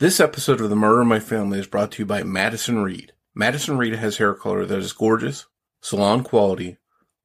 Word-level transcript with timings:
This 0.00 0.20
episode 0.20 0.60
of 0.60 0.70
The 0.70 0.76
Murder 0.76 1.02
in 1.02 1.08
My 1.08 1.18
Family 1.18 1.58
is 1.58 1.66
brought 1.66 1.90
to 1.90 2.02
you 2.02 2.06
by 2.06 2.22
Madison 2.22 2.84
Reed. 2.84 3.14
Madison 3.34 3.78
Reed 3.78 3.96
has 3.96 4.18
hair 4.18 4.32
color 4.32 4.64
that 4.64 4.78
is 4.78 4.92
gorgeous, 4.92 5.46
salon 5.82 6.22
quality, 6.22 6.76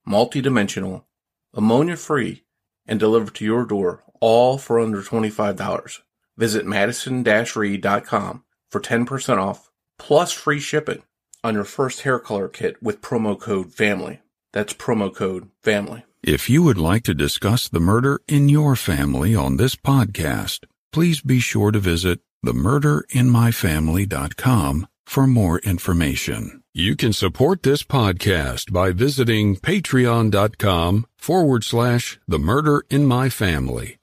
multi-dimensional, 0.08 1.06
ammonia 1.54 1.96
free, 1.96 2.46
and 2.88 3.00
delivered 3.00 3.36
to 3.36 3.46
your 3.46 3.64
door, 3.64 4.04
all 4.20 4.58
for 4.58 4.80
under 4.80 5.04
$25. 5.04 6.00
Visit 6.36 6.66
madison-reed.com 6.66 8.44
for 8.72 8.82
10% 8.82 9.38
off 9.38 9.70
plus 10.00 10.32
free 10.32 10.60
shipping 10.60 11.04
on 11.44 11.54
your 11.54 11.66
first 11.66 12.02
hair 12.02 12.18
color 12.18 12.48
kit 12.48 12.82
with 12.82 13.02
promo 13.02 13.40
code 13.40 13.72
FAMILY. 13.72 14.22
That's 14.52 14.74
promo 14.74 15.14
code 15.14 15.52
FAMILY. 15.62 16.06
If 16.24 16.50
you 16.50 16.64
would 16.64 16.80
like 16.80 17.04
to 17.04 17.14
discuss 17.14 17.70
the 17.70 17.80
murder 17.80 18.20
in 18.28 18.50
your 18.50 18.76
family 18.76 19.36
on 19.36 19.58
this 19.58 19.76
podcast, 19.76 20.66
please 20.92 21.22
be 21.22 21.40
sure 21.40 21.70
to 21.70 21.78
visit 21.78 22.20
themurderinmyfamily.com 22.44 24.88
for 25.06 25.28
more 25.28 25.60
information. 25.60 26.64
You 26.74 26.96
can 26.96 27.14
support 27.14 27.62
this 27.62 27.84
podcast 27.84 28.74
by 28.74 28.92
visiting 28.92 29.58
patreon.com 29.58 31.06
forward 31.18 31.64
slash 31.64 32.20
the 32.28 32.40
murder 32.40 32.84
in 32.90 33.06
my 33.06 33.30
family. 33.30 34.00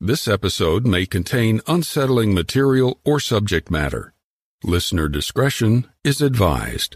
This 0.00 0.28
episode 0.28 0.86
may 0.86 1.06
contain 1.06 1.60
unsettling 1.66 2.34
material 2.34 3.00
or 3.04 3.18
subject 3.20 3.70
matter. 3.70 4.12
Listener 4.62 5.08
discretion 5.08 5.86
is 6.04 6.20
advised. 6.20 6.94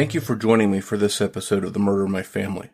Thank 0.00 0.14
you 0.14 0.22
for 0.22 0.34
joining 0.34 0.70
me 0.70 0.80
for 0.80 0.96
this 0.96 1.20
episode 1.20 1.62
of 1.62 1.74
The 1.74 1.78
Murder 1.78 2.06
in 2.06 2.10
My 2.10 2.22
Family. 2.22 2.70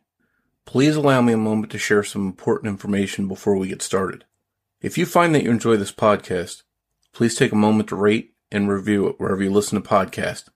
Please 0.65 0.95
allow 0.95 1.21
me 1.21 1.33
a 1.33 1.37
moment 1.37 1.73
to 1.73 1.77
share 1.77 2.05
some 2.05 2.25
important 2.25 2.71
information 2.71 3.27
before 3.27 3.57
we 3.57 3.67
get 3.67 3.83
started. 3.83 4.25
If 4.81 4.97
you 4.97 5.07
find 5.07 5.35
that 5.35 5.43
you 5.43 5.51
enjoy 5.51 5.77
this 5.77 5.91
podcast, 5.91 6.63
please 7.13 7.35
take 7.35 7.51
a 7.51 7.57
moment 7.57 7.89
to 7.89 7.97
rate 7.97 8.35
and 8.53 8.69
review 8.69 9.09
it 9.09 9.17
wherever 9.19 9.43
you 9.43 9.51
listen 9.51 9.83
to 9.83 9.89
podcasts 9.89 10.51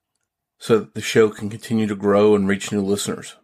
so 0.58 0.78
that 0.78 0.94
the 0.94 1.00
show 1.00 1.28
can 1.30 1.50
continue 1.50 1.88
to 1.88 1.96
grow 1.96 2.36
and 2.36 2.46
reach 2.46 2.70
new 2.70 2.82
listeners. 2.82 3.34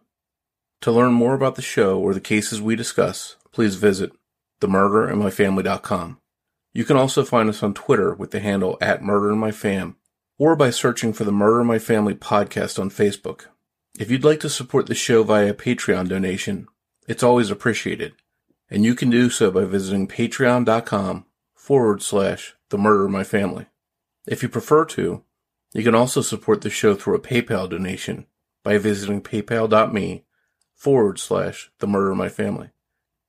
To 0.79 0.93
learn 0.93 1.11
more 1.11 1.33
about 1.33 1.55
the 1.55 1.61
show 1.61 1.99
or 1.99 2.13
the 2.13 2.21
cases 2.21 2.61
we 2.61 2.77
discuss, 2.77 3.35
please 3.51 3.75
visit 3.75 4.13
themurderinmyfamily.com. 4.61 6.21
You 6.71 6.85
can 6.85 6.95
also 6.95 7.25
find 7.25 7.49
us 7.49 7.61
on 7.61 7.73
Twitter 7.73 8.13
with 8.15 8.31
the 8.31 8.39
handle 8.39 8.77
at 8.79 9.01
murderinmyfam 9.01 9.95
or 10.37 10.55
by 10.55 10.69
searching 10.69 11.13
for 11.13 11.23
the 11.23 11.31
Murder 11.31 11.63
My 11.63 11.79
Family 11.79 12.13
podcast 12.13 12.79
on 12.79 12.89
Facebook. 12.89 13.45
If 13.99 14.11
you'd 14.11 14.23
like 14.23 14.39
to 14.41 14.49
support 14.49 14.85
the 14.85 14.95
show 14.95 15.23
via 15.23 15.49
a 15.49 15.53
Patreon 15.53 16.07
donation, 16.07 16.67
it's 17.07 17.23
always 17.23 17.49
appreciated, 17.49 18.13
and 18.69 18.83
you 18.83 18.93
can 18.93 19.09
do 19.09 19.29
so 19.29 19.49
by 19.49 19.65
visiting 19.65 20.07
patreon.com 20.07 21.25
forward 21.55 22.01
slash 22.01 22.55
the 22.69 22.77
murder 22.77 23.07
my 23.07 23.23
family. 23.23 23.65
If 24.27 24.43
you 24.43 24.49
prefer 24.49 24.85
to, 24.85 25.23
you 25.73 25.83
can 25.83 25.95
also 25.95 26.21
support 26.21 26.61
the 26.61 26.69
show 26.69 26.95
through 26.95 27.15
a 27.15 27.19
PayPal 27.19 27.69
donation 27.69 28.27
by 28.63 28.77
visiting 28.77 29.21
paypal.me 29.21 30.25
forward 30.75 31.19
slash 31.19 31.71
the 31.79 31.87
murder 31.87 32.13
my 32.13 32.29
family. 32.29 32.69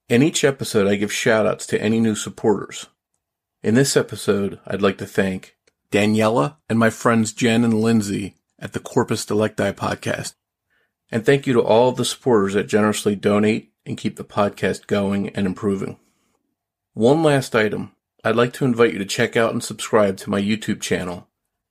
In 0.09 0.23
each 0.23 0.45
episode, 0.45 0.87
I 0.87 0.97
give 0.97 1.13
shout 1.13 1.47
outs 1.47 1.67
to 1.67 1.81
any 1.81 2.01
new 2.01 2.15
supporters. 2.15 2.87
In 3.63 3.75
this 3.75 3.97
episode, 3.97 4.59
I'd 4.67 4.83
like 4.83 4.99
to 4.99 5.07
thank 5.07 5.57
Daniela 5.91 6.57
and 6.69 6.79
my 6.79 6.91
friends 6.91 7.33
Jen 7.33 7.65
and 7.65 7.81
Lindsay 7.81 8.37
at 8.59 8.75
the 8.75 8.81
Corpus 8.81 9.25
Delicti 9.25 9.73
podcast. 9.73 10.35
And 11.11 11.25
thank 11.25 11.47
you 11.47 11.55
to 11.55 11.63
all 11.63 11.89
of 11.89 11.97
the 11.97 12.05
supporters 12.05 12.53
that 12.53 12.69
generously 12.69 13.17
donate 13.17 13.73
and 13.87 13.97
keep 13.97 14.17
the 14.17 14.25
podcast 14.25 14.87
going 14.87 15.31
and 15.31 15.47
improving. 15.47 15.99
One 16.93 17.23
last 17.23 17.55
item. 17.55 17.93
I'd 18.23 18.37
like 18.37 18.53
to 18.55 18.67
invite 18.67 18.93
you 18.93 18.99
to 18.99 19.07
check 19.07 19.35
out 19.35 19.53
and 19.53 19.65
subscribe 19.65 20.19
to 20.19 20.31
my 20.31 20.43
YouTube 20.43 20.83
channel, 20.83 21.29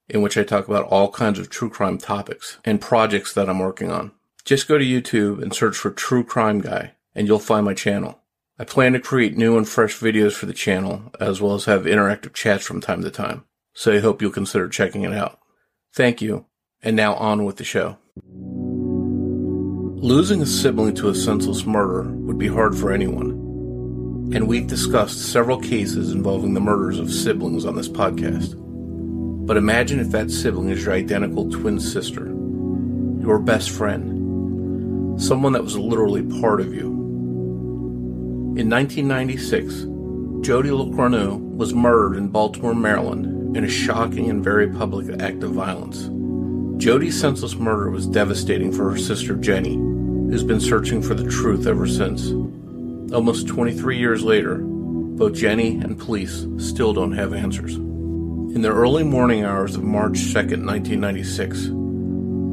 in 0.09 0.23
which 0.23 0.37
I 0.37 0.43
talk 0.43 0.67
about 0.67 0.85
all 0.85 1.11
kinds 1.11 1.37
of 1.37 1.51
true 1.51 1.69
crime 1.69 1.99
topics 1.99 2.57
and 2.65 2.81
projects 2.81 3.33
that 3.33 3.49
I'm 3.49 3.59
working 3.59 3.91
on. 3.91 4.13
Just 4.45 4.67
go 4.67 4.79
to 4.79 4.85
YouTube 4.85 5.43
and 5.43 5.53
search 5.53 5.75
for 5.75 5.91
True 5.91 6.23
Crime 6.23 6.61
Guy, 6.61 6.93
and 7.13 7.27
you'll 7.27 7.37
find 7.37 7.65
my 7.65 7.73
channel. 7.73 8.21
I 8.57 8.63
plan 8.63 8.93
to 8.93 8.99
create 8.99 9.37
new 9.37 9.57
and 9.57 9.67
fresh 9.67 9.99
videos 9.99 10.33
for 10.33 10.47
the 10.47 10.53
channel, 10.53 11.11
as 11.19 11.41
well 11.41 11.53
as 11.53 11.65
have 11.65 11.83
interactive 11.83 12.33
chats 12.33 12.65
from 12.65 12.81
time 12.81 13.03
to 13.03 13.11
time 13.11 13.43
so 13.77 13.93
I 13.93 13.99
hope 13.99 14.23
you'll 14.23 14.31
consider 14.31 14.67
checking 14.67 15.03
it 15.03 15.13
out. 15.13 15.39
Thank 15.93 16.19
you, 16.19 16.47
and 16.81 16.95
now 16.95 17.13
on 17.13 17.45
with 17.45 17.57
the 17.57 17.63
show. 17.63 17.99
Losing 20.01 20.41
a 20.41 20.47
sibling 20.47 20.95
to 20.95 21.09
a 21.09 21.15
senseless 21.15 21.63
murder 21.63 22.09
would 22.11 22.39
be 22.39 22.47
hard 22.47 22.75
for 22.75 22.91
anyone, 22.91 24.31
and 24.33 24.47
we've 24.47 24.65
discussed 24.65 25.31
several 25.31 25.61
cases 25.61 26.11
involving 26.11 26.55
the 26.55 26.59
murders 26.59 26.97
of 26.97 27.13
siblings 27.13 27.65
on 27.65 27.75
this 27.75 27.87
podcast. 27.87 28.55
But 29.45 29.57
imagine 29.57 29.99
if 29.99 30.09
that 30.09 30.31
sibling 30.31 30.71
is 30.71 30.83
your 30.83 30.95
identical 30.95 31.47
twin 31.47 31.79
sister, 31.79 32.25
your 32.25 33.37
best 33.37 33.69
friend, 33.69 35.21
someone 35.21 35.53
that 35.53 35.63
was 35.63 35.77
literally 35.77 36.23
part 36.41 36.61
of 36.61 36.73
you. 36.73 36.87
In 38.57 38.71
1996, 38.71 39.81
Jody 40.43 40.69
LeCornu 40.69 41.37
was 41.55 41.75
murdered 41.75 42.17
in 42.17 42.29
Baltimore, 42.29 42.73
Maryland 42.73 43.36
in 43.57 43.63
a 43.63 43.69
shocking 43.69 44.29
and 44.29 44.43
very 44.43 44.67
public 44.67 45.19
act 45.19 45.41
of 45.41 45.51
violence. 45.51 46.09
Jody's 46.79 47.19
senseless 47.19 47.55
murder 47.55 47.89
was 47.89 48.05
devastating 48.05 48.71
for 48.71 48.91
her 48.91 48.97
sister 48.99 49.35
Jenny, 49.35 49.73
who's 49.73 50.43
been 50.43 50.61
searching 50.61 51.01
for 51.01 51.15
the 51.15 51.27
truth 51.27 51.65
ever 51.65 51.87
since. 51.87 52.29
Almost 53.11 53.47
23 53.47 53.97
years 53.97 54.21
later, 54.21 54.59
both 54.59 55.33
Jenny 55.33 55.77
and 55.77 55.97
police 55.97 56.45
still 56.59 56.93
don't 56.93 57.13
have 57.13 57.33
answers. 57.33 57.73
In 57.75 58.61
the 58.61 58.69
early 58.69 59.03
morning 59.03 59.43
hours 59.43 59.75
of 59.75 59.83
March 59.83 60.19
2, 60.19 60.33
1996, 60.33 61.69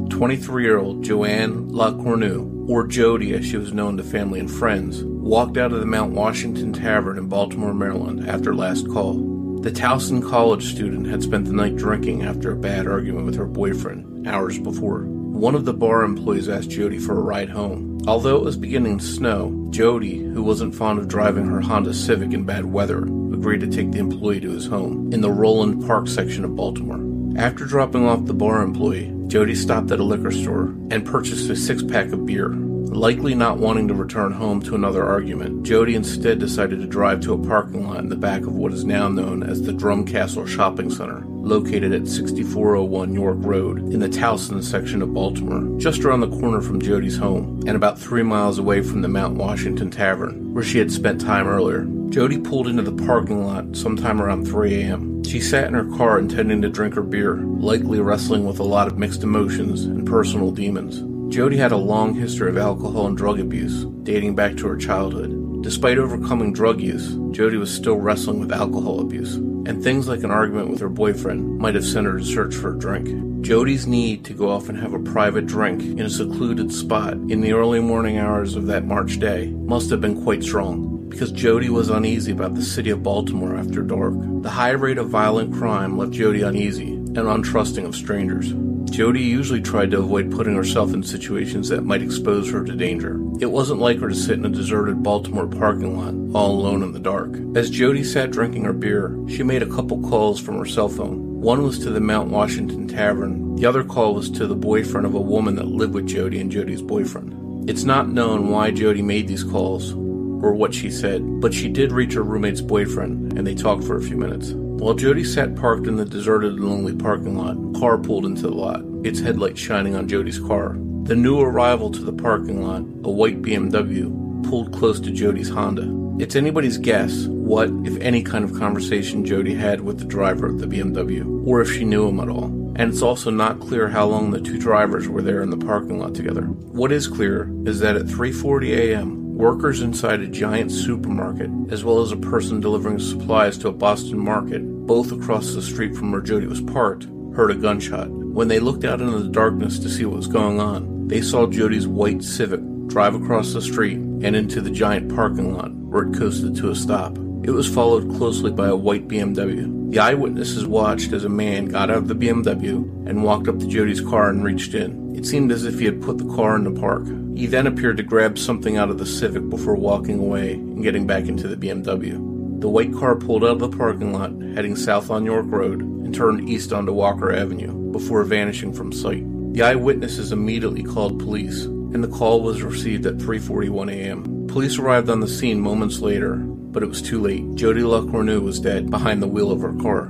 23 0.09 0.63
year 0.63 0.79
old 0.79 1.03
Joanne 1.03 1.69
LeCornu, 1.69 2.67
or 2.67 2.87
Jody 2.87 3.35
as 3.35 3.45
she 3.45 3.57
was 3.57 3.73
known 3.73 3.95
to 3.97 4.03
family 4.03 4.39
and 4.39 4.49
friends, 4.49 5.03
walked 5.03 5.57
out 5.57 5.71
of 5.71 5.81
the 5.81 5.85
Mount 5.85 6.13
Washington 6.13 6.73
Tavern 6.73 7.19
in 7.19 7.27
Baltimore, 7.27 7.75
Maryland 7.75 8.27
after 8.27 8.55
last 8.55 8.89
call. 8.89 9.24
The 9.61 9.71
Towson 9.71 10.21
College 10.21 10.65
student 10.65 11.07
had 11.07 11.23
spent 11.23 11.45
the 11.45 11.53
night 11.53 11.75
drinking 11.75 12.23
after 12.23 12.51
a 12.51 12.55
bad 12.55 12.87
argument 12.87 13.25
with 13.25 13.35
her 13.35 13.45
boyfriend 13.45 14.27
hours 14.27 14.59
before. 14.59 15.05
One 15.05 15.55
of 15.55 15.65
the 15.65 15.73
bar 15.73 16.03
employees 16.03 16.47
asked 16.47 16.69
Jody 16.69 16.99
for 16.99 17.17
a 17.17 17.21
ride 17.21 17.49
home. 17.49 17.99
Although 18.07 18.37
it 18.37 18.43
was 18.43 18.57
beginning 18.57 18.99
to 18.99 19.05
snow, 19.05 19.67
Jody, 19.71 20.19
who 20.19 20.43
wasn't 20.43 20.75
fond 20.75 20.99
of 20.99 21.07
driving 21.07 21.47
her 21.47 21.61
Honda 21.61 21.93
Civic 21.93 22.31
in 22.31 22.45
bad 22.45 22.65
weather, 22.65 23.03
agreed 23.03 23.61
to 23.61 23.67
take 23.67 23.91
the 23.91 23.99
employee 23.99 24.39
to 24.41 24.51
his 24.51 24.67
home 24.67 25.11
in 25.11 25.21
the 25.21 25.31
Roland 25.31 25.85
Park 25.85 26.07
section 26.07 26.45
of 26.45 26.55
Baltimore. 26.55 27.01
After 27.37 27.65
dropping 27.65 28.07
off 28.07 28.25
the 28.25 28.33
bar 28.33 28.61
employee, 28.61 29.13
Jody 29.27 29.55
stopped 29.55 29.91
at 29.91 29.99
a 29.99 30.03
liquor 30.03 30.31
store 30.31 30.67
and 30.91 31.05
purchased 31.05 31.49
a 31.49 31.55
six 31.55 31.83
pack 31.83 32.11
of 32.11 32.25
beer. 32.25 32.53
Likely 32.95 33.35
not 33.35 33.57
wanting 33.57 33.89
to 33.89 33.93
return 33.93 34.31
home 34.31 34.61
to 34.61 34.73
another 34.73 35.03
argument, 35.03 35.63
Jody 35.63 35.95
instead 35.95 36.39
decided 36.39 36.79
to 36.79 36.87
drive 36.87 37.19
to 37.21 37.33
a 37.33 37.37
parking 37.37 37.85
lot 37.85 37.99
in 37.99 38.07
the 38.07 38.15
back 38.15 38.43
of 38.43 38.55
what 38.55 38.71
is 38.71 38.85
now 38.85 39.09
known 39.09 39.43
as 39.43 39.61
the 39.61 39.73
Drumcastle 39.73 40.47
Shopping 40.47 40.89
Center, 40.89 41.21
located 41.27 41.91
at 41.91 42.07
6401 42.07 43.13
York 43.13 43.37
Road 43.41 43.79
in 43.79 43.99
the 43.99 44.07
Towson 44.07 44.63
section 44.63 45.01
of 45.01 45.13
Baltimore, 45.13 45.77
just 45.77 46.05
around 46.05 46.21
the 46.21 46.39
corner 46.39 46.61
from 46.61 46.81
Jody's 46.81 47.17
home, 47.17 47.61
and 47.67 47.75
about 47.75 47.99
three 47.99 48.23
miles 48.23 48.59
away 48.59 48.81
from 48.81 49.01
the 49.01 49.09
Mount 49.09 49.35
Washington 49.35 49.91
Tavern, 49.91 50.53
where 50.53 50.63
she 50.63 50.79
had 50.79 50.89
spent 50.89 51.19
time 51.19 51.47
earlier. 51.49 51.83
Jody 52.11 52.39
pulled 52.39 52.69
into 52.69 52.81
the 52.81 53.05
parking 53.05 53.45
lot 53.45 53.75
sometime 53.75 54.21
around 54.21 54.45
3 54.45 54.73
a.m. 54.73 55.21
She 55.25 55.41
sat 55.41 55.67
in 55.67 55.73
her 55.73 55.97
car 55.97 56.17
intending 56.17 56.61
to 56.61 56.69
drink 56.69 56.93
her 56.93 57.03
beer, 57.03 57.35
likely 57.35 57.99
wrestling 57.99 58.45
with 58.45 58.59
a 58.59 58.63
lot 58.63 58.87
of 58.87 58.97
mixed 58.97 59.21
emotions 59.21 59.83
and 59.83 60.07
personal 60.07 60.49
demons. 60.49 61.03
Jody 61.29 61.57
had 61.57 61.71
a 61.71 61.77
long 61.77 62.13
history 62.13 62.49
of 62.49 62.57
alcohol 62.57 63.07
and 63.07 63.17
drug 63.17 63.39
abuse, 63.39 63.85
dating 64.03 64.35
back 64.35 64.55
to 64.57 64.67
her 64.67 64.77
childhood. 64.77 65.63
Despite 65.63 65.97
overcoming 65.97 66.53
drug 66.53 66.79
use, 66.79 67.17
Jody 67.31 67.57
was 67.57 67.73
still 67.73 67.97
wrestling 67.97 68.39
with 68.39 68.53
alcohol 68.53 69.01
abuse, 69.01 69.35
and 69.35 69.83
things 69.83 70.07
like 70.07 70.23
an 70.23 70.31
argument 70.31 70.69
with 70.69 70.79
her 70.79 70.89
boyfriend 70.89 71.57
might 71.57 71.75
have 71.75 71.83
sent 71.83 72.05
her 72.05 72.19
to 72.19 72.23
search 72.23 72.55
for 72.55 72.75
a 72.75 72.79
drink. 72.79 73.41
Jody's 73.41 73.87
need 73.87 74.23
to 74.25 74.33
go 74.33 74.49
off 74.49 74.69
and 74.69 74.77
have 74.77 74.93
a 74.93 74.99
private 74.99 75.47
drink 75.47 75.81
in 75.81 76.01
a 76.01 76.09
secluded 76.09 76.71
spot 76.71 77.13
in 77.13 77.41
the 77.41 77.53
early 77.53 77.79
morning 77.79 78.17
hours 78.17 78.55
of 78.55 78.67
that 78.67 78.85
March 78.85 79.19
day 79.19 79.47
must 79.47 79.89
have 79.89 80.01
been 80.01 80.23
quite 80.23 80.43
strong 80.43 81.09
because 81.09 81.31
Jody 81.31 81.69
was 81.69 81.89
uneasy 81.89 82.31
about 82.31 82.55
the 82.55 82.61
city 82.61 82.91
of 82.91 83.03
Baltimore 83.03 83.57
after 83.57 83.81
dark. 83.81 84.13
The 84.41 84.49
high 84.49 84.71
rate 84.71 84.97
of 84.97 85.09
violent 85.09 85.53
crime 85.53 85.97
left 85.97 86.11
Jody 86.11 86.43
uneasy 86.43 86.94
and 87.17 87.27
untrusting 87.27 87.85
of 87.85 87.95
strangers. 87.95 88.53
Jody 88.91 89.21
usually 89.21 89.61
tried 89.61 89.91
to 89.91 89.99
avoid 89.99 90.31
putting 90.31 90.55
herself 90.55 90.93
in 90.93 91.03
situations 91.03 91.69
that 91.69 91.83
might 91.83 92.01
expose 92.01 92.49
her 92.51 92.63
to 92.63 92.75
danger. 92.75 93.19
It 93.41 93.51
wasn't 93.51 93.81
like 93.81 93.99
her 93.99 94.09
to 94.09 94.15
sit 94.15 94.37
in 94.37 94.45
a 94.45 94.49
deserted 94.49 95.03
Baltimore 95.03 95.47
parking 95.47 95.97
lot, 95.97 96.35
all 96.35 96.59
alone 96.59 96.83
in 96.83 96.93
the 96.93 96.99
dark. 96.99 97.35
As 97.55 97.69
Jody 97.69 98.03
sat 98.03 98.31
drinking 98.31 98.63
her 98.63 98.73
beer, 98.73 99.17
she 99.27 99.43
made 99.43 99.63
a 99.63 99.73
couple 99.73 100.01
calls 100.01 100.39
from 100.39 100.57
her 100.57 100.65
cell 100.65 100.89
phone. 100.89 101.41
One 101.41 101.63
was 101.63 101.79
to 101.79 101.89
the 101.89 101.99
Mount 101.99 102.29
Washington 102.29 102.87
Tavern, 102.87 103.55
the 103.55 103.65
other 103.65 103.85
call 103.85 104.13
was 104.13 104.29
to 104.31 104.47
the 104.47 104.55
boyfriend 104.55 105.07
of 105.07 105.15
a 105.15 105.21
woman 105.21 105.55
that 105.55 105.67
lived 105.67 105.93
with 105.93 106.07
Jody 106.07 106.41
and 106.41 106.51
Jody's 106.51 106.81
boyfriend. 106.81 107.69
It's 107.69 107.85
not 107.85 108.09
known 108.09 108.49
why 108.49 108.71
Jody 108.71 109.01
made 109.01 109.29
these 109.29 109.45
calls, 109.45 109.93
or 109.93 110.53
what 110.53 110.73
she 110.73 110.91
said, 110.91 111.39
but 111.39 111.53
she 111.53 111.69
did 111.69 111.93
reach 111.93 112.13
her 112.13 112.23
roommate's 112.23 112.61
boyfriend, 112.61 113.37
and 113.37 113.47
they 113.47 113.55
talked 113.55 113.85
for 113.85 113.95
a 113.95 114.01
few 114.01 114.17
minutes. 114.17 114.53
While 114.77 114.93
Jody 114.93 115.23
sat 115.23 115.55
parked 115.55 115.87
in 115.87 115.95
the 115.95 116.05
deserted 116.05 116.53
and 116.53 116.63
lonely 116.63 116.93
parking 116.93 117.37
lot, 117.37 117.57
a 117.57 117.79
car 117.79 117.97
pulled 117.97 118.25
into 118.25 118.43
the 118.43 118.53
lot, 118.53 118.83
its 119.03 119.19
headlights 119.19 119.59
shining 119.59 119.95
on 119.95 120.07
Jody's 120.07 120.37
car. 120.37 120.75
The 121.03 121.15
new 121.15 121.39
arrival 121.39 121.89
to 121.91 122.01
the 122.01 122.13
parking 122.13 122.61
lot, 122.61 122.81
a 123.03 123.09
white 123.09 123.41
BMW, 123.41 124.43
pulled 124.47 124.73
close 124.73 124.99
to 124.99 125.11
Jody's 125.11 125.49
Honda. 125.49 125.89
It's 126.21 126.35
anybody's 126.35 126.77
guess 126.77 127.25
what, 127.25 127.69
if 127.83 127.99
any, 127.99 128.21
kind 128.21 128.43
of 128.43 128.59
conversation 128.59 129.25
Jody 129.25 129.55
had 129.55 129.81
with 129.81 129.99
the 129.99 130.05
driver 130.05 130.47
of 130.47 130.59
the 130.59 130.67
BMW, 130.67 131.45
or 131.47 131.61
if 131.61 131.71
she 131.71 131.83
knew 131.83 132.07
him 132.07 132.19
at 132.19 132.29
all. 132.29 132.45
And 132.75 132.91
it's 132.91 133.01
also 133.01 133.31
not 133.31 133.61
clear 133.61 133.87
how 133.87 134.05
long 134.05 134.31
the 134.31 134.41
two 134.41 134.59
drivers 134.59 135.07
were 135.07 135.21
there 135.21 135.41
in 135.41 135.49
the 135.49 135.57
parking 135.57 135.99
lot 135.99 136.13
together. 136.13 136.43
What 136.43 136.91
is 136.91 137.07
clear 137.07 137.49
is 137.65 137.79
that 137.79 137.95
at 137.95 138.05
3:40 138.05 138.77
a.m., 138.77 139.24
Workers 139.35 139.81
inside 139.81 140.21
a 140.21 140.27
giant 140.27 140.71
supermarket, 140.71 141.51
as 141.69 141.83
well 141.83 142.01
as 142.01 142.13
a 142.13 142.17
person 142.17 142.61
delivering 142.61 142.99
supplies 142.99 143.57
to 143.57 143.67
a 143.67 143.73
Boston 143.73 144.17
market, 144.17 144.61
both 144.87 145.11
across 145.11 145.53
the 145.53 145.61
street 145.61 145.93
from 145.93 146.13
where 146.13 146.21
Jody 146.21 146.47
was 146.47 146.61
parked, 146.61 147.07
heard 147.35 147.51
a 147.51 147.55
gunshot. 147.55 148.09
When 148.09 148.47
they 148.47 148.59
looked 148.59 148.85
out 148.85 149.01
into 149.01 149.19
the 149.19 149.27
darkness 149.27 149.77
to 149.79 149.89
see 149.89 150.05
what 150.05 150.15
was 150.15 150.27
going 150.27 150.61
on, 150.61 151.09
they 151.09 151.19
saw 151.19 151.47
Jody's 151.47 151.85
white 151.85 152.23
Civic 152.23 152.61
drive 152.87 153.13
across 153.13 153.51
the 153.51 153.61
street 153.61 153.97
and 153.97 154.37
into 154.37 154.61
the 154.61 154.71
giant 154.71 155.13
parking 155.13 155.53
lot 155.53 155.73
where 155.73 156.03
it 156.03 156.17
coasted 156.17 156.55
to 156.55 156.69
a 156.69 156.75
stop. 156.75 157.17
It 157.43 157.51
was 157.51 157.73
followed 157.73 158.15
closely 158.17 158.51
by 158.51 158.67
a 158.67 158.75
white 158.75 159.07
BMW. 159.07 159.91
The 159.91 159.99
eyewitnesses 159.99 160.65
watched 160.65 161.13
as 161.13 161.25
a 161.25 161.29
man 161.29 161.65
got 161.65 161.89
out 161.89 161.97
of 161.97 162.07
the 162.07 162.15
BMW 162.15 163.07
and 163.07 163.23
walked 163.23 163.47
up 163.47 163.59
to 163.59 163.67
Jody's 163.67 164.01
car 164.01 164.29
and 164.29 164.43
reached 164.43 164.73
in. 164.73 165.15
It 165.15 165.25
seemed 165.25 165.51
as 165.51 165.63
if 165.65 165.79
he 165.79 165.85
had 165.85 166.01
put 166.01 166.17
the 166.17 166.35
car 166.35 166.55
in 166.55 166.63
the 166.63 166.79
park. 166.79 167.05
He 167.35 167.45
then 167.47 167.67
appeared 167.67 167.97
to 167.97 168.03
grab 168.03 168.37
something 168.37 168.77
out 168.77 168.89
of 168.89 168.97
the 168.97 169.05
Civic 169.05 169.49
before 169.49 169.75
walking 169.75 170.19
away 170.19 170.53
and 170.53 170.83
getting 170.83 171.05
back 171.05 171.27
into 171.27 171.47
the 171.47 171.55
BMW. 171.55 172.35
The 172.61 172.69
white 172.69 172.93
car 172.93 173.15
pulled 173.15 173.43
out 173.43 173.51
of 173.51 173.59
the 173.59 173.77
parking 173.77 174.13
lot, 174.13 174.31
heading 174.55 174.75
south 174.75 175.11
on 175.11 175.25
York 175.25 175.45
Road, 175.47 175.81
and 175.81 176.15
turned 176.15 176.49
east 176.49 176.73
onto 176.73 176.93
Walker 176.93 177.31
Avenue 177.31 177.91
before 177.91 178.23
vanishing 178.23 178.73
from 178.73 178.91
sight. 178.91 179.23
The 179.53 179.61
eyewitnesses 179.61 180.31
immediately 180.31 180.83
called 180.83 181.19
police, 181.19 181.65
and 181.65 182.03
the 182.03 182.09
call 182.09 182.41
was 182.41 182.63
received 182.63 183.05
at 183.05 183.17
3:41 183.17 183.91
a.m. 183.91 184.47
Police 184.47 184.77
arrived 184.79 185.09
on 185.09 185.19
the 185.19 185.27
scene 185.27 185.59
moments 185.61 185.99
later, 185.99 186.45
but 186.75 186.83
it 186.83 186.89
was 186.89 187.01
too 187.01 187.21
late. 187.21 187.55
Jody 187.55 187.81
LeCornu 187.81 188.41
was 188.41 188.59
dead 188.59 188.91
behind 188.91 189.23
the 189.23 189.27
wheel 189.27 189.49
of 189.49 189.61
her 189.61 189.73
car. 189.81 190.07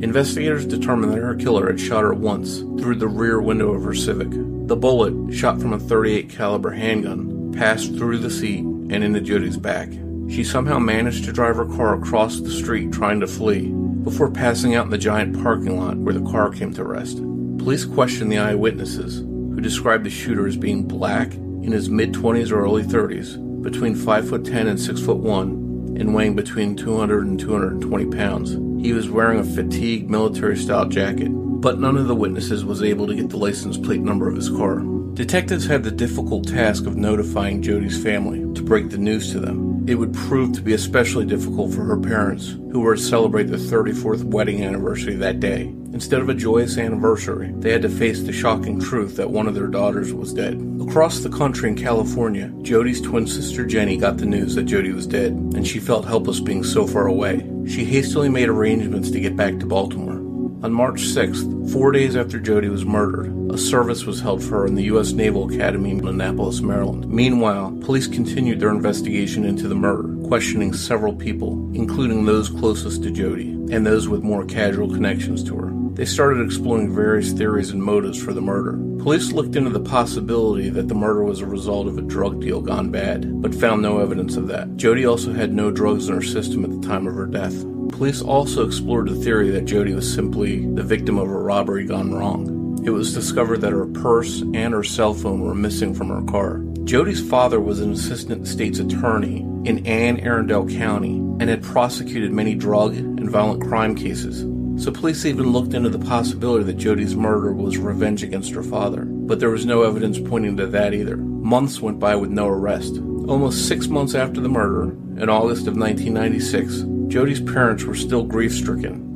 Investigators 0.00 0.64
determined 0.64 1.12
that 1.12 1.18
her 1.18 1.34
killer 1.34 1.66
had 1.66 1.78
shot 1.78 2.04
her 2.04 2.14
once 2.14 2.60
through 2.80 2.94
the 2.94 3.06
rear 3.06 3.38
window 3.38 3.74
of 3.74 3.84
her 3.84 3.94
Civic. 3.94 4.30
The 4.66 4.76
bullet, 4.76 5.34
shot 5.34 5.60
from 5.60 5.74
a 5.74 5.78
38 5.78 6.30
caliber 6.30 6.70
handgun, 6.70 7.52
passed 7.52 7.94
through 7.96 8.18
the 8.18 8.30
seat 8.30 8.64
and 8.64 9.04
into 9.04 9.20
Jody's 9.20 9.58
back. 9.58 9.90
She 10.30 10.42
somehow 10.42 10.78
managed 10.78 11.24
to 11.26 11.32
drive 11.34 11.56
her 11.56 11.66
car 11.66 11.94
across 11.94 12.40
the 12.40 12.50
street 12.50 12.92
trying 12.92 13.20
to 13.20 13.26
flee 13.26 13.68
before 14.02 14.30
passing 14.30 14.74
out 14.74 14.86
in 14.86 14.90
the 14.90 14.96
giant 14.96 15.42
parking 15.42 15.78
lot 15.78 15.98
where 15.98 16.14
the 16.14 16.30
car 16.30 16.48
came 16.50 16.72
to 16.72 16.84
rest. 16.84 17.18
Police 17.58 17.84
questioned 17.84 18.32
the 18.32 18.38
eyewitnesses, 18.38 19.18
who 19.18 19.60
described 19.60 20.04
the 20.04 20.10
shooter 20.10 20.46
as 20.46 20.56
being 20.56 20.88
black, 20.88 21.34
in 21.34 21.72
his 21.72 21.90
mid 21.90 22.14
20s 22.14 22.50
or 22.50 22.60
early 22.60 22.84
30s, 22.84 23.62
between 23.62 23.94
5 23.94 24.28
foot 24.30 24.44
10 24.46 24.68
and 24.68 24.80
6 24.80 25.00
foot 25.02 25.18
1, 25.18 25.65
and 26.00 26.14
weighing 26.14 26.34
between 26.34 26.76
200 26.76 27.26
and 27.26 27.38
220 27.38 28.06
pounds. 28.16 28.50
He 28.84 28.92
was 28.92 29.10
wearing 29.10 29.38
a 29.38 29.44
fatigued 29.44 30.10
military 30.10 30.56
style 30.56 30.86
jacket, 30.86 31.30
but 31.30 31.80
none 31.80 31.96
of 31.96 32.08
the 32.08 32.14
witnesses 32.14 32.64
was 32.64 32.82
able 32.82 33.06
to 33.06 33.14
get 33.14 33.30
the 33.30 33.36
license 33.36 33.76
plate 33.76 34.00
number 34.00 34.28
of 34.28 34.36
his 34.36 34.50
car. 34.50 34.80
Detectives 35.14 35.66
had 35.66 35.82
the 35.82 35.90
difficult 35.90 36.46
task 36.46 36.86
of 36.86 36.96
notifying 36.96 37.62
Jody's 37.62 38.02
family 38.02 38.40
to 38.54 38.62
break 38.62 38.90
the 38.90 38.98
news 38.98 39.32
to 39.32 39.40
them. 39.40 39.75
It 39.86 39.94
would 39.94 40.12
prove 40.12 40.52
to 40.54 40.62
be 40.62 40.72
especially 40.72 41.26
difficult 41.26 41.72
for 41.72 41.84
her 41.84 41.96
parents, 41.96 42.56
who 42.72 42.80
were 42.80 42.96
to 42.96 43.00
celebrate 43.00 43.44
their 43.44 43.58
34th 43.58 44.24
wedding 44.24 44.64
anniversary 44.64 45.14
that 45.14 45.38
day. 45.38 45.72
Instead 45.92 46.20
of 46.20 46.28
a 46.28 46.34
joyous 46.34 46.76
anniversary, 46.76 47.52
they 47.58 47.70
had 47.70 47.82
to 47.82 47.88
face 47.88 48.22
the 48.22 48.32
shocking 48.32 48.80
truth 48.80 49.14
that 49.14 49.30
one 49.30 49.46
of 49.46 49.54
their 49.54 49.68
daughters 49.68 50.12
was 50.12 50.34
dead. 50.34 50.60
Across 50.80 51.20
the 51.20 51.30
country 51.30 51.68
in 51.68 51.76
California, 51.76 52.52
Jody's 52.62 53.00
twin 53.00 53.28
sister 53.28 53.64
Jenny 53.64 53.96
got 53.96 54.16
the 54.16 54.26
news 54.26 54.56
that 54.56 54.64
Jody 54.64 54.92
was 54.92 55.06
dead, 55.06 55.32
and 55.32 55.64
she 55.64 55.78
felt 55.78 56.04
helpless 56.04 56.40
being 56.40 56.64
so 56.64 56.84
far 56.84 57.06
away. 57.06 57.48
She 57.68 57.84
hastily 57.84 58.28
made 58.28 58.48
arrangements 58.48 59.10
to 59.12 59.20
get 59.20 59.36
back 59.36 59.60
to 59.60 59.66
Baltimore. 59.66 60.15
On 60.62 60.72
March 60.72 61.02
6th, 61.02 61.70
four 61.70 61.92
days 61.92 62.16
after 62.16 62.40
Jody 62.40 62.70
was 62.70 62.86
murdered, 62.86 63.30
a 63.52 63.58
service 63.58 64.06
was 64.06 64.20
held 64.20 64.42
for 64.42 64.60
her 64.60 64.66
in 64.66 64.74
the 64.74 64.84
U.S. 64.84 65.12
Naval 65.12 65.52
Academy 65.52 65.90
in 65.90 66.08
Annapolis, 66.08 66.62
Maryland. 66.62 67.06
Meanwhile, 67.08 67.76
police 67.82 68.06
continued 68.06 68.58
their 68.58 68.70
investigation 68.70 69.44
into 69.44 69.68
the 69.68 69.74
murder, 69.74 70.16
questioning 70.26 70.72
several 70.72 71.14
people, 71.14 71.70
including 71.74 72.24
those 72.24 72.48
closest 72.48 73.02
to 73.02 73.10
Jody 73.10 73.50
and 73.70 73.86
those 73.86 74.08
with 74.08 74.22
more 74.22 74.46
casual 74.46 74.88
connections 74.88 75.44
to 75.44 75.56
her. 75.56 75.72
They 75.92 76.06
started 76.06 76.44
exploring 76.44 76.94
various 76.94 77.32
theories 77.32 77.70
and 77.70 77.82
motives 77.82 78.22
for 78.22 78.32
the 78.32 78.40
murder. 78.40 78.72
Police 79.02 79.32
looked 79.32 79.56
into 79.56 79.70
the 79.70 79.80
possibility 79.80 80.70
that 80.70 80.88
the 80.88 80.94
murder 80.94 81.22
was 81.22 81.40
a 81.40 81.46
result 81.46 81.86
of 81.86 81.98
a 81.98 82.02
drug 82.02 82.40
deal 82.40 82.62
gone 82.62 82.90
bad, 82.90 83.42
but 83.42 83.54
found 83.54 83.82
no 83.82 83.98
evidence 83.98 84.36
of 84.36 84.48
that. 84.48 84.76
Jody 84.76 85.04
also 85.04 85.34
had 85.34 85.52
no 85.52 85.70
drugs 85.70 86.08
in 86.08 86.14
her 86.14 86.22
system 86.22 86.64
at 86.64 86.70
the 86.70 86.88
time 86.88 87.06
of 87.06 87.14
her 87.14 87.26
death. 87.26 87.54
Police 87.90 88.20
also 88.20 88.66
explored 88.66 89.08
the 89.08 89.14
theory 89.14 89.50
that 89.50 89.64
Jody 89.64 89.94
was 89.94 90.12
simply 90.12 90.66
the 90.74 90.82
victim 90.82 91.18
of 91.18 91.28
a 91.28 91.38
robbery 91.38 91.86
gone 91.86 92.12
wrong. 92.12 92.82
It 92.84 92.90
was 92.90 93.14
discovered 93.14 93.60
that 93.62 93.72
her 93.72 93.86
purse 93.86 94.42
and 94.42 94.72
her 94.72 94.84
cell 94.84 95.14
phone 95.14 95.40
were 95.40 95.54
missing 95.54 95.94
from 95.94 96.08
her 96.08 96.22
car. 96.22 96.60
Jody's 96.84 97.26
father 97.26 97.58
was 97.58 97.80
an 97.80 97.92
assistant 97.92 98.46
state's 98.46 98.78
attorney 98.78 99.40
in 99.64 99.84
Anne 99.86 100.20
Arundel 100.20 100.68
County 100.68 101.16
and 101.16 101.48
had 101.48 101.62
prosecuted 101.62 102.32
many 102.32 102.54
drug 102.54 102.94
and 102.94 103.28
violent 103.28 103.62
crime 103.62 103.96
cases. 103.96 104.42
So 104.82 104.92
police 104.92 105.24
even 105.24 105.50
looked 105.52 105.74
into 105.74 105.88
the 105.88 105.98
possibility 105.98 106.64
that 106.64 106.76
Jody's 106.76 107.16
murder 107.16 107.52
was 107.52 107.78
revenge 107.78 108.22
against 108.22 108.52
her 108.52 108.62
father, 108.62 109.04
but 109.04 109.40
there 109.40 109.50
was 109.50 109.66
no 109.66 109.82
evidence 109.82 110.18
pointing 110.20 110.56
to 110.58 110.66
that 110.66 110.92
either. 110.92 111.16
Months 111.16 111.80
went 111.80 111.98
by 111.98 112.14
with 112.14 112.30
no 112.30 112.46
arrest. 112.46 112.98
Almost 112.98 113.66
six 113.66 113.88
months 113.88 114.14
after 114.14 114.40
the 114.40 114.48
murder, 114.48 114.92
in 115.20 115.30
August 115.30 115.66
of 115.66 115.76
1996, 115.76 116.82
Jody's 117.08 117.40
parents 117.40 117.84
were 117.84 117.94
still 117.94 118.24
grief 118.24 118.52
stricken 118.52 119.06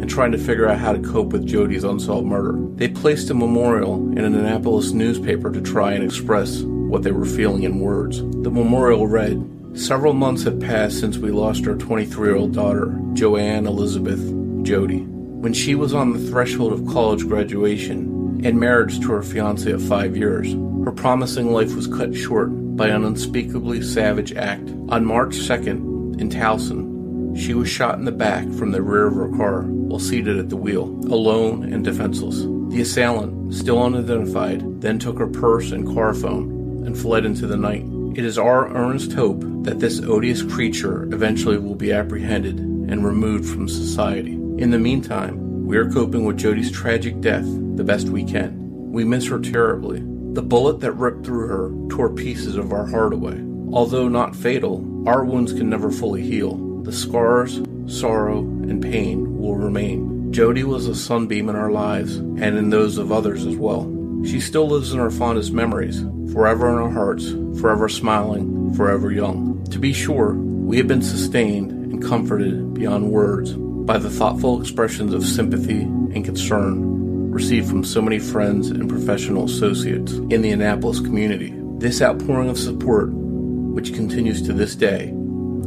and 0.00 0.10
trying 0.10 0.32
to 0.32 0.38
figure 0.38 0.68
out 0.68 0.78
how 0.78 0.92
to 0.92 1.00
cope 1.00 1.32
with 1.32 1.46
Jody's 1.46 1.84
unsolved 1.84 2.26
murder. 2.26 2.54
They 2.76 2.88
placed 2.88 3.30
a 3.30 3.34
memorial 3.34 3.96
in 4.12 4.18
an 4.18 4.34
Annapolis 4.34 4.92
newspaper 4.92 5.50
to 5.52 5.60
try 5.60 5.92
and 5.92 6.04
express 6.04 6.60
what 6.62 7.02
they 7.02 7.12
were 7.12 7.24
feeling 7.24 7.62
in 7.62 7.80
words. 7.80 8.20
The 8.20 8.50
memorial 8.50 9.06
read, 9.06 9.54
Several 9.74 10.14
months 10.14 10.42
have 10.44 10.60
passed 10.60 10.98
since 10.98 11.18
we 11.18 11.30
lost 11.30 11.66
our 11.68 11.74
23 11.76 12.28
year 12.28 12.36
old 12.36 12.54
daughter, 12.54 12.98
Joanne 13.12 13.66
Elizabeth 13.66 14.20
Jody. 14.64 15.02
When 15.02 15.52
she 15.52 15.76
was 15.76 15.94
on 15.94 16.12
the 16.12 16.30
threshold 16.30 16.72
of 16.72 16.86
college 16.88 17.26
graduation 17.28 18.40
and 18.44 18.58
marriage 18.58 18.98
to 19.00 19.12
her 19.12 19.22
fiance 19.22 19.70
of 19.70 19.82
five 19.86 20.16
years, 20.16 20.52
her 20.84 20.92
promising 20.92 21.52
life 21.52 21.74
was 21.76 21.86
cut 21.86 22.14
short 22.14 22.48
by 22.76 22.88
an 22.88 23.04
unspeakably 23.04 23.82
savage 23.82 24.34
act. 24.34 24.68
On 24.88 25.04
March 25.04 25.36
2nd, 25.36 26.20
in 26.20 26.30
Towson, 26.30 26.97
she 27.36 27.54
was 27.54 27.68
shot 27.68 27.98
in 27.98 28.04
the 28.04 28.12
back 28.12 28.44
from 28.52 28.70
the 28.70 28.82
rear 28.82 29.06
of 29.06 29.14
her 29.14 29.36
car 29.36 29.62
while 29.62 29.98
seated 29.98 30.38
at 30.38 30.48
the 30.48 30.56
wheel, 30.56 30.84
alone 31.10 31.72
and 31.72 31.84
defenseless. 31.84 32.40
The 32.72 32.82
assailant, 32.82 33.54
still 33.54 33.82
unidentified, 33.82 34.80
then 34.80 34.98
took 34.98 35.18
her 35.18 35.26
purse 35.26 35.72
and 35.72 35.86
car 35.86 36.14
phone 36.14 36.84
and 36.86 36.96
fled 36.96 37.24
into 37.24 37.46
the 37.46 37.56
night. 37.56 37.84
It 38.16 38.24
is 38.24 38.38
our 38.38 38.68
earnest 38.74 39.12
hope 39.12 39.40
that 39.64 39.80
this 39.80 40.00
odious 40.00 40.42
creature 40.42 41.04
eventually 41.12 41.58
will 41.58 41.74
be 41.74 41.92
apprehended 41.92 42.58
and 42.58 43.04
removed 43.04 43.48
from 43.48 43.68
society. 43.68 44.32
In 44.32 44.70
the 44.70 44.78
meantime, 44.78 45.66
we 45.66 45.76
are 45.76 45.90
coping 45.90 46.24
with 46.24 46.38
Jody's 46.38 46.72
tragic 46.72 47.20
death 47.20 47.46
the 47.76 47.84
best 47.84 48.08
we 48.08 48.24
can. 48.24 48.56
We 48.90 49.04
miss 49.04 49.26
her 49.28 49.38
terribly. 49.38 50.00
The 50.32 50.42
bullet 50.42 50.80
that 50.80 50.92
ripped 50.92 51.24
through 51.24 51.46
her 51.48 51.94
tore 51.94 52.10
pieces 52.10 52.56
of 52.56 52.72
our 52.72 52.86
heart 52.86 53.12
away. 53.12 53.44
Although 53.72 54.08
not 54.08 54.34
fatal, 54.34 54.84
Our 55.08 55.24
wounds 55.24 55.54
can 55.54 55.70
never 55.70 55.90
fully 55.90 56.22
heal. 56.22 56.67
The 56.84 56.92
scars, 56.92 57.60
sorrow, 57.86 58.38
and 58.38 58.82
pain 58.82 59.38
will 59.38 59.56
remain. 59.56 60.32
Jody 60.32 60.64
was 60.64 60.86
a 60.86 60.94
sunbeam 60.94 61.48
in 61.48 61.56
our 61.56 61.70
lives 61.70 62.16
and 62.16 62.56
in 62.56 62.70
those 62.70 62.98
of 62.98 63.12
others 63.12 63.46
as 63.46 63.56
well. 63.56 63.84
She 64.24 64.40
still 64.40 64.68
lives 64.68 64.92
in 64.92 65.00
our 65.00 65.10
fondest 65.10 65.52
memories, 65.52 66.04
forever 66.32 66.68
in 66.68 66.76
our 66.76 66.90
hearts, 66.90 67.30
forever 67.60 67.88
smiling, 67.88 68.74
forever 68.74 69.10
young. 69.10 69.64
To 69.70 69.78
be 69.78 69.92
sure, 69.92 70.34
we 70.34 70.76
have 70.76 70.88
been 70.88 71.02
sustained 71.02 71.70
and 71.70 72.02
comforted 72.02 72.74
beyond 72.74 73.10
words 73.10 73.52
by 73.52 73.98
the 73.98 74.10
thoughtful 74.10 74.60
expressions 74.60 75.14
of 75.14 75.24
sympathy 75.24 75.80
and 75.80 76.24
concern 76.24 77.30
received 77.30 77.68
from 77.68 77.84
so 77.84 78.02
many 78.02 78.18
friends 78.18 78.70
and 78.70 78.88
professional 78.88 79.44
associates 79.44 80.12
in 80.12 80.42
the 80.42 80.50
Annapolis 80.50 81.00
community. 81.00 81.54
This 81.78 82.02
outpouring 82.02 82.50
of 82.50 82.58
support, 82.58 83.10
which 83.10 83.94
continues 83.94 84.42
to 84.42 84.52
this 84.52 84.74
day, 84.74 85.12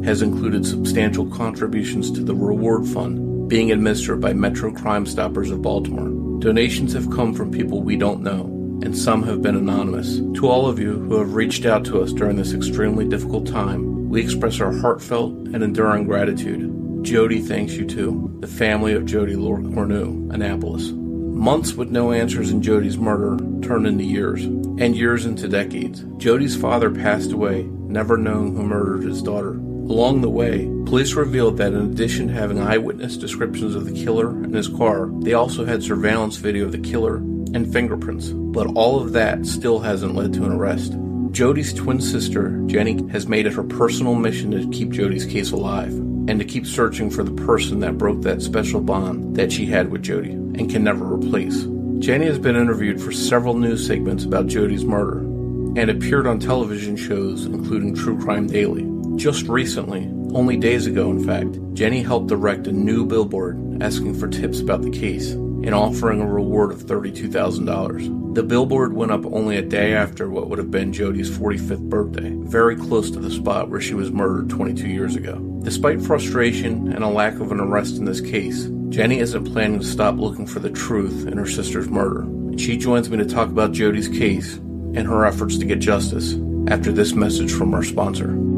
has 0.03 0.21
included 0.21 0.65
substantial 0.65 1.25
contributions 1.27 2.11
to 2.11 2.23
the 2.23 2.35
reward 2.35 2.87
fund 2.87 3.49
being 3.51 3.71
administered 3.73 4.21
by 4.21 4.31
Metro 4.31 4.71
Crime 4.71 5.05
Stoppers 5.05 5.51
of 5.51 5.61
Baltimore. 5.61 6.39
Donations 6.39 6.93
have 6.93 7.11
come 7.11 7.33
from 7.33 7.51
people 7.51 7.81
we 7.81 7.97
don't 7.97 8.23
know, 8.23 8.45
and 8.81 8.97
some 8.97 9.23
have 9.23 9.41
been 9.41 9.57
anonymous. 9.57 10.19
To 10.39 10.47
all 10.47 10.67
of 10.67 10.79
you 10.79 10.93
who 10.93 11.17
have 11.17 11.33
reached 11.33 11.65
out 11.65 11.83
to 11.85 12.01
us 12.01 12.13
during 12.13 12.37
this 12.37 12.53
extremely 12.53 13.05
difficult 13.05 13.45
time, 13.45 14.07
we 14.07 14.21
express 14.21 14.61
our 14.61 14.71
heartfelt 14.71 15.33
and 15.33 15.61
enduring 15.63 16.05
gratitude. 16.05 17.03
Jody 17.03 17.41
thanks 17.41 17.73
you 17.73 17.85
too, 17.85 18.33
the 18.39 18.47
family 18.47 18.93
of 18.93 19.05
Jody 19.05 19.35
Cornu, 19.35 20.33
Annapolis. 20.33 20.91
Months 20.91 21.73
with 21.73 21.91
no 21.91 22.13
answers 22.13 22.51
in 22.51 22.61
Jody's 22.61 22.97
murder 22.97 23.37
turned 23.61 23.85
into 23.85 24.05
years, 24.05 24.45
and 24.45 24.95
years 24.95 25.25
into 25.25 25.49
decades. 25.49 26.05
Jody's 26.17 26.55
father 26.55 26.89
passed 26.89 27.33
away, 27.33 27.63
never 27.63 28.15
knowing 28.15 28.55
who 28.55 28.63
murdered 28.63 29.03
his 29.03 29.21
daughter. 29.21 29.59
Along 29.91 30.21
the 30.21 30.29
way, 30.29 30.67
police 30.85 31.15
revealed 31.15 31.57
that 31.57 31.73
in 31.73 31.91
addition 31.91 32.29
to 32.29 32.33
having 32.33 32.59
eyewitness 32.59 33.17
descriptions 33.17 33.75
of 33.75 33.83
the 33.83 33.91
killer 33.91 34.29
and 34.29 34.55
his 34.55 34.69
car, 34.69 35.09
they 35.19 35.33
also 35.33 35.65
had 35.65 35.83
surveillance 35.83 36.37
video 36.37 36.63
of 36.63 36.71
the 36.71 36.77
killer 36.77 37.17
and 37.17 37.73
fingerprints. 37.73 38.29
But 38.29 38.67
all 38.67 39.01
of 39.01 39.11
that 39.11 39.45
still 39.45 39.79
hasn't 39.79 40.15
led 40.15 40.31
to 40.35 40.45
an 40.45 40.53
arrest. 40.53 40.95
Jody's 41.31 41.73
twin 41.73 41.99
sister, 41.99 42.63
Jenny, 42.67 43.05
has 43.09 43.27
made 43.27 43.45
it 43.45 43.51
her 43.51 43.65
personal 43.65 44.15
mission 44.15 44.51
to 44.51 44.69
keep 44.69 44.91
Jody's 44.91 45.25
case 45.25 45.51
alive 45.51 45.91
and 45.91 46.39
to 46.39 46.45
keep 46.45 46.65
searching 46.65 47.09
for 47.09 47.25
the 47.25 47.43
person 47.43 47.81
that 47.81 47.97
broke 47.97 48.21
that 48.21 48.41
special 48.41 48.79
bond 48.79 49.35
that 49.35 49.51
she 49.51 49.65
had 49.65 49.91
with 49.91 50.03
Jody 50.03 50.31
and 50.31 50.69
can 50.69 50.85
never 50.85 51.03
replace. 51.03 51.67
Jenny 51.99 52.27
has 52.27 52.39
been 52.39 52.55
interviewed 52.55 53.01
for 53.01 53.11
several 53.11 53.55
news 53.55 53.85
segments 53.85 54.23
about 54.23 54.47
Jody's 54.47 54.85
murder 54.85 55.19
and 55.19 55.89
appeared 55.89 56.27
on 56.27 56.39
television 56.39 56.95
shows 56.95 57.43
including 57.43 57.93
True 57.93 58.17
Crime 58.17 58.47
Daily. 58.47 58.87
Just 59.15 59.47
recently, 59.47 60.09
only 60.33 60.57
days 60.57 60.87
ago 60.87 61.11
in 61.11 61.25
fact, 61.25 61.59
Jenny 61.73 62.01
helped 62.01 62.31
erect 62.31 62.67
a 62.67 62.71
new 62.71 63.05
billboard 63.05 63.81
asking 63.81 64.17
for 64.17 64.27
tips 64.27 64.59
about 64.59 64.81
the 64.81 64.89
case 64.89 65.31
and 65.31 65.75
offering 65.75 66.21
a 66.21 66.25
reward 66.25 66.71
of 66.71 66.83
$32,000. 66.83 68.33
The 68.33 68.43
billboard 68.43 68.93
went 68.93 69.11
up 69.11 69.25
only 69.25 69.57
a 69.57 69.61
day 69.61 69.93
after 69.93 70.29
what 70.29 70.49
would 70.49 70.57
have 70.57 70.71
been 70.71 70.93
Jody's 70.93 71.29
45th 71.29 71.89
birthday, 71.89 72.33
very 72.35 72.75
close 72.75 73.11
to 73.11 73.19
the 73.19 73.29
spot 73.29 73.69
where 73.69 73.81
she 73.81 73.93
was 73.93 74.11
murdered 74.11 74.49
22 74.49 74.87
years 74.87 75.15
ago. 75.15 75.35
Despite 75.63 76.01
frustration 76.01 76.91
and 76.93 77.03
a 77.03 77.07
lack 77.07 77.35
of 77.35 77.51
an 77.51 77.59
arrest 77.59 77.97
in 77.97 78.05
this 78.05 78.21
case, 78.21 78.69
Jenny 78.89 79.19
isn't 79.19 79.51
planning 79.51 79.79
to 79.79 79.85
stop 79.85 80.15
looking 80.15 80.47
for 80.47 80.59
the 80.59 80.71
truth 80.71 81.27
in 81.27 81.37
her 81.37 81.45
sister's 81.45 81.89
murder. 81.89 82.25
She 82.57 82.77
joins 82.77 83.09
me 83.09 83.17
to 83.17 83.25
talk 83.25 83.49
about 83.49 83.73
Jody's 83.73 84.07
case 84.07 84.55
and 84.55 85.07
her 85.07 85.25
efforts 85.25 85.57
to 85.57 85.65
get 85.65 85.79
justice 85.79 86.35
after 86.67 86.91
this 86.91 87.13
message 87.13 87.51
from 87.51 87.73
our 87.73 87.83
sponsor. 87.83 88.50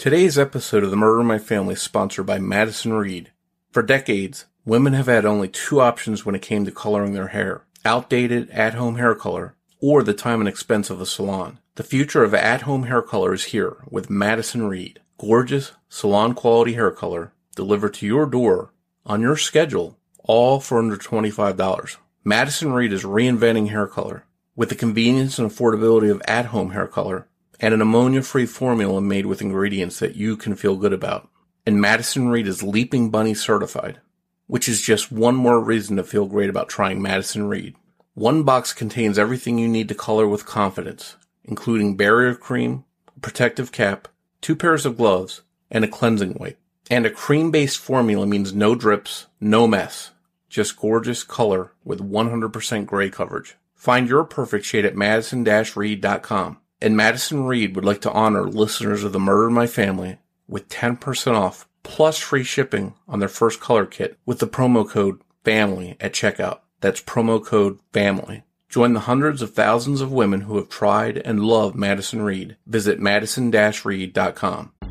Today's 0.00 0.38
episode 0.38 0.82
of 0.82 0.90
The 0.90 0.96
Murder 0.96 1.20
of 1.20 1.26
My 1.26 1.38
Family 1.38 1.74
is 1.74 1.82
sponsored 1.82 2.24
by 2.24 2.38
Madison 2.38 2.94
Reed. 2.94 3.32
For 3.70 3.82
decades, 3.82 4.46
women 4.64 4.94
have 4.94 5.08
had 5.08 5.26
only 5.26 5.46
two 5.46 5.82
options 5.82 6.24
when 6.24 6.34
it 6.34 6.40
came 6.40 6.64
to 6.64 6.72
coloring 6.72 7.12
their 7.12 7.28
hair 7.28 7.64
outdated 7.84 8.48
at 8.48 8.72
home 8.72 8.96
hair 8.96 9.14
color 9.14 9.56
or 9.78 10.02
the 10.02 10.14
time 10.14 10.40
and 10.40 10.48
expense 10.48 10.88
of 10.88 11.02
a 11.02 11.04
salon. 11.04 11.58
The 11.74 11.82
future 11.82 12.24
of 12.24 12.32
at 12.32 12.62
home 12.62 12.84
hair 12.84 13.02
color 13.02 13.34
is 13.34 13.44
here 13.52 13.76
with 13.90 14.08
Madison 14.08 14.66
Reed. 14.66 15.00
Gorgeous, 15.18 15.72
salon 15.90 16.32
quality 16.32 16.72
hair 16.72 16.90
color 16.90 17.34
delivered 17.54 17.92
to 17.96 18.06
your 18.06 18.24
door 18.24 18.72
on 19.04 19.20
your 19.20 19.36
schedule, 19.36 19.98
all 20.20 20.60
for 20.60 20.78
under 20.78 20.96
$25. 20.96 21.96
Madison 22.24 22.72
Reed 22.72 22.94
is 22.94 23.04
reinventing 23.04 23.68
hair 23.68 23.86
color 23.86 24.24
with 24.56 24.70
the 24.70 24.74
convenience 24.74 25.38
and 25.38 25.50
affordability 25.50 26.10
of 26.10 26.22
at 26.26 26.46
home 26.46 26.70
hair 26.70 26.86
color 26.86 27.26
and 27.60 27.74
an 27.74 27.82
ammonia 27.82 28.22
free 28.22 28.46
formula 28.46 29.00
made 29.00 29.26
with 29.26 29.42
ingredients 29.42 29.98
that 29.98 30.16
you 30.16 30.36
can 30.36 30.56
feel 30.56 30.76
good 30.76 30.92
about. 30.92 31.28
And 31.66 31.80
Madison 31.80 32.28
Reed 32.28 32.46
is 32.46 32.62
Leaping 32.62 33.10
Bunny 33.10 33.34
certified, 33.34 34.00
which 34.46 34.68
is 34.68 34.80
just 34.80 35.12
one 35.12 35.36
more 35.36 35.60
reason 35.60 35.96
to 35.96 36.04
feel 36.04 36.26
great 36.26 36.48
about 36.48 36.70
trying 36.70 37.02
Madison 37.02 37.48
Reed. 37.48 37.76
One 38.14 38.42
box 38.42 38.72
contains 38.72 39.18
everything 39.18 39.58
you 39.58 39.68
need 39.68 39.88
to 39.88 39.94
color 39.94 40.26
with 40.26 40.46
confidence, 40.46 41.16
including 41.44 41.96
barrier 41.96 42.34
cream, 42.34 42.84
a 43.14 43.20
protective 43.20 43.72
cap, 43.72 44.08
two 44.40 44.56
pairs 44.56 44.86
of 44.86 44.96
gloves, 44.96 45.42
and 45.70 45.84
a 45.84 45.88
cleansing 45.88 46.36
wipe. 46.40 46.58
And 46.90 47.06
a 47.06 47.10
cream 47.10 47.50
based 47.50 47.78
formula 47.78 48.26
means 48.26 48.52
no 48.52 48.74
drips, 48.74 49.26
no 49.38 49.66
mess, 49.66 50.10
just 50.48 50.76
gorgeous 50.76 51.22
color 51.22 51.72
with 51.84 52.00
100% 52.00 52.86
gray 52.86 53.10
coverage. 53.10 53.56
Find 53.76 54.08
your 54.08 54.24
perfect 54.24 54.64
shade 54.64 54.84
at 54.84 54.96
madison-reed.com. 54.96 56.58
And 56.82 56.96
Madison 56.96 57.44
Reed 57.44 57.76
would 57.76 57.84
like 57.84 58.00
to 58.02 58.12
honor 58.12 58.48
listeners 58.48 59.04
of 59.04 59.12
The 59.12 59.20
Murder 59.20 59.48
in 59.48 59.54
My 59.54 59.66
Family 59.66 60.18
with 60.48 60.68
10% 60.68 61.34
off 61.34 61.68
plus 61.82 62.18
free 62.18 62.44
shipping 62.44 62.94
on 63.06 63.18
their 63.18 63.28
first 63.28 63.60
color 63.60 63.84
kit 63.84 64.18
with 64.24 64.38
the 64.38 64.46
promo 64.46 64.88
code 64.88 65.20
FAMILY 65.44 65.96
at 66.00 66.12
checkout. 66.12 66.60
That's 66.80 67.02
promo 67.02 67.44
code 67.44 67.78
FAMILY. 67.92 68.44
Join 68.68 68.94
the 68.94 69.00
hundreds 69.00 69.42
of 69.42 69.52
thousands 69.52 70.00
of 70.00 70.12
women 70.12 70.42
who 70.42 70.56
have 70.56 70.68
tried 70.68 71.18
and 71.18 71.44
love 71.44 71.74
Madison 71.74 72.22
Reed. 72.22 72.56
Visit 72.66 73.00
madison-reed.com. 73.00 74.72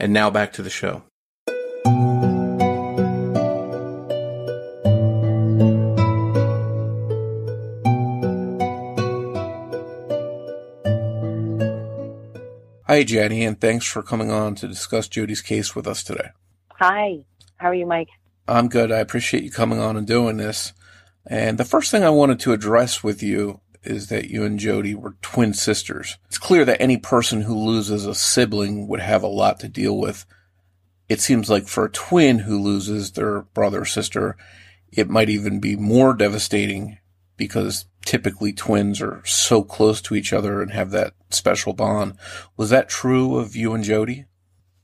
And 0.00 0.12
now 0.12 0.30
back 0.30 0.52
to 0.54 0.62
the 0.62 0.70
show. 0.70 1.02
Hi, 12.86 13.04
Jenny, 13.04 13.44
and 13.44 13.60
thanks 13.60 13.86
for 13.86 14.02
coming 14.02 14.30
on 14.30 14.54
to 14.56 14.66
discuss 14.66 15.08
Jody's 15.08 15.42
case 15.42 15.76
with 15.76 15.86
us 15.86 16.02
today. 16.02 16.30
Hi, 16.76 17.18
how 17.58 17.68
are 17.68 17.74
you, 17.74 17.86
Mike? 17.86 18.08
I'm 18.48 18.68
good. 18.68 18.90
I 18.90 18.98
appreciate 18.98 19.42
you 19.42 19.50
coming 19.50 19.78
on 19.78 19.96
and 19.98 20.06
doing 20.06 20.38
this. 20.38 20.72
And 21.26 21.58
the 21.58 21.66
first 21.66 21.90
thing 21.90 22.02
I 22.02 22.10
wanted 22.10 22.40
to 22.40 22.54
address 22.54 23.04
with 23.04 23.22
you 23.22 23.60
is 23.88 24.08
that 24.08 24.30
you 24.30 24.44
and 24.44 24.58
Jody 24.58 24.94
were 24.94 25.16
twin 25.22 25.54
sisters. 25.54 26.18
It's 26.26 26.38
clear 26.38 26.64
that 26.64 26.80
any 26.80 26.96
person 26.96 27.42
who 27.42 27.56
loses 27.56 28.06
a 28.06 28.14
sibling 28.14 28.86
would 28.88 29.00
have 29.00 29.22
a 29.22 29.28
lot 29.28 29.60
to 29.60 29.68
deal 29.68 29.98
with. 29.98 30.26
It 31.08 31.20
seems 31.20 31.48
like 31.48 31.66
for 31.66 31.86
a 31.86 31.90
twin 31.90 32.40
who 32.40 32.60
loses 32.60 33.12
their 33.12 33.42
brother 33.42 33.82
or 33.82 33.86
sister, 33.86 34.36
it 34.92 35.08
might 35.08 35.28
even 35.28 35.58
be 35.60 35.76
more 35.76 36.14
devastating 36.14 36.98
because 37.36 37.86
typically 38.04 38.52
twins 38.52 39.00
are 39.00 39.22
so 39.24 39.62
close 39.62 40.02
to 40.02 40.14
each 40.14 40.32
other 40.32 40.60
and 40.60 40.72
have 40.72 40.90
that 40.90 41.14
special 41.30 41.72
bond. 41.72 42.14
Was 42.56 42.70
that 42.70 42.88
true 42.88 43.36
of 43.36 43.56
you 43.56 43.74
and 43.74 43.84
Jody? 43.84 44.26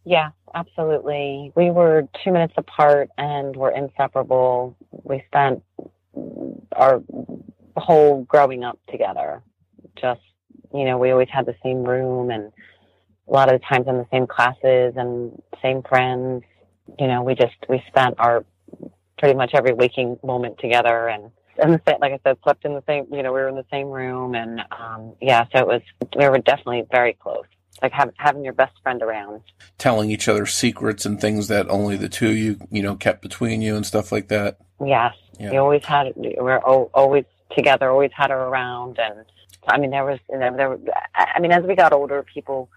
Yeah, 0.05 0.31
absolutely. 0.55 1.53
We 1.55 1.71
were 1.71 2.09
two 2.23 2.33
minutes 2.33 2.55
apart 2.57 3.11
and 3.19 3.55
were 3.57 3.71
inseparable. 3.71 4.77
We 5.03 5.25
spent 5.27 5.63
our 6.73 7.03
whole 7.81 8.25
growing 8.25 8.65
up 8.65 8.79
together. 8.91 9.43
Just, 9.97 10.21
you 10.73 10.85
know, 10.85 10.99
we 10.99 11.11
always 11.11 11.29
had 11.31 11.47
the 11.47 11.57
same 11.63 11.85
room 11.85 12.31
and 12.31 12.53
a 13.27 13.33
lot 13.33 13.53
of 13.53 13.61
the 13.61 13.67
times 13.67 13.87
in 13.89 13.97
the 13.97 14.07
same 14.11 14.27
classes 14.27 14.95
and 14.97 15.41
same 15.63 15.83
friends. 15.83 16.43
You 16.99 17.07
know, 17.07 17.23
we 17.23 17.35
just, 17.35 17.57
we 17.69 17.83
spent 17.89 18.17
our 18.19 18.45
pretty 19.19 19.35
much 19.35 19.53
every 19.55 19.73
waking 19.73 20.19
moment 20.23 20.59
together 20.59 21.09
and 21.09 21.31
in 21.63 21.71
the 21.71 21.81
same, 21.87 21.99
like 22.01 22.13
I 22.13 22.19
said, 22.25 22.37
slept 22.43 22.65
in 22.65 22.75
the 22.75 22.83
same, 22.87 23.07
you 23.13 23.23
know, 23.23 23.33
we 23.33 23.41
were 23.41 23.49
in 23.49 23.55
the 23.55 23.65
same 23.71 23.89
room. 23.89 24.35
And, 24.35 24.61
um, 24.73 25.15
yeah, 25.21 25.45
so 25.53 25.61
it 25.61 25.67
was, 25.67 25.83
we 26.17 26.29
were 26.29 26.39
definitely 26.39 26.85
very 26.91 27.13
close. 27.13 27.45
Like 27.81 27.93
have, 27.93 28.11
having 28.17 28.45
your 28.45 28.53
best 28.53 28.73
friend 28.83 29.01
around. 29.03 29.43
Telling 29.79 30.11
each 30.11 30.29
other 30.29 30.47
secrets 30.47 31.07
and 31.07 31.21
things 31.21 31.49
that 31.49 31.69
only 31.69 31.97
the 31.97 32.09
two 32.09 32.29
of 32.29 32.37
you, 32.37 32.59
you 32.71 32.83
know, 32.83 32.97
kept 32.97 33.23
between 33.23 33.63
you 33.63 33.77
and 33.77 33.87
stuff 33.87 34.11
like 34.11 34.29
that. 34.29 34.59
Yes. 34.85 35.15
Yeah. 35.39 35.51
We 35.53 35.57
always 35.59 35.85
had, 35.85 36.13
we 36.17 36.37
were 36.39 36.67
al- 36.67 36.91
always 36.93 37.25
together, 37.55 37.91
always 37.91 38.11
had 38.15 38.31
her 38.31 38.37
around. 38.39 38.99
And 38.99 39.25
I 39.67 39.79
mean, 39.79 39.91
there 39.91 40.05
was, 40.05 40.19
there, 40.29 40.53
there, 40.57 40.69
were- 40.71 40.81
I 41.15 41.41
mean, 41.41 41.53
as 41.53 41.65
we 41.65 41.75
got 41.75 41.93
older, 41.93 42.23
people, 42.23 42.69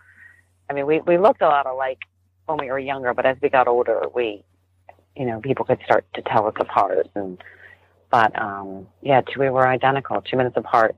I 0.69 0.73
mean, 0.73 0.85
we, 0.85 1.01
we 1.01 1.17
looked 1.17 1.41
a 1.41 1.47
lot 1.47 1.65
alike 1.65 1.99
when 2.45 2.57
we 2.57 2.67
were 2.67 2.79
younger, 2.79 3.13
but 3.13 3.25
as 3.25 3.37
we 3.41 3.49
got 3.49 3.67
older, 3.67 4.03
we, 4.13 4.43
you 5.15 5.25
know, 5.25 5.39
people 5.41 5.65
could 5.65 5.79
start 5.83 6.05
to 6.13 6.21
tell 6.21 6.47
us 6.47 6.53
apart. 6.59 7.09
And, 7.15 7.41
but, 8.09 8.39
um, 8.39 8.87
yeah, 9.01 9.21
two, 9.21 9.39
we 9.39 9.49
were 9.49 9.67
identical, 9.67 10.21
two 10.21 10.37
minutes 10.37 10.55
apart. 10.57 10.95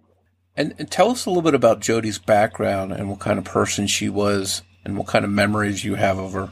And, 0.55 0.75
and 0.77 0.91
tell 0.91 1.09
us 1.09 1.25
a 1.25 1.29
little 1.29 1.41
bit 1.41 1.53
about 1.53 1.79
Jody's 1.79 2.19
background 2.19 2.91
and 2.91 3.09
what 3.09 3.19
kind 3.19 3.39
of 3.39 3.45
person 3.45 3.87
she 3.87 4.09
was 4.09 4.61
and 4.83 4.97
what 4.97 5.07
kind 5.07 5.23
of 5.23 5.31
memories 5.31 5.83
you 5.85 5.95
have 5.95 6.17
of 6.17 6.33
her. 6.33 6.49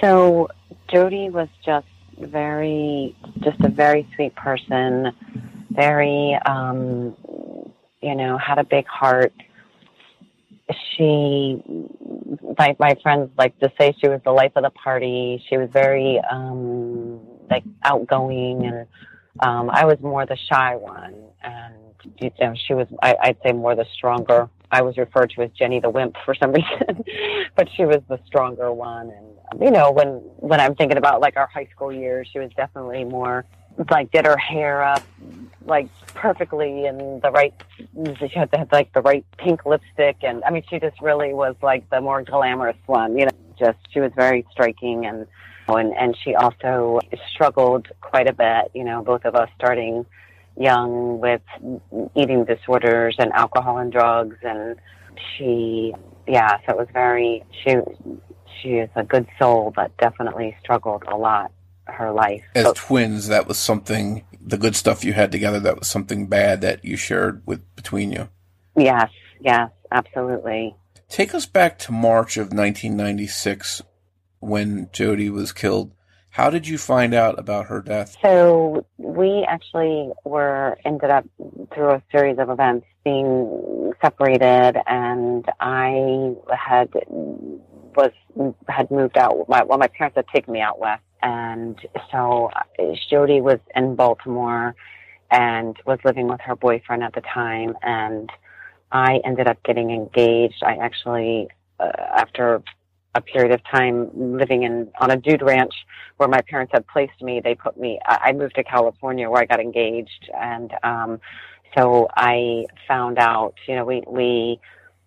So 0.00 0.48
Jody 0.88 1.30
was 1.30 1.48
just 1.64 1.86
very, 2.18 3.14
just 3.40 3.60
a 3.60 3.68
very 3.68 4.08
sweet 4.14 4.34
person. 4.34 5.12
Very, 5.70 6.36
um, 6.46 7.16
you 8.02 8.14
know, 8.14 8.38
had 8.38 8.58
a 8.58 8.64
big 8.64 8.86
heart. 8.86 9.32
She, 10.96 11.62
my 12.58 12.76
my 12.78 12.96
friends 13.02 13.30
like 13.36 13.58
to 13.60 13.72
say 13.78 13.94
she 14.00 14.08
was 14.08 14.20
the 14.24 14.32
life 14.32 14.52
of 14.56 14.62
the 14.62 14.70
party. 14.70 15.42
She 15.48 15.56
was 15.56 15.68
very, 15.72 16.20
um, 16.30 17.20
like 17.50 17.64
outgoing, 17.82 18.66
and 18.66 18.86
um, 19.40 19.70
I 19.70 19.84
was 19.84 19.98
more 20.00 20.26
the 20.26 20.36
shy 20.36 20.76
one. 20.76 21.14
And 21.42 21.74
you 22.20 22.30
know, 22.40 22.54
she 22.66 22.74
was, 22.74 22.86
I, 23.02 23.16
I'd 23.22 23.36
say, 23.44 23.52
more 23.52 23.74
the 23.74 23.86
stronger. 23.94 24.48
I 24.72 24.82
was 24.82 24.96
referred 24.96 25.30
to 25.30 25.42
as 25.42 25.50
Jenny 25.52 25.80
the 25.80 25.90
Wimp 25.90 26.16
for 26.24 26.34
some 26.34 26.52
reason, 26.52 27.04
but 27.56 27.68
she 27.76 27.84
was 27.84 28.00
the 28.08 28.20
stronger 28.26 28.72
one. 28.72 29.10
And 29.10 29.60
you 29.60 29.70
know, 29.70 29.90
when 29.90 30.08
when 30.36 30.60
I'm 30.60 30.74
thinking 30.74 30.98
about 30.98 31.20
like 31.20 31.36
our 31.36 31.48
high 31.48 31.68
school 31.74 31.92
years, 31.92 32.28
she 32.32 32.38
was 32.38 32.50
definitely 32.56 33.04
more 33.04 33.44
like 33.88 34.10
did 34.10 34.26
her 34.26 34.36
hair 34.36 34.82
up 34.82 35.02
like 35.64 35.88
perfectly 36.14 36.86
and 36.86 37.22
the 37.22 37.30
right 37.30 37.54
she 38.18 38.28
had 38.28 38.50
to 38.52 38.58
have 38.58 38.72
like 38.72 38.92
the 38.92 39.00
right 39.02 39.24
pink 39.38 39.64
lipstick 39.64 40.16
and 40.22 40.42
I 40.44 40.50
mean 40.50 40.62
she 40.68 40.78
just 40.78 41.00
really 41.00 41.32
was 41.32 41.54
like 41.62 41.88
the 41.90 42.00
more 42.00 42.22
glamorous 42.22 42.76
one, 42.86 43.16
you 43.16 43.24
know. 43.24 43.30
Just 43.58 43.78
she 43.90 44.00
was 44.00 44.10
very 44.16 44.46
striking 44.50 45.04
and 45.04 45.26
and 45.68 45.92
and 45.92 46.16
she 46.24 46.34
also 46.34 46.98
struggled 47.30 47.88
quite 48.00 48.26
a 48.26 48.32
bit, 48.32 48.70
you 48.74 48.84
know, 48.84 49.02
both 49.02 49.26
of 49.26 49.34
us 49.34 49.50
starting 49.54 50.06
young 50.58 51.20
with 51.20 51.42
eating 52.16 52.44
disorders 52.44 53.16
and 53.18 53.32
alcohol 53.32 53.76
and 53.78 53.92
drugs 53.92 54.36
and 54.42 54.76
she 55.36 55.94
yeah, 56.26 56.56
so 56.66 56.72
it 56.72 56.78
was 56.78 56.88
very 56.92 57.44
she 57.62 57.76
she 58.60 58.68
is 58.76 58.88
a 58.96 59.04
good 59.04 59.26
soul 59.38 59.72
but 59.76 59.94
definitely 59.98 60.56
struggled 60.62 61.04
a 61.06 61.16
lot 61.16 61.52
her 61.92 62.12
life. 62.12 62.42
As 62.54 62.64
So- 62.66 62.72
twins, 62.74 63.28
that 63.28 63.46
was 63.48 63.58
something, 63.58 64.24
the 64.40 64.56
good 64.58 64.76
stuff 64.76 65.04
you 65.04 65.12
had 65.12 65.30
together, 65.32 65.60
that 65.60 65.78
was 65.78 65.88
something 65.88 66.26
bad 66.26 66.60
that 66.62 66.84
you 66.84 66.96
shared 66.96 67.42
with 67.46 67.60
between 67.76 68.12
you. 68.12 68.28
yes, 68.76 69.10
yes, 69.40 69.70
absolutely. 69.92 70.74
Take 71.08 71.34
us 71.34 71.44
back 71.46 71.78
to 71.80 71.92
March 71.92 72.36
of 72.36 72.52
1996 72.52 73.82
when 74.38 74.88
Jody 74.92 75.28
was 75.28 75.52
killed. 75.52 75.92
How 76.34 76.48
did 76.50 76.68
you 76.68 76.78
find 76.78 77.12
out 77.12 77.38
about 77.38 77.66
her 77.66 77.80
death? 77.82 78.16
So 78.22 78.86
we 78.98 79.44
actually 79.48 80.12
were 80.24 80.78
ended 80.84 81.10
up 81.10 81.24
through 81.74 81.90
a 81.90 82.02
series 82.12 82.38
of 82.38 82.48
events 82.48 82.86
being 83.04 83.92
separated, 84.00 84.80
and 84.86 85.44
I 85.58 86.34
had 86.56 86.90
was 87.96 88.12
had 88.68 88.90
moved 88.92 89.18
out. 89.18 89.48
My, 89.48 89.64
well, 89.64 89.78
my 89.78 89.88
parents 89.88 90.14
had 90.14 90.28
taken 90.28 90.52
me 90.52 90.60
out 90.60 90.78
west, 90.78 91.02
and 91.22 91.78
so 92.10 92.50
uh, 92.54 92.94
Jody 93.08 93.40
was 93.40 93.58
in 93.74 93.94
Baltimore 93.94 94.74
and 95.30 95.76
was 95.86 95.98
living 96.04 96.28
with 96.28 96.40
her 96.40 96.56
boyfriend 96.56 97.02
at 97.02 97.14
the 97.14 97.20
time, 97.20 97.74
and 97.82 98.30
I 98.92 99.20
ended 99.24 99.46
up 99.46 99.62
getting 99.62 99.90
engaged. 99.90 100.62
I 100.62 100.76
actually, 100.76 101.48
uh, 101.78 101.92
after 102.16 102.62
a 103.14 103.20
period 103.20 103.52
of 103.52 103.60
time 103.64 104.10
living 104.14 104.62
in 104.62 104.88
on 105.00 105.10
a 105.10 105.16
dude 105.16 105.42
ranch 105.42 105.74
where 106.16 106.28
my 106.28 106.40
parents 106.42 106.72
had 106.72 106.86
placed 106.86 107.20
me, 107.22 107.40
they 107.40 107.54
put 107.54 107.78
me. 107.78 107.98
I 108.06 108.18
I 108.26 108.32
moved 108.32 108.54
to 108.56 108.64
California 108.64 109.28
where 109.28 109.42
I 109.42 109.46
got 109.46 109.60
engaged, 109.60 110.30
and 110.38 110.72
um, 110.82 111.20
so 111.76 112.08
I 112.16 112.66
found 112.88 113.18
out. 113.18 113.54
You 113.66 113.76
know, 113.76 113.84
we 113.84 114.02
we 114.06 114.60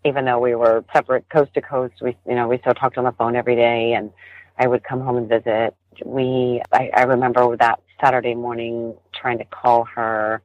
even 0.06 0.26
though 0.26 0.39
we 0.39 0.56
were 0.56 0.84
separate 0.93 1.28
coast 1.30 1.54
to 1.56 1.62
coast, 1.62 1.95
we 2.02 2.15
you 2.28 2.36
know 2.36 2.47
we 2.47 2.58
still 2.60 2.73
talked 2.73 2.97
on 2.97 3.06
the 3.06 3.12
phone 3.13 3.36
every 3.36 3.56
day, 3.56 3.93
and 3.93 4.12
I 4.58 4.67
would 4.67 4.84
come 4.84 5.02
home 5.02 5.17
and 5.17 5.30
visit. 5.30 5.76
We 6.06 6.62
I, 6.71 6.89
I 6.95 7.03
remember 7.03 7.56
that 7.58 7.79
Saturday 8.01 8.36
morning 8.36 8.95
trying 9.13 9.38
to 9.39 9.45
call 9.45 9.86
her, 9.86 10.41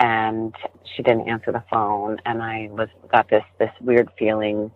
and 0.00 0.54
she 0.94 1.02
didn't 1.02 1.28
answer 1.28 1.52
the 1.52 1.64
phone, 1.70 2.18
and 2.26 2.42
I 2.42 2.68
was 2.70 2.88
got 3.10 3.28
this 3.28 3.44
this 3.58 3.70
weird 3.80 4.10
feeling, 4.18 4.70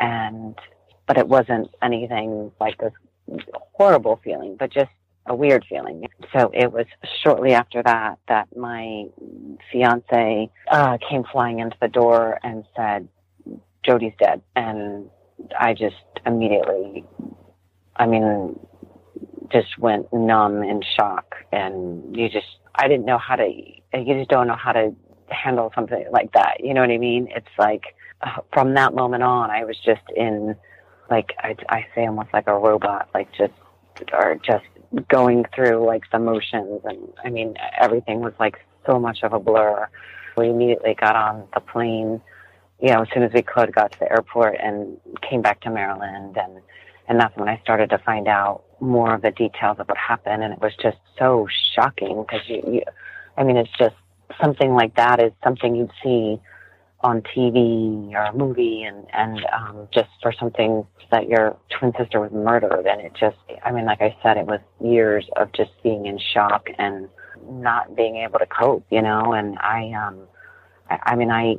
and 0.00 0.58
but 1.06 1.18
it 1.18 1.28
wasn't 1.28 1.70
anything 1.82 2.52
like 2.60 2.78
this 2.78 2.92
horrible 3.74 4.20
feeling, 4.24 4.56
but 4.58 4.72
just 4.72 4.90
a 5.26 5.34
weird 5.34 5.64
feeling. 5.68 6.08
So 6.36 6.50
it 6.52 6.72
was 6.72 6.86
shortly 7.22 7.52
after 7.52 7.82
that 7.82 8.18
that 8.28 8.54
my 8.56 9.06
fiance 9.70 10.50
uh, 10.70 10.98
came 11.08 11.24
flying 11.30 11.60
into 11.60 11.76
the 11.80 11.88
door 11.88 12.38
and 12.42 12.64
said, 12.76 13.08
"Jody's 13.84 14.14
dead," 14.18 14.42
and 14.56 15.10
I 15.58 15.74
just 15.74 15.96
immediately, 16.26 17.04
I 17.96 18.06
mean, 18.06 18.58
just 19.50 19.78
went 19.78 20.12
numb 20.12 20.62
in 20.62 20.82
shock, 20.96 21.36
and 21.52 22.16
you 22.16 22.28
just, 22.28 22.46
I 22.74 22.88
didn't 22.88 23.06
know 23.06 23.18
how 23.18 23.36
to, 23.36 23.46
you 23.48 24.14
just 24.14 24.30
don't 24.30 24.46
know 24.46 24.56
how 24.56 24.72
to 24.72 24.94
handle 25.28 25.72
something 25.74 26.04
like 26.12 26.32
that. 26.32 26.58
You 26.60 26.74
know 26.74 26.80
what 26.80 26.90
I 26.90 26.98
mean? 26.98 27.28
It's 27.34 27.46
like 27.58 27.94
uh, 28.22 28.40
from 28.52 28.74
that 28.74 28.94
moment 28.94 29.22
on, 29.22 29.50
I 29.50 29.64
was 29.64 29.76
just 29.84 30.02
in 30.14 30.54
like 31.10 31.34
I, 31.38 31.56
I 31.68 31.86
say 31.94 32.06
almost 32.06 32.32
like 32.32 32.46
a 32.46 32.54
robot, 32.54 33.08
like 33.14 33.28
just 33.32 33.52
or 34.12 34.38
just 34.44 34.64
going 35.08 35.44
through 35.54 35.84
like 35.86 36.04
the 36.10 36.18
motions, 36.18 36.80
and 36.84 37.12
I 37.24 37.30
mean 37.30 37.54
everything 37.78 38.20
was 38.20 38.34
like 38.38 38.56
so 38.86 38.98
much 38.98 39.22
of 39.22 39.32
a 39.32 39.38
blur. 39.38 39.88
We 40.36 40.48
immediately 40.48 40.94
got 40.94 41.14
on 41.14 41.46
the 41.52 41.60
plane, 41.60 42.20
you 42.80 42.88
know, 42.88 43.02
as 43.02 43.08
soon 43.12 43.22
as 43.22 43.32
we 43.32 43.42
could, 43.42 43.74
got 43.74 43.92
to 43.92 43.98
the 43.98 44.10
airport 44.10 44.56
and 44.62 44.98
came 45.28 45.42
back 45.42 45.60
to 45.62 45.70
Maryland, 45.70 46.36
and 46.36 46.60
and 47.08 47.20
that's 47.20 47.36
when 47.36 47.48
I 47.48 47.60
started 47.62 47.90
to 47.90 47.98
find 47.98 48.28
out 48.28 48.64
more 48.82 49.14
of 49.14 49.22
the 49.22 49.30
details 49.30 49.78
of 49.78 49.88
what 49.88 49.96
happened, 49.96 50.42
and 50.42 50.52
it 50.52 50.60
was 50.60 50.72
just 50.82 50.98
so 51.18 51.46
shocking 51.74 52.22
because 52.22 52.46
you, 52.48 52.62
you, 52.66 52.82
I 53.36 53.44
mean, 53.44 53.56
it's 53.56 53.70
just 53.78 53.94
something 54.40 54.74
like 54.74 54.96
that 54.96 55.22
is 55.22 55.32
something 55.42 55.74
you'd 55.74 55.92
see 56.02 56.40
on 57.00 57.20
TV 57.22 58.12
or 58.12 58.24
a 58.24 58.32
movie 58.32 58.84
and, 58.84 59.06
and 59.12 59.44
um, 59.52 59.88
just 59.92 60.08
for 60.22 60.32
something 60.32 60.86
that 61.10 61.28
your 61.28 61.56
twin 61.70 61.92
sister 61.98 62.20
was 62.20 62.30
murdered. 62.32 62.86
And 62.86 63.00
it 63.00 63.12
just, 63.18 63.36
I 63.64 63.72
mean, 63.72 63.86
like 63.86 64.00
I 64.00 64.16
said, 64.22 64.36
it 64.36 64.46
was 64.46 64.60
years 64.80 65.26
of 65.36 65.52
just 65.52 65.70
being 65.82 66.06
in 66.06 66.18
shock 66.32 66.68
and 66.78 67.08
not 67.48 67.96
being 67.96 68.16
able 68.16 68.38
to 68.38 68.46
cope, 68.46 68.84
you 68.90 69.02
know, 69.02 69.32
and 69.32 69.58
I, 69.58 69.92
um, 69.92 70.20
I, 70.88 70.98
I 71.02 71.16
mean, 71.16 71.30
I, 71.30 71.56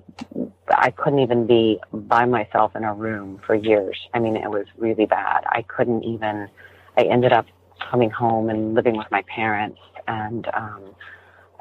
I 0.69 0.91
couldn't 0.91 1.19
even 1.19 1.45
be 1.45 1.79
by 1.91 2.25
myself 2.25 2.75
in 2.75 2.85
a 2.85 2.93
room 2.93 3.41
for 3.45 3.53
years. 3.53 3.97
I 4.13 4.19
mean, 4.19 4.37
it 4.37 4.49
was 4.49 4.65
really 4.77 5.05
bad. 5.05 5.43
I 5.47 5.63
couldn't 5.63 6.03
even, 6.03 6.47
I 6.97 7.03
ended 7.03 7.33
up 7.33 7.45
coming 7.91 8.09
home 8.09 8.49
and 8.49 8.73
living 8.73 8.97
with 8.97 9.07
my 9.11 9.23
parents 9.23 9.79
and, 10.07 10.47
um, 10.53 10.95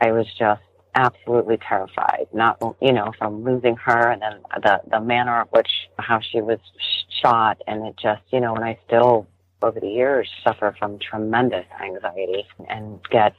I 0.00 0.10
was 0.10 0.26
just 0.36 0.62
absolutely 0.94 1.58
terrified, 1.58 2.26
not, 2.32 2.60
you 2.80 2.92
know, 2.92 3.12
from 3.18 3.44
losing 3.44 3.76
her 3.76 4.10
and 4.10 4.20
then 4.20 4.40
the, 4.62 4.80
the 4.90 5.00
manner 5.00 5.40
of 5.40 5.48
which, 5.50 5.70
how 5.98 6.20
she 6.20 6.40
was 6.40 6.58
shot. 7.22 7.62
And 7.66 7.86
it 7.86 7.96
just, 7.96 8.22
you 8.30 8.40
know, 8.40 8.54
and 8.54 8.64
I 8.64 8.78
still, 8.86 9.26
over 9.62 9.78
the 9.78 9.88
years, 9.88 10.28
suffer 10.44 10.74
from 10.78 10.98
tremendous 10.98 11.66
anxiety 11.80 12.46
and 12.68 13.00
get, 13.10 13.34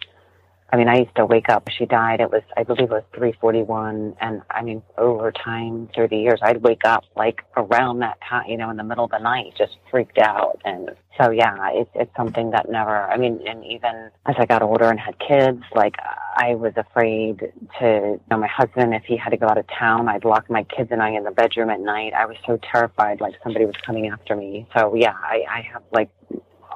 I 0.74 0.76
mean, 0.76 0.90
I 0.90 0.98
used 0.98 1.16
to 1.18 1.26
wake 1.28 1.50
up. 1.50 1.70
She 1.70 1.86
died. 1.86 2.20
It 2.20 2.32
was, 2.32 2.42
I 2.58 2.64
believe, 2.64 2.86
it 2.86 2.90
was 2.90 3.04
three 3.16 3.34
forty-one, 3.40 4.16
and 4.20 4.42
I 4.50 4.64
mean, 4.64 4.82
over 4.98 5.32
time 5.32 5.88
the 5.96 6.18
years, 6.18 6.40
I'd 6.42 6.64
wake 6.64 6.82
up 6.84 7.04
like 7.16 7.44
around 7.56 8.00
that 8.00 8.18
time, 8.28 8.50
you 8.50 8.58
know, 8.58 8.72
in 8.72 8.78
the 8.78 8.84
middle 8.84 9.06
of 9.06 9.12
the 9.12 9.20
night, 9.20 9.54
just 9.56 9.78
freaked 9.92 10.18
out. 10.18 10.60
And 10.66 10.90
so, 11.22 11.30
yeah, 11.30 11.70
it's 11.74 11.92
it's 11.94 12.16
something 12.18 12.50
that 12.52 12.72
never. 12.72 13.04
I 13.04 13.18
mean, 13.18 13.40
and 13.48 13.64
even 13.64 14.10
as 14.26 14.36
I 14.40 14.48
got 14.48 14.64
older 14.64 14.90
and 14.90 15.00
had 15.00 15.16
kids, 15.20 15.62
like 15.76 15.96
I 16.38 16.56
was 16.56 16.74
afraid 16.76 17.52
to, 17.80 17.86
you 17.86 18.22
know, 18.32 18.38
my 18.38 18.48
husband, 18.48 18.96
if 18.96 19.04
he 19.04 19.16
had 19.16 19.30
to 19.30 19.38
go 19.38 19.46
out 19.46 19.60
of 19.60 19.68
town, 19.68 20.10
I'd 20.10 20.26
lock 20.26 20.50
my 20.50 20.64
kids 20.64 20.90
and 20.92 21.04
I 21.04 21.12
in 21.12 21.24
the 21.24 21.32
bedroom 21.32 21.70
at 21.70 21.82
night. 21.82 22.14
I 22.14 22.26
was 22.26 22.38
so 22.48 22.58
terrified, 22.72 23.22
like 23.22 23.36
somebody 23.44 23.66
was 23.66 23.76
coming 23.86 24.08
after 24.08 24.36
me. 24.36 24.68
So, 24.76 24.96
yeah, 24.96 25.14
I, 25.14 25.44
I 25.48 25.62
have 25.72 25.84
like 25.92 26.10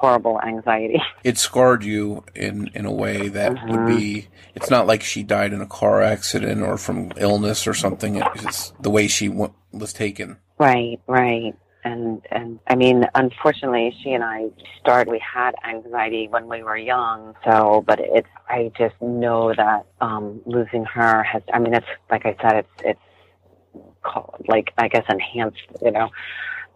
horrible 0.00 0.40
anxiety. 0.40 1.00
It 1.24 1.36
scarred 1.36 1.84
you 1.84 2.24
in 2.34 2.70
in 2.74 2.86
a 2.86 2.92
way 2.92 3.28
that 3.28 3.52
would 3.68 3.86
be. 3.86 4.28
It's 4.54 4.70
not 4.70 4.86
like 4.86 5.02
she 5.02 5.22
died 5.22 5.52
in 5.52 5.60
a 5.60 5.66
car 5.66 6.00
accident 6.00 6.62
or 6.62 6.78
from 6.78 7.12
illness 7.16 7.66
or 7.66 7.74
something. 7.74 8.16
It's 8.34 8.72
the 8.80 8.90
way 8.90 9.08
she 9.08 9.28
w- 9.28 9.52
was 9.72 9.92
taken. 9.92 10.38
Right, 10.58 11.00
right. 11.06 11.54
And 11.84 12.22
and 12.30 12.60
I 12.66 12.74
mean, 12.76 13.06
unfortunately, 13.14 13.94
she 14.02 14.12
and 14.12 14.24
I 14.24 14.48
started. 14.80 15.10
We 15.10 15.20
had 15.20 15.54
anxiety 15.64 16.28
when 16.28 16.48
we 16.48 16.62
were 16.62 16.76
young. 16.76 17.34
So, 17.44 17.84
but 17.86 17.98
it's. 18.00 18.28
I 18.48 18.70
just 18.78 19.00
know 19.02 19.52
that 19.54 19.86
um 20.00 20.40
losing 20.46 20.84
her 20.84 21.22
has. 21.22 21.42
I 21.52 21.58
mean, 21.58 21.74
it's 21.74 21.92
like 22.10 22.24
I 22.24 22.36
said. 22.42 22.54
It's 22.62 22.76
it's 22.84 23.06
called 24.02 24.44
like 24.48 24.72
I 24.78 24.88
guess 24.88 25.04
enhanced. 25.08 25.62
You 25.82 25.92
know, 25.92 26.08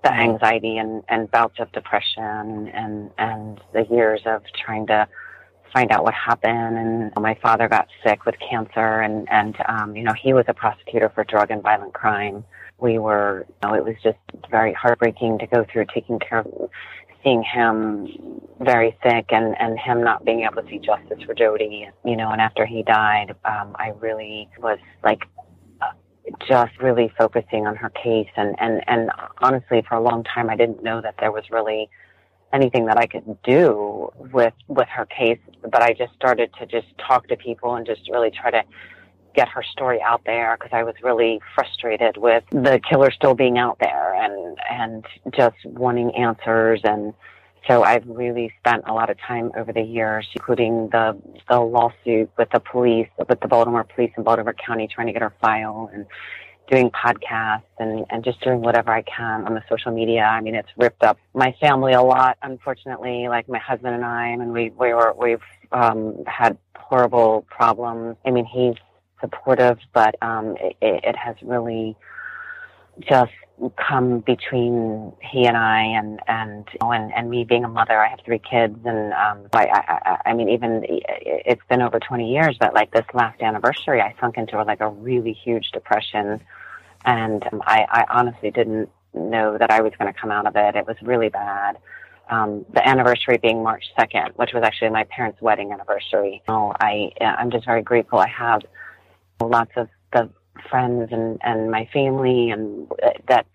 the 0.03 0.12
anxiety 0.12 0.79
and 0.79 1.03
and 1.09 1.31
bouts 1.31 1.59
of 1.59 1.71
depression 1.73 2.69
and 2.75 3.11
and 3.19 3.61
the 3.73 3.87
years 3.91 4.21
of 4.27 4.43
trying 4.65 4.87
to 4.88 5.07
find 5.73 5.91
out 5.91 6.05
what 6.05 6.15
happened. 6.15 6.77
And 6.77 7.12
my 7.17 7.37
father 7.43 7.69
got 7.69 7.88
sick 8.05 8.27
with 8.27 8.35
cancer 8.38 9.01
and 9.01 9.29
and 9.31 9.57
um 9.69 9.97
you 9.97 10.03
know 10.03 10.15
he 10.21 10.33
was 10.33 10.45
a 10.49 10.55
prosecutor 10.55 11.11
for 11.15 11.25
drug 11.25 11.51
and 11.51 11.62
violent 11.62 11.95
crime. 11.95 12.45
We 12.79 12.99
were 12.99 13.47
you 13.49 13.69
know 13.69 13.75
it 13.75 13.85
was 13.85 13.97
just 14.03 14.19
very 14.51 14.73
heartbreaking 14.73 15.38
to 15.38 15.47
go 15.47 15.65
through 15.73 15.87
taking 15.95 16.19
care 16.19 16.41
of 16.41 16.71
seeing 17.23 17.45
him 17.45 18.41
very 18.61 18.97
sick 19.03 19.27
and 19.31 19.57
and 19.61 19.79
him 19.79 20.03
not 20.03 20.25
being 20.25 20.43
able 20.43 20.62
to 20.62 20.69
see 20.69 20.79
justice 20.79 21.23
for 21.25 21.35
Jody 21.35 21.88
you 22.05 22.17
know 22.17 22.31
and 22.31 22.41
after 22.41 22.67
he 22.67 22.83
died 22.83 23.35
um 23.45 23.77
I 23.79 23.93
really 24.01 24.49
was 24.59 24.79
like 25.05 25.21
just 26.47 26.79
really 26.81 27.13
focusing 27.17 27.67
on 27.67 27.77
her 27.77 27.91
case. 27.91 28.31
And 28.37 28.55
and 28.59 28.83
and 28.87 29.11
honestly 29.39 29.83
for 29.89 29.97
a 29.97 30.01
long 30.01 30.25
time 30.25 30.51
I 30.51 30.57
didn't 30.57 30.83
know 30.83 31.01
that 31.01 31.17
there 31.19 31.33
was 31.33 31.45
really 31.51 31.89
anything 32.53 32.87
that 32.87 32.99
I 32.99 33.07
could 33.07 33.43
do 33.43 34.13
with 34.17 34.55
with 34.69 34.89
her 34.89 35.07
case. 35.07 35.39
But 35.63 35.83
I 35.83 35.93
just 35.93 36.15
started 36.15 36.51
to 36.59 36.67
just 36.67 36.87
talk 36.99 37.29
to 37.29 37.37
people 37.37 37.75
and 37.75 37.87
just 37.87 38.09
really 38.11 38.31
try 38.31 38.51
to 38.51 38.63
get 39.35 39.49
her 39.49 39.63
story 39.63 40.01
out 40.03 40.23
there 40.27 40.57
because 40.59 40.73
I 40.73 40.83
was 40.83 40.95
really 41.03 41.41
frustrated 41.55 42.19
with 42.19 42.45
the 42.51 42.81
killer 42.89 43.11
still 43.11 43.35
being 43.35 43.59
out 43.59 43.79
there 43.81 44.15
and 44.15 44.59
and 44.71 45.07
just 45.35 45.57
wanting 45.65 46.15
answers 46.15 46.81
and 46.85 47.15
so 47.68 47.85
I've 47.85 48.07
really 48.07 48.53
spent 48.59 48.85
a 48.87 48.92
lot 48.92 49.11
of 49.11 49.18
time 49.18 49.53
over 49.57 49.72
the 49.72 49.83
years, 49.83 50.27
including 50.35 50.88
the 50.90 51.16
the 51.48 51.61
lawsuit 51.61 52.31
with 52.37 52.51
the 52.51 52.61
police, 52.61 53.09
with 53.18 53.40
the 53.40 53.48
Baltimore 53.48 53.85
police 53.85 54.11
in 54.16 54.25
Baltimore 54.25 54.55
County, 54.55 54.88
trying 54.88 55.07
to 55.07 55.12
get 55.12 55.22
her 55.22 55.33
file 55.40 55.90
and 55.92 56.07
doing 56.68 56.90
podcasts 56.90 57.62
and 57.79 58.05
and 58.11 58.25
just 58.25 58.40
doing 58.40 58.61
whatever 58.61 58.92
I 58.92 59.03
can 59.03 59.46
on 59.46 59.55
the 59.55 59.62
social 59.68 59.92
media. 59.92 60.22
I 60.22 60.40
mean, 60.40 60.55
it's 60.55 60.68
ripped 60.77 61.03
up 61.05 61.18
my 61.35 61.55
family 61.61 61.92
a 61.92 62.03
lot, 62.03 62.37
unfortunately. 62.42 63.29
Like 63.29 63.48
my 63.48 63.59
husband 63.59 63.94
and 63.94 64.05
I, 64.05 64.33
I 64.33 64.37
mean, 64.37 64.53
we 64.53 64.70
we 64.70 64.92
were 64.92 65.14
we've 65.16 65.42
um, 65.70 66.25
had 66.27 66.59
horrible 66.77 67.46
problems. 67.48 68.16
I 68.27 68.31
mean, 68.31 68.44
he's 68.44 68.75
supportive, 69.20 69.79
but 69.92 70.16
um, 70.20 70.57
it, 70.61 70.77
it 70.81 71.16
has 71.16 71.37
really 71.42 71.96
just 73.01 73.33
come 73.77 74.21
between 74.21 75.12
he 75.21 75.47
and 75.47 75.57
I 75.57 75.83
and 75.83 76.21
and 76.27 76.69
and, 76.81 77.12
and 77.12 77.31
me 77.31 77.45
being 77.45 77.65
a 77.65 77.69
mother. 77.69 77.99
I 77.99 78.09
have 78.09 78.21
three 78.25 78.41
kids, 78.41 78.79
and 78.85 79.12
um, 79.12 79.47
I, 79.53 79.67
I 79.67 80.31
I 80.31 80.35
mean 80.35 80.49
even 80.49 80.83
it's 80.85 81.62
been 81.69 81.83
over 81.83 82.01
twenty 82.01 82.33
years, 82.33 82.57
but 82.59 82.75
like 82.75 82.91
this 82.93 83.07
last 83.15 83.41
anniversary, 83.41 84.01
I 84.01 84.15
sunk 84.21 84.37
into 84.37 84.62
like 84.62 84.81
a 84.81 84.88
really 84.88 85.33
huge 85.33 85.71
depression, 85.73 86.41
and 87.05 87.45
um, 87.53 87.62
I 87.67 87.87
I 87.88 88.05
honestly 88.11 88.51
didn't 88.51 88.88
know 89.15 89.59
that 89.59 89.71
I 89.71 89.81
was 89.81 89.93
going 89.99 90.12
to 90.12 90.19
come 90.19 90.31
out 90.31 90.47
of 90.47 90.57
it. 90.57 90.75
It 90.75 90.87
was 90.87 90.97
really 91.03 91.29
bad. 91.29 91.79
Um, 92.31 92.65
the 92.73 92.87
anniversary 92.87 93.37
being 93.37 93.62
March 93.62 93.85
2nd, 93.99 94.37
which 94.37 94.53
was 94.55 94.62
actually 94.62 94.88
my 94.91 95.05
parents' 95.05 95.43
wedding 95.43 95.71
anniversary. 95.73 96.43
So 96.47 96.73
I, 96.81 97.11
I'm 97.21 97.51
just 97.51 97.67
very 97.67 97.83
grateful. 97.83 98.21
I 98.21 98.29
have 98.29 98.62
lots 99.43 99.73
of 99.77 99.88
friends 100.71 101.09
and, 101.12 101.38
and 101.43 101.71
my 101.71 101.88
family 101.93 102.51
and 102.51 102.91
that 103.29 103.47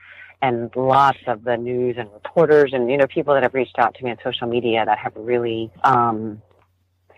and 0.42 0.70
lots 0.76 1.18
of 1.28 1.44
the 1.44 1.58
news 1.58 1.96
and 1.98 2.12
reporters 2.14 2.72
and 2.74 2.90
you 2.92 2.98
know 2.98 3.08
people 3.08 3.34
that 3.34 3.44
have 3.44 3.54
reached 3.54 3.78
out 3.80 3.96
to 3.96 4.04
me 4.04 4.12
on 4.12 4.18
social 4.24 4.48
media 4.48 4.84
that 4.86 4.98
have 4.98 5.14
really 5.16 5.72
um 5.84 6.42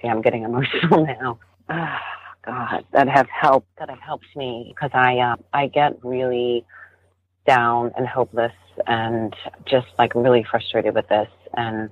see 0.01 0.07
I'm 0.07 0.21
getting 0.21 0.43
emotional 0.43 1.05
now. 1.05 1.39
Ah, 1.69 2.01
God, 2.45 2.85
that 2.93 3.07
have 3.07 3.27
helped 3.29 3.67
that 3.77 3.89
have 3.89 3.99
helped 3.99 4.35
me 4.35 4.73
because 4.73 4.91
I 4.93 5.17
uh, 5.17 5.35
I 5.53 5.67
get 5.67 6.03
really 6.03 6.65
down 7.45 7.91
and 7.97 8.07
hopeless 8.07 8.53
and 8.87 9.35
just 9.65 9.87
like 9.97 10.13
really 10.15 10.45
frustrated 10.49 10.95
with 10.95 11.07
this 11.09 11.29
and 11.55 11.89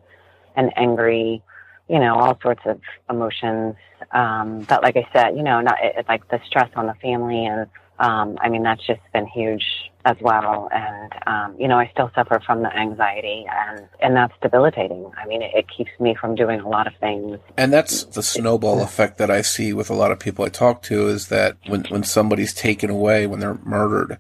and 0.56 0.72
angry 0.78 1.42
you 1.90 2.00
know, 2.00 2.16
all 2.16 2.38
sorts 2.42 2.62
of 2.66 2.80
emotions. 3.10 3.76
Um, 4.12 4.62
but 4.70 4.84
like 4.84 4.98
I 4.98 5.08
said, 5.14 5.36
you 5.36 5.44
know, 5.44 5.62
not 5.62 5.78
it, 5.82 6.06
like 6.08 6.28
the 6.30 6.40
stress 6.46 6.70
on 6.76 6.88
the 6.88 6.94
family, 6.96 7.46
and 7.46 7.68
um, 8.00 8.38
I 8.42 8.50
mean 8.50 8.64
that's 8.64 8.86
just 8.86 9.02
been 9.14 9.28
huge 9.28 9.64
as 10.06 10.18
well. 10.22 10.70
And 10.72 11.14
um, 11.26 11.60
you 11.60 11.68
know, 11.68 11.78
I 11.78 11.90
still 11.92 12.12
suffer 12.16 12.42
from 12.46 12.64
the 12.64 12.76
anxiety, 12.76 13.46
and 13.50 13.88
and 14.02 14.16
that's 14.16 14.34
debilitating. 14.42 15.12
I 15.18 15.26
mean, 15.28 15.42
it, 15.42 15.52
it 15.54 15.66
keeps 15.76 15.92
me 16.00 16.16
from 16.16 16.36
doing 16.36 16.60
a 16.60 16.68
lot 16.68 16.88
of 16.88 16.94
things. 17.00 17.40
And 17.58 17.74
that's 17.74 18.04
the 18.04 18.24
snowball 18.24 18.82
effect 18.82 19.18
that 19.18 19.32
I 19.32 19.42
see 19.42 19.74
with 19.74 19.90
a 19.90 19.96
lot 19.96 20.12
of 20.12 20.20
people 20.20 20.46
I 20.46 20.50
talk 20.50 20.82
to 20.84 21.08
is 21.08 21.28
that 21.28 21.58
when, 21.68 21.84
when 21.86 22.04
somebody's 22.04 22.54
taken 22.54 22.90
away, 22.90 23.28
when 23.28 23.40
they're 23.40 23.60
murdered, 23.64 24.20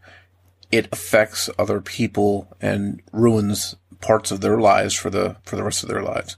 it 0.71 0.88
affects 0.91 1.49
other 1.58 1.80
people 1.80 2.47
and 2.62 3.01
ruins 3.12 3.75
parts 4.01 4.31
of 4.31 4.41
their 4.41 4.60
lives 4.60 4.93
for 4.93 5.10
the 5.10 5.38
for 5.43 5.55
the 5.55 5.63
rest 5.63 5.83
of 5.83 5.89
their 5.89 6.03
lives. 6.03 6.38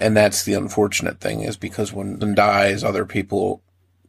And 0.00 0.16
that's 0.16 0.44
the 0.44 0.54
unfortunate 0.54 1.20
thing 1.20 1.40
is 1.40 1.56
because 1.56 1.92
when 1.92 2.18
one 2.18 2.34
dies, 2.34 2.84
other 2.84 3.04
people 3.04 3.62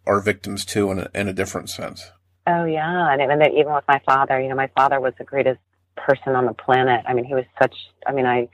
are 0.06 0.20
victims 0.20 0.66
too 0.66 0.92
in 0.92 1.00
a, 1.00 1.10
in 1.14 1.28
a 1.28 1.34
different 1.34 1.70
sense. 1.70 2.12
Oh 2.46 2.66
yeah, 2.66 3.12
and 3.12 3.22
even 3.22 3.42
even 3.42 3.74
with 3.74 3.86
my 3.88 4.02
father, 4.06 4.40
you 4.40 4.50
know, 4.50 4.56
my 4.56 4.70
father 4.76 5.00
was 5.00 5.14
the 5.18 5.24
greatest 5.24 5.60
person 5.96 6.36
on 6.36 6.46
the 6.46 6.54
planet. 6.54 7.04
I 7.08 7.14
mean, 7.14 7.26
he 7.26 7.34
was 7.34 7.46
such. 7.60 7.76
I 8.06 8.12
mean, 8.12 8.26
I 8.26 8.50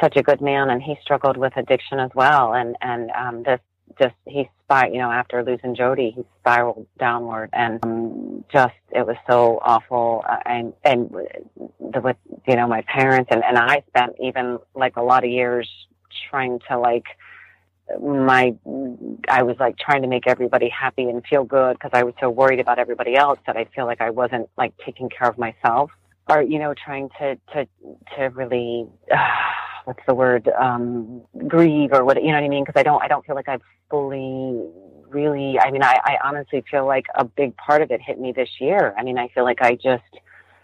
such 0.00 0.16
a 0.16 0.22
good 0.22 0.40
man, 0.40 0.70
and 0.70 0.82
he 0.82 0.96
struggled 1.02 1.36
with 1.36 1.56
addiction 1.56 1.98
as 1.98 2.10
well. 2.14 2.54
And 2.54 2.76
and 2.80 3.10
um, 3.12 3.42
this 3.42 3.60
just 3.98 4.14
he 4.26 4.48
spiraled. 4.64 4.92
You 4.92 5.00
know, 5.00 5.10
after 5.10 5.42
losing 5.42 5.74
Jody, 5.74 6.12
he 6.16 6.24
spiraled 6.40 6.86
downward, 6.98 7.50
and 7.52 7.84
um, 7.84 8.44
just 8.52 8.74
it 8.90 9.06
was 9.06 9.16
so 9.28 9.58
awful. 9.62 10.24
Uh, 10.28 10.38
and 10.46 10.72
and 10.84 11.10
the 11.80 12.00
with 12.00 12.16
you 12.46 12.56
know 12.56 12.66
my 12.66 12.82
parents 12.82 13.30
and 13.32 13.42
and 13.44 13.58
I 13.58 13.82
spent 13.88 14.16
even 14.22 14.58
like 14.74 14.96
a 14.96 15.02
lot 15.02 15.24
of 15.24 15.30
years 15.30 15.68
trying 16.30 16.60
to 16.68 16.78
like 16.78 17.04
my 18.00 18.54
I 19.28 19.42
was 19.42 19.56
like 19.60 19.76
trying 19.78 20.02
to 20.02 20.08
make 20.08 20.26
everybody 20.26 20.68
happy 20.68 21.04
and 21.04 21.22
feel 21.26 21.44
good 21.44 21.74
because 21.74 21.90
I 21.92 22.02
was 22.02 22.14
so 22.20 22.30
worried 22.30 22.60
about 22.60 22.78
everybody 22.78 23.16
else 23.16 23.38
that 23.46 23.56
I 23.56 23.66
feel 23.74 23.84
like 23.84 24.00
I 24.00 24.10
wasn't 24.10 24.48
like 24.56 24.72
taking 24.84 25.08
care 25.08 25.28
of 25.28 25.38
myself 25.38 25.90
or 26.28 26.42
you 26.42 26.58
know 26.58 26.74
trying 26.74 27.10
to 27.18 27.36
to 27.52 27.66
to 28.16 28.24
really 28.30 28.86
uh, 29.12 29.16
what's 29.84 30.00
the 30.06 30.14
word 30.14 30.48
um 30.58 31.22
grieve 31.46 31.90
or 31.92 32.04
what 32.04 32.22
you 32.22 32.28
know 32.28 32.34
what 32.34 32.44
I 32.44 32.48
mean 32.48 32.64
because 32.64 32.78
I 32.78 32.82
don't 32.82 33.02
I 33.02 33.08
don't 33.08 33.24
feel 33.24 33.34
like 33.34 33.48
I've 33.48 33.62
fully 33.90 34.60
really 35.08 35.58
I 35.58 35.70
mean 35.70 35.82
I 35.82 35.98
I 36.04 36.18
honestly 36.24 36.64
feel 36.70 36.86
like 36.86 37.06
a 37.14 37.24
big 37.24 37.56
part 37.56 37.82
of 37.82 37.90
it 37.90 38.00
hit 38.00 38.18
me 38.20 38.32
this 38.32 38.50
year 38.60 38.94
I 38.98 39.02
mean 39.02 39.18
I 39.18 39.28
feel 39.28 39.44
like 39.44 39.60
I 39.60 39.74
just 39.74 40.02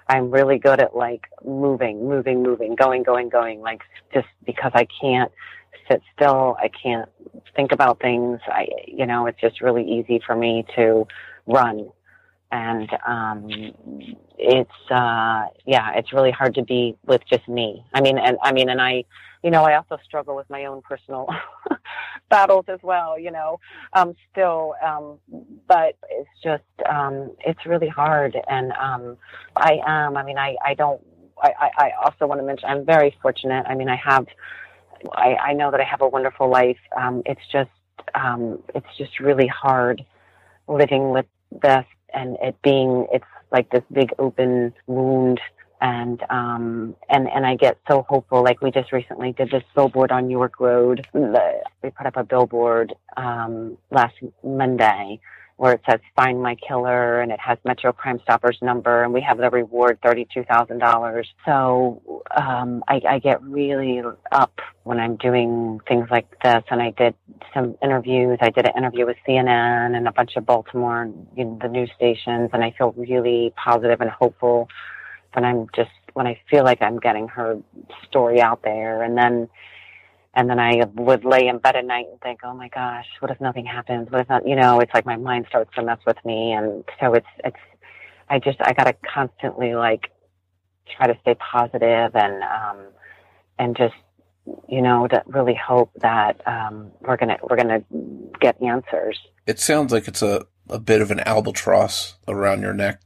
I'm 0.09 0.31
really 0.31 0.59
good 0.59 0.81
at 0.81 0.97
like 0.97 1.27
moving 1.45 2.09
moving 2.09 2.43
moving 2.43 2.75
going 2.75 3.03
going 3.03 3.29
going 3.29 3.61
like 3.61 3.83
just 4.13 4.29
because 4.45 4.73
I 4.75 4.87
can't 5.01 5.31
sit 5.91 6.03
still. 6.15 6.57
I 6.59 6.69
can't 6.69 7.09
think 7.57 7.73
about 7.73 8.01
things. 8.01 8.41
I, 8.47 8.69
you 8.87 9.07
know, 9.07 9.27
it's 9.27 9.41
just 9.41 9.61
really 9.61 9.85
easy 9.85 10.21
for 10.25 10.37
me 10.37 10.65
to 10.77 11.07
run. 11.47 11.91
And, 12.53 12.89
um, 13.07 13.49
it's, 14.39 14.91
uh, 14.91 15.47
yeah, 15.67 15.93
it's 15.95 16.13
really 16.13 16.31
hard 16.31 16.55
to 16.57 16.63
be 16.63 16.97
with 17.07 17.23
just 17.31 17.47
me. 17.49 17.85
I 17.95 18.01
mean, 18.01 18.19
and 18.19 18.39
I 18.43 18.53
mean, 18.53 18.69
and 18.69 18.81
I, 18.81 19.05
you 19.43 19.51
know, 19.51 19.63
I 19.65 19.77
also 19.77 19.99
struggle 20.05 20.37
with 20.37 20.49
my 20.51 20.65
own 20.67 20.83
personal 20.83 21.29
battles 22.29 22.65
as 22.69 22.81
well, 22.83 23.19
you 23.19 23.31
know, 23.31 23.61
um, 23.93 24.15
still, 24.33 24.75
um, 24.85 25.19
but 25.69 25.97
it's 26.11 26.29
just, 26.43 26.65
um, 26.89 27.31
it's 27.45 27.65
really 27.67 27.89
hard. 27.89 28.37
And, 28.49 28.73
um, 28.73 29.17
I 29.57 29.81
am, 29.87 30.17
I 30.17 30.23
mean, 30.25 30.39
I, 30.39 30.57
I 30.65 30.75
don't, 30.75 31.01
I, 31.43 31.71
I 31.79 31.91
also 32.05 32.27
want 32.27 32.41
to 32.41 32.47
mention 32.47 32.69
I'm 32.69 32.85
very 32.85 33.17
fortunate. 33.23 33.65
I 33.67 33.75
mean, 33.75 33.89
I 33.89 33.97
have 33.97 34.27
I, 35.13 35.37
I 35.37 35.53
know 35.55 35.71
that 35.71 35.81
I 35.81 35.85
have 35.85 36.03
a 36.03 36.09
wonderful 36.09 36.51
life. 36.51 36.79
Um, 36.97 37.23
it's 37.27 37.41
just, 37.53 37.71
um, 38.15 38.63
it's 38.75 38.87
just 38.99 39.21
really 39.21 39.47
hard 39.47 40.05
living 40.69 41.11
with 41.11 41.27
this 41.63 41.85
and 42.15 42.37
it 42.43 42.57
being, 42.63 43.07
it's 43.13 43.25
like 43.53 43.71
this 43.71 43.85
big 43.93 44.11
open 44.19 44.73
wound. 44.87 45.41
And, 45.83 46.23
um, 46.29 46.95
and, 47.09 47.27
and 47.29 47.47
I 47.47 47.57
get 47.57 47.79
so 47.89 48.05
hopeful. 48.09 48.43
Like 48.43 48.61
we 48.61 48.71
just 48.71 48.93
recently 48.93 49.33
did 49.33 49.51
this 49.51 49.63
billboard 49.75 50.13
on 50.13 50.29
York 50.29 50.61
Road. 50.61 51.07
We 51.15 51.91
put 51.91 52.07
up 52.07 52.17
a 52.17 52.25
billboard, 52.25 52.95
um, 53.17 53.79
last 53.91 54.15
Monday 54.45 55.21
where 55.61 55.75
it 55.75 55.83
says 55.87 56.01
find 56.17 56.43
my 56.43 56.57
killer 56.67 57.21
and 57.21 57.31
it 57.31 57.39
has 57.39 57.59
Metro 57.67 57.93
Crime 57.93 58.19
Stoppers 58.23 58.57
number 58.63 59.05
and 59.05 59.13
we 59.13 59.21
have 59.21 59.37
the 59.37 59.51
reward 59.51 60.01
$32,000. 60.01 61.25
So, 61.45 62.25
um, 62.35 62.83
I, 62.89 63.03
I 63.07 63.19
get 63.19 63.43
really 63.43 64.01
up 64.33 64.59
when 64.85 64.99
I'm 64.99 65.17
doing 65.17 65.79
things 65.87 66.09
like 66.11 66.31
this 66.43 66.65
and 66.71 66.81
I 66.81 66.93
did 66.97 67.15
some 67.53 67.77
interviews. 67.83 68.39
I 68.41 68.49
did 68.49 68.65
an 68.69 68.73
interview 68.75 69.05
with 69.05 69.19
CNN 69.29 69.95
and 69.95 70.09
a 70.09 70.13
bunch 70.13 70.37
of 70.37 70.47
Baltimore, 70.47 71.13
you 71.37 71.45
know, 71.45 71.59
the 71.61 71.69
news 71.69 71.91
stations 71.95 72.49
and 72.55 72.65
I 72.65 72.75
feel 72.79 72.93
really 72.93 73.53
positive 73.63 74.01
and 74.01 74.09
hopeful 74.09 74.67
when 75.35 75.45
I'm 75.45 75.67
just, 75.77 75.91
when 76.15 76.27
I 76.27 76.41
feel 76.49 76.65
like 76.65 76.81
I'm 76.81 76.99
getting 76.99 77.29
her 77.29 77.59
story 78.09 78.41
out 78.41 78.63
there 78.63 79.03
and 79.03 79.15
then 79.15 79.51
and 80.35 80.49
then 80.49 80.61
I 80.61 80.85
would 80.95 81.25
lay 81.25 81.49
in 81.49 81.59
bed 81.59 81.77
at 81.77 81.85
night 81.85 82.07
and 82.11 82.21
think, 82.21 82.41
oh 82.45 82.55
my 82.55 82.69
gosh, 82.69 83.07
what 83.19 83.31
if 83.31 83.41
nothing 83.41 83.67
happens? 83.67 84.11
What 84.11 84.21
if 84.21 84.29
not, 84.29 84.47
you 84.47 84.55
know, 84.55 84.81
it's 84.81 84.95
like 84.95 85.05
my 85.05 85.17
mind 85.17 85.47
starts 85.49 85.75
to 85.75 85.83
mess 85.83 85.99
with 86.07 86.19
me. 86.25 86.53
And 86.53 86.85
so 87.01 87.15
it's, 87.15 87.27
it's, 87.45 87.57
I 88.29 88.39
just, 88.39 88.59
I 88.61 88.73
got 88.73 88.85
to 88.85 88.95
constantly 89.13 89.75
like 89.75 90.11
try 90.97 91.09
to 91.09 91.19
stay 91.23 91.35
positive 91.35 92.15
and, 92.15 92.43
um, 92.45 92.79
and 93.59 93.77
just, 93.77 93.95
you 94.69 94.81
know, 94.83 95.09
to 95.09 95.23
really 95.27 95.55
hope 95.55 95.91
that, 96.01 96.41
um, 96.47 96.93
we're 97.01 97.17
going 97.17 97.31
to, 97.31 97.39
we're 97.43 97.57
going 97.57 97.69
to 97.69 97.85
get 98.41 98.61
answers. 98.63 99.19
It 99.47 99.59
sounds 99.59 99.91
like 99.93 100.07
it's 100.07 100.23
a, 100.23 100.47
a 100.69 100.79
bit 100.79 101.03
of 101.03 101.11
an 101.11 101.21
albatross 101.21 102.15
around 102.29 102.63
your 102.63 102.73
neck 102.73 103.01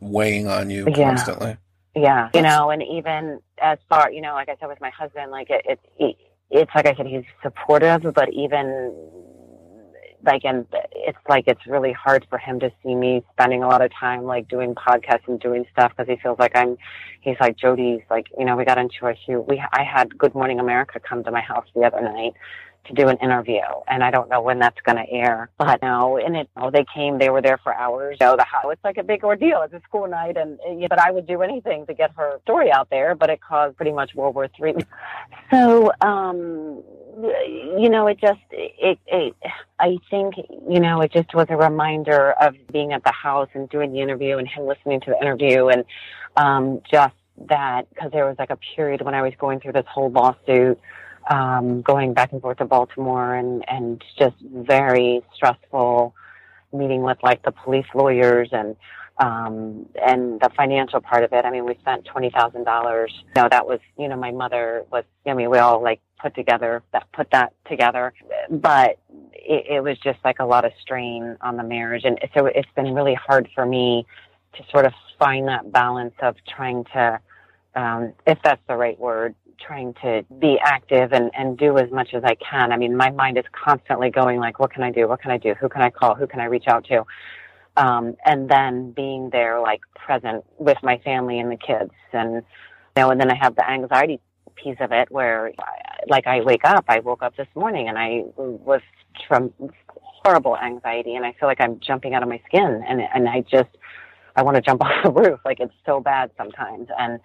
weighing 0.00 0.48
on 0.48 0.70
you 0.70 0.86
Yeah. 0.88 1.10
constantly. 1.10 1.56
Yeah. 1.94 2.30
You 2.34 2.42
know, 2.42 2.70
and 2.70 2.82
even 2.82 3.38
as 3.62 3.78
far, 3.88 4.10
you 4.10 4.20
know, 4.20 4.34
like 4.34 4.48
I 4.48 4.56
said 4.58 4.68
with 4.68 4.80
my 4.80 4.90
husband, 4.90 5.30
like 5.30 5.50
it, 5.50 5.64
it, 5.64 5.80
it 5.98 6.16
it's 6.50 6.70
like 6.74 6.86
I 6.86 6.94
said, 6.94 7.06
he's 7.06 7.24
supportive, 7.42 8.02
but 8.14 8.32
even 8.32 8.94
like, 10.24 10.44
and 10.44 10.66
it's 10.92 11.18
like 11.28 11.44
it's 11.46 11.66
really 11.66 11.92
hard 11.92 12.26
for 12.30 12.38
him 12.38 12.58
to 12.60 12.70
see 12.82 12.94
me 12.94 13.22
spending 13.32 13.62
a 13.62 13.68
lot 13.68 13.82
of 13.82 13.90
time 13.92 14.22
like 14.24 14.48
doing 14.48 14.74
podcasts 14.74 15.28
and 15.28 15.38
doing 15.38 15.66
stuff 15.72 15.92
because 15.96 16.08
he 16.08 16.16
feels 16.22 16.38
like 16.38 16.52
I'm. 16.54 16.76
He's 17.20 17.36
like 17.40 17.56
Jody's 17.56 18.02
like 18.10 18.26
you 18.38 18.44
know 18.44 18.56
we 18.56 18.64
got 18.64 18.78
into 18.78 19.06
a 19.06 19.14
huge. 19.14 19.44
We 19.48 19.62
I 19.72 19.82
had 19.82 20.16
Good 20.16 20.34
Morning 20.34 20.60
America 20.60 21.00
come 21.00 21.24
to 21.24 21.30
my 21.30 21.40
house 21.40 21.66
the 21.74 21.82
other 21.82 22.00
night 22.00 22.32
to 22.86 22.92
do 22.92 23.08
an 23.08 23.16
interview, 23.18 23.62
and 23.88 24.02
I 24.02 24.10
don't 24.10 24.28
know 24.28 24.40
when 24.40 24.58
that's 24.58 24.80
going 24.82 24.96
to 24.96 25.10
air. 25.10 25.50
But 25.58 25.82
no, 25.82 26.16
and 26.18 26.36
it 26.36 26.48
oh 26.56 26.70
they 26.70 26.84
came, 26.94 27.18
they 27.18 27.30
were 27.30 27.42
there 27.42 27.58
for 27.58 27.74
hours. 27.74 28.18
Know, 28.20 28.36
the 28.36 28.44
house 28.44 28.66
it's 28.70 28.84
like 28.84 28.98
a 28.98 29.02
big 29.02 29.24
ordeal. 29.24 29.62
It's 29.62 29.74
a 29.74 29.80
school 29.80 30.08
night, 30.08 30.36
and 30.36 30.58
uh, 30.60 30.86
but 30.88 31.00
I 31.00 31.10
would 31.10 31.26
do 31.26 31.42
anything 31.42 31.86
to 31.86 31.94
get 31.94 32.12
her 32.16 32.40
story 32.42 32.70
out 32.70 32.90
there. 32.90 33.14
But 33.14 33.30
it 33.30 33.40
caused 33.40 33.76
pretty 33.76 33.92
much 33.92 34.14
World 34.14 34.34
War 34.34 34.48
Three. 34.56 34.74
So 35.50 35.92
um, 36.00 36.82
you 37.78 37.88
know, 37.88 38.06
it 38.06 38.18
just 38.18 38.40
it, 38.50 38.98
it 39.06 39.34
I 39.78 39.98
think 40.10 40.34
you 40.68 40.80
know 40.80 41.00
it 41.00 41.12
just 41.12 41.34
was 41.34 41.46
a 41.50 41.56
reminder 41.56 42.32
of 42.32 42.54
being 42.72 42.92
at 42.92 43.04
the 43.04 43.12
house 43.12 43.48
and 43.54 43.68
doing 43.68 43.92
the 43.92 44.00
interview 44.00 44.38
and 44.38 44.48
him 44.48 44.66
listening 44.66 45.00
to 45.02 45.10
the 45.10 45.20
interview 45.20 45.68
and 45.68 45.84
um, 46.36 46.80
just 46.90 47.14
that 47.48 47.88
because 47.90 48.10
there 48.12 48.26
was 48.26 48.36
like 48.38 48.50
a 48.50 48.58
period 48.76 49.02
when 49.02 49.14
I 49.14 49.22
was 49.22 49.32
going 49.38 49.60
through 49.60 49.72
this 49.72 49.86
whole 49.88 50.10
lawsuit 50.10 50.80
um, 51.30 51.82
going 51.82 52.14
back 52.14 52.32
and 52.32 52.40
forth 52.40 52.58
to 52.58 52.64
Baltimore 52.64 53.34
and, 53.34 53.64
and 53.68 54.02
just 54.18 54.36
very 54.42 55.22
stressful 55.34 56.14
meeting 56.72 57.02
with 57.02 57.18
like 57.22 57.42
the 57.44 57.52
police 57.52 57.86
lawyers 57.94 58.48
and, 58.52 58.76
um, 59.18 59.86
and 60.04 60.40
the 60.40 60.50
financial 60.56 61.00
part 61.00 61.22
of 61.24 61.32
it. 61.32 61.44
I 61.44 61.50
mean, 61.50 61.64
we 61.64 61.76
spent 61.80 62.04
$20,000. 62.04 63.08
You 63.08 63.24
know, 63.36 63.48
that 63.50 63.66
was, 63.66 63.80
you 63.96 64.08
know, 64.08 64.16
my 64.16 64.32
mother 64.32 64.84
was, 64.90 65.04
I 65.26 65.34
mean, 65.34 65.50
we 65.50 65.58
all 65.58 65.82
like 65.82 66.00
put 66.20 66.34
together 66.34 66.82
that, 66.92 67.06
put 67.12 67.30
that 67.30 67.52
together, 67.68 68.12
but 68.50 68.98
it, 69.32 69.66
it 69.70 69.84
was 69.84 69.98
just 69.98 70.18
like 70.24 70.40
a 70.40 70.44
lot 70.44 70.64
of 70.64 70.72
strain 70.80 71.36
on 71.40 71.56
the 71.56 71.62
marriage. 71.62 72.04
And 72.04 72.18
so 72.34 72.46
it's 72.46 72.68
been 72.74 72.92
really 72.94 73.14
hard 73.14 73.48
for 73.54 73.64
me 73.64 74.06
to 74.56 74.64
sort 74.70 74.84
of 74.84 74.92
find 75.18 75.48
that 75.48 75.70
balance 75.70 76.14
of 76.20 76.36
trying 76.48 76.84
to, 76.92 77.20
um, 77.76 78.12
if 78.26 78.38
that's 78.42 78.62
the 78.68 78.76
right 78.76 78.98
word, 78.98 79.34
trying 79.58 79.94
to 80.02 80.24
be 80.38 80.58
active 80.62 81.12
and, 81.12 81.30
and 81.36 81.56
do 81.58 81.78
as 81.78 81.90
much 81.90 82.14
as 82.14 82.22
I 82.24 82.34
can. 82.36 82.72
I 82.72 82.76
mean, 82.76 82.96
my 82.96 83.10
mind 83.10 83.38
is 83.38 83.44
constantly 83.52 84.10
going 84.10 84.38
like, 84.38 84.58
what 84.58 84.72
can 84.72 84.82
I 84.82 84.90
do? 84.90 85.08
What 85.08 85.20
can 85.20 85.30
I 85.30 85.38
do? 85.38 85.54
Who 85.60 85.68
can 85.68 85.82
I 85.82 85.90
call? 85.90 86.14
Who 86.14 86.26
can 86.26 86.40
I 86.40 86.44
reach 86.44 86.64
out 86.68 86.84
to? 86.86 87.04
Um, 87.76 88.16
and 88.24 88.48
then 88.48 88.92
being 88.92 89.30
there, 89.30 89.60
like 89.60 89.80
present 89.94 90.44
with 90.58 90.78
my 90.82 90.98
family 90.98 91.38
and 91.40 91.50
the 91.50 91.56
kids. 91.56 91.90
And, 92.12 92.34
you 92.34 92.42
know, 92.96 93.10
and 93.10 93.20
then 93.20 93.30
I 93.30 93.34
have 93.34 93.56
the 93.56 93.68
anxiety 93.68 94.20
piece 94.54 94.76
of 94.80 94.92
it 94.92 95.10
where, 95.10 95.52
like, 96.08 96.26
I 96.26 96.40
wake 96.42 96.64
up, 96.64 96.84
I 96.88 97.00
woke 97.00 97.22
up 97.22 97.36
this 97.36 97.48
morning 97.54 97.88
and 97.88 97.98
I 97.98 98.22
was 98.36 98.80
from 99.26 99.52
horrible 99.94 100.56
anxiety 100.56 101.16
and 101.16 101.26
I 101.26 101.34
feel 101.38 101.48
like 101.48 101.60
I'm 101.60 101.80
jumping 101.80 102.14
out 102.14 102.22
of 102.22 102.28
my 102.28 102.40
skin 102.46 102.84
and, 102.88 103.00
and 103.14 103.28
I 103.28 103.40
just, 103.40 103.70
I 104.36 104.42
want 104.42 104.56
to 104.56 104.60
jump 104.60 104.80
off 104.84 105.02
the 105.02 105.10
roof. 105.10 105.40
Like 105.44 105.58
it's 105.60 105.74
so 105.84 106.00
bad 106.00 106.30
sometimes. 106.36 106.88
And, 106.98 107.20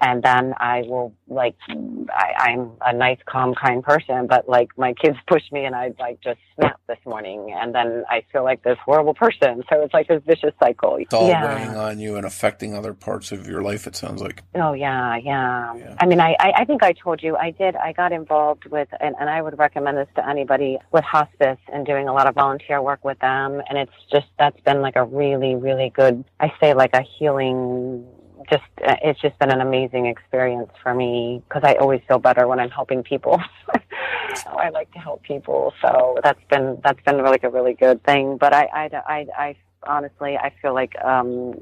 and 0.00 0.22
then 0.22 0.54
I 0.58 0.82
will 0.82 1.14
like 1.28 1.56
I, 1.68 2.50
I'm 2.50 2.72
a 2.84 2.92
nice, 2.92 3.18
calm, 3.26 3.54
kind 3.54 3.82
person, 3.82 4.26
but 4.26 4.48
like 4.48 4.68
my 4.76 4.92
kids 4.94 5.16
push 5.26 5.42
me 5.52 5.64
and 5.64 5.74
I 5.74 5.92
like 5.98 6.20
just 6.20 6.38
snap 6.56 6.80
this 6.88 6.98
morning, 7.04 7.54
and 7.56 7.74
then 7.74 8.04
I 8.08 8.24
feel 8.32 8.44
like 8.44 8.62
this 8.62 8.78
horrible 8.84 9.14
person. 9.14 9.62
So 9.70 9.82
it's 9.82 9.94
like 9.94 10.08
this 10.08 10.22
vicious 10.26 10.54
cycle. 10.58 10.96
It's 10.96 11.14
all 11.14 11.28
yeah. 11.28 11.54
weighing 11.54 11.76
on 11.76 11.98
you 11.98 12.16
and 12.16 12.26
affecting 12.26 12.74
other 12.74 12.94
parts 12.94 13.32
of 13.32 13.46
your 13.46 13.62
life. 13.62 13.86
It 13.86 13.96
sounds 13.96 14.20
like. 14.20 14.42
Oh 14.54 14.72
yeah, 14.72 15.16
yeah. 15.16 15.74
Yeah. 15.74 15.96
I 16.00 16.06
mean, 16.06 16.20
I, 16.20 16.36
I 16.40 16.52
I 16.58 16.64
think 16.64 16.82
I 16.82 16.92
told 16.92 17.22
you 17.22 17.36
I 17.36 17.50
did. 17.50 17.76
I 17.76 17.92
got 17.92 18.12
involved 18.12 18.66
with, 18.66 18.88
and, 19.00 19.14
and 19.20 19.30
I 19.30 19.42
would 19.42 19.58
recommend 19.58 19.98
this 19.98 20.08
to 20.16 20.28
anybody 20.28 20.78
with 20.92 21.04
hospice 21.04 21.58
and 21.72 21.86
doing 21.86 22.08
a 22.08 22.12
lot 22.12 22.26
of 22.26 22.34
volunteer 22.34 22.80
work 22.82 23.04
with 23.04 23.18
them. 23.20 23.62
And 23.68 23.78
it's 23.78 23.92
just 24.10 24.26
that's 24.38 24.60
been 24.60 24.80
like 24.80 24.96
a 24.96 25.04
really, 25.04 25.54
really 25.54 25.90
good. 25.90 26.24
I 26.40 26.52
say 26.60 26.74
like 26.74 26.94
a 26.94 27.02
healing 27.02 28.06
just 28.50 28.64
uh, 28.86 28.96
it's 29.02 29.20
just 29.20 29.38
been 29.38 29.50
an 29.50 29.60
amazing 29.60 30.06
experience 30.06 30.70
for 30.82 30.94
me 30.94 31.42
because 31.48 31.62
I 31.64 31.74
always 31.74 32.00
feel 32.08 32.18
better 32.18 32.46
when 32.46 32.60
I'm 32.60 32.70
helping 32.70 33.02
people. 33.02 33.40
so 34.34 34.50
I 34.50 34.70
like 34.70 34.90
to 34.92 34.98
help 34.98 35.22
people, 35.22 35.72
so 35.80 36.18
that's 36.22 36.42
been 36.50 36.80
that's 36.82 37.00
been 37.02 37.18
like 37.22 37.44
a 37.44 37.50
really 37.50 37.74
good 37.74 38.02
thing. 38.04 38.36
But 38.38 38.54
I 38.54 38.64
I 38.66 39.02
I, 39.06 39.26
I 39.38 39.56
honestly 39.86 40.36
I 40.36 40.52
feel 40.60 40.74
like 40.74 40.94
um 41.04 41.54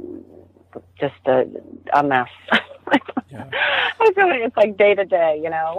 just 0.98 1.14
a 1.26 1.46
a 1.92 2.02
mess. 2.02 2.28
Yeah. 3.32 3.48
I 3.98 4.12
feel 4.14 4.28
like 4.28 4.42
it's 4.42 4.56
like 4.58 4.76
day 4.76 4.94
to 4.94 5.06
day, 5.06 5.40
you 5.42 5.48
know. 5.48 5.78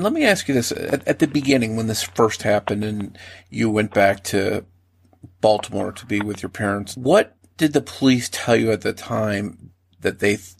Let 0.00 0.12
me 0.12 0.24
ask 0.24 0.48
you 0.48 0.54
this: 0.54 0.72
at, 0.72 1.06
at 1.06 1.18
the 1.18 1.26
beginning, 1.26 1.76
when 1.76 1.86
this 1.86 2.02
first 2.02 2.42
happened, 2.42 2.84
and 2.84 3.18
you 3.50 3.70
went 3.70 3.94
back 3.94 4.24
to 4.24 4.64
Baltimore 5.40 5.92
to 5.92 6.06
be 6.06 6.20
with 6.20 6.42
your 6.42 6.50
parents, 6.50 6.96
what 6.96 7.36
did 7.56 7.72
the 7.72 7.82
police 7.82 8.28
tell 8.32 8.56
you 8.56 8.72
at 8.72 8.80
the 8.82 8.92
time 8.92 9.70
that 10.00 10.18
they 10.18 10.36
th- 10.36 10.54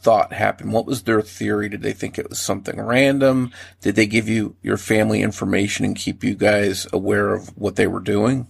thought 0.00 0.32
happened? 0.32 0.72
What 0.72 0.86
was 0.86 1.02
their 1.02 1.20
theory? 1.22 1.68
Did 1.68 1.82
they 1.82 1.92
think 1.92 2.18
it 2.18 2.28
was 2.28 2.38
something 2.38 2.80
random? 2.80 3.50
Did 3.80 3.96
they 3.96 4.06
give 4.06 4.28
you 4.28 4.56
your 4.62 4.76
family 4.76 5.22
information 5.22 5.84
and 5.84 5.96
keep 5.96 6.22
you 6.22 6.34
guys 6.34 6.86
aware 6.92 7.34
of 7.34 7.48
what 7.56 7.76
they 7.76 7.88
were 7.88 8.00
doing? 8.00 8.46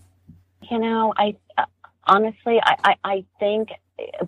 You 0.70 0.78
know, 0.78 1.14
I 1.16 1.36
uh, 1.56 1.64
honestly, 2.04 2.60
I, 2.62 2.76
I, 2.84 2.94
I 3.04 3.24
think 3.38 3.70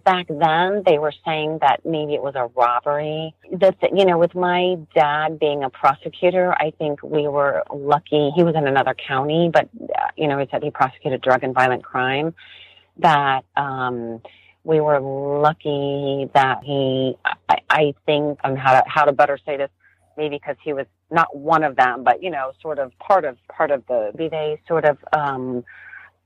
back 0.04 0.26
then 0.28 0.82
they 0.86 0.98
were 0.98 1.12
saying 1.24 1.58
that 1.60 1.84
maybe 1.84 2.14
it 2.14 2.22
was 2.22 2.34
a 2.34 2.48
robbery. 2.56 3.34
That 3.52 3.76
you 3.94 4.04
know, 4.04 4.18
with 4.18 4.34
my 4.34 4.76
dad 4.94 5.38
being 5.38 5.62
a 5.62 5.70
prosecutor, 5.70 6.54
I 6.54 6.72
think 6.78 7.02
we 7.02 7.28
were 7.28 7.62
lucky. 7.72 8.30
He 8.34 8.42
was 8.42 8.54
in 8.56 8.66
another 8.66 8.94
county, 8.94 9.50
but 9.52 9.68
uh, 9.82 10.08
you 10.16 10.26
know, 10.26 10.38
he 10.38 10.46
said 10.50 10.62
he 10.62 10.70
prosecuted 10.70 11.20
drug 11.20 11.44
and 11.44 11.54
violent 11.54 11.84
crime. 11.84 12.34
That 12.98 13.44
um, 13.56 14.22
we 14.64 14.80
were 14.80 15.00
lucky 15.00 16.30
that 16.34 16.60
he. 16.64 17.16
I, 17.48 17.58
I 17.68 17.94
think 18.06 18.38
um, 18.44 18.56
how 18.56 18.80
to 18.80 18.88
how 18.88 19.04
to 19.04 19.12
better 19.12 19.38
say 19.44 19.56
this. 19.56 19.70
Maybe 20.16 20.36
because 20.36 20.56
he 20.64 20.72
was 20.72 20.86
not 21.10 21.36
one 21.36 21.62
of 21.62 21.76
them, 21.76 22.02
but 22.02 22.22
you 22.22 22.30
know, 22.30 22.52
sort 22.60 22.78
of 22.78 22.98
part 22.98 23.24
of 23.24 23.36
part 23.48 23.70
of 23.70 23.86
the. 23.86 24.12
be 24.16 24.28
they 24.28 24.60
sort 24.66 24.84
of 24.84 24.98
um, 25.12 25.62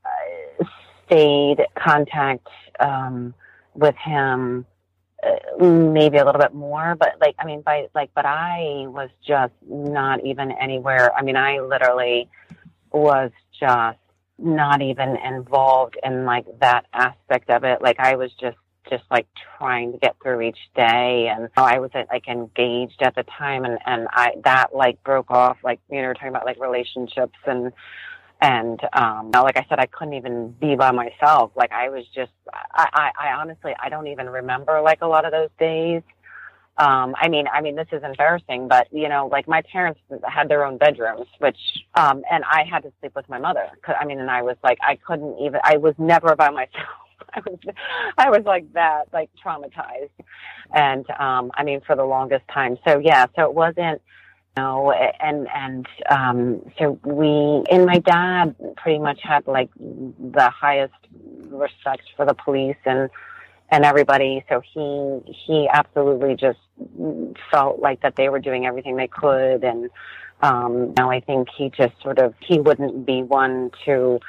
uh, 0.05 0.65
stayed 1.13 1.65
contact 1.75 2.47
um, 2.79 3.33
with 3.73 3.95
him 3.95 4.65
uh, 5.23 5.63
maybe 5.63 6.17
a 6.17 6.25
little 6.25 6.41
bit 6.41 6.53
more 6.53 6.95
but 6.95 7.13
like 7.21 7.33
i 7.39 7.45
mean 7.45 7.61
by 7.61 7.87
like 7.95 8.11
but 8.13 8.25
i 8.25 8.85
was 8.87 9.09
just 9.25 9.53
not 9.69 10.23
even 10.25 10.51
anywhere 10.51 11.13
i 11.15 11.21
mean 11.21 11.37
i 11.37 11.59
literally 11.59 12.29
was 12.91 13.31
just 13.57 13.97
not 14.37 14.81
even 14.81 15.15
involved 15.17 15.97
in 16.03 16.25
like 16.25 16.45
that 16.59 16.85
aspect 16.93 17.49
of 17.49 17.63
it. 17.63 17.81
Like 17.81 17.99
I 17.99 18.15
was 18.15 18.31
just 18.39 18.57
just 18.89 19.03
like 19.09 19.27
trying 19.57 19.93
to 19.93 19.97
get 19.97 20.15
through 20.21 20.41
each 20.41 20.57
day 20.75 21.29
and 21.33 21.47
I 21.55 21.79
was 21.79 21.91
like 21.93 22.27
engaged 22.27 23.01
at 23.01 23.15
the 23.15 23.23
time 23.23 23.63
and 23.63 23.79
and 23.85 24.07
I 24.11 24.33
that 24.43 24.75
like 24.75 25.01
broke 25.03 25.31
off 25.31 25.57
like 25.63 25.79
you 25.89 26.01
know 26.01 26.11
talking 26.13 26.29
about 26.29 26.45
like 26.45 26.59
relationships 26.59 27.37
and 27.45 27.71
and 28.43 28.79
um 28.93 29.31
like 29.31 29.57
I 29.57 29.65
said 29.69 29.79
I 29.79 29.87
couldn't 29.87 30.15
even 30.15 30.51
be 30.61 30.75
by 30.75 30.91
myself. 30.91 31.51
Like 31.55 31.71
I 31.71 31.89
was 31.89 32.05
just 32.13 32.31
I 32.53 32.87
I, 32.93 33.11
I 33.29 33.33
honestly 33.33 33.73
I 33.81 33.89
don't 33.89 34.07
even 34.07 34.29
remember 34.29 34.81
like 34.81 35.01
a 35.01 35.07
lot 35.07 35.25
of 35.25 35.31
those 35.31 35.49
days. 35.57 36.03
Um 36.77 37.15
i 37.21 37.27
mean 37.29 37.45
i 37.53 37.61
mean 37.61 37.75
this 37.75 37.87
is 37.91 38.03
embarrassing 38.03 38.67
but 38.67 38.87
you 38.91 39.07
know 39.07 39.27
like 39.31 39.47
my 39.47 39.61
parents 39.71 39.99
had 40.27 40.49
their 40.49 40.65
own 40.65 40.77
bedrooms 40.77 41.27
which 41.39 41.57
um 41.95 42.23
and 42.31 42.43
i 42.45 42.63
had 42.69 42.81
to 42.83 42.91
sleep 42.99 43.13
with 43.15 43.29
my 43.29 43.39
mother. 43.39 43.67
I 43.87 44.05
mean 44.05 44.19
and 44.19 44.31
i 44.31 44.41
was 44.41 44.57
like 44.63 44.79
i 44.81 44.95
couldn't 45.07 45.37
even 45.39 45.61
i 45.63 45.77
was 45.77 45.95
never 45.97 46.35
by 46.35 46.49
myself. 46.49 46.99
I 47.35 47.39
was 47.45 47.59
i 48.17 48.29
was 48.29 48.43
like 48.45 48.71
that 48.73 49.05
like 49.13 49.29
traumatized. 49.43 50.09
And 50.73 51.05
um 51.19 51.51
i 51.55 51.63
mean 51.63 51.81
for 51.87 51.95
the 51.95 52.05
longest 52.05 52.45
time. 52.53 52.77
So 52.85 52.99
yeah 52.99 53.27
so 53.35 53.43
it 53.43 53.53
wasn't 53.53 54.01
know 54.57 54.91
and 54.91 55.47
and 55.53 55.87
um 56.09 56.61
so 56.77 56.99
we 57.03 57.63
and 57.71 57.85
my 57.85 57.99
dad 57.99 58.55
pretty 58.77 58.99
much 58.99 59.19
had 59.23 59.45
like 59.47 59.69
the 59.75 60.49
highest 60.49 60.93
respect 61.49 62.03
for 62.15 62.25
the 62.25 62.33
police 62.33 62.77
and 62.85 63.09
and 63.73 63.83
everybody. 63.85 64.45
So 64.49 64.61
he 64.61 65.33
he 65.45 65.67
absolutely 65.71 66.35
just 66.35 66.59
felt 67.51 67.79
like 67.79 68.01
that 68.01 68.15
they 68.15 68.29
were 68.29 68.39
doing 68.39 68.65
everything 68.65 68.95
they 68.95 69.07
could, 69.07 69.63
and 69.63 69.89
um, 70.41 70.93
now 70.95 71.09
I 71.09 71.19
think 71.19 71.47
he 71.57 71.69
just 71.69 71.93
sort 72.01 72.19
of 72.19 72.35
he 72.39 72.59
wouldn't 72.59 73.05
be 73.05 73.23
one 73.23 73.71
to 73.85 74.19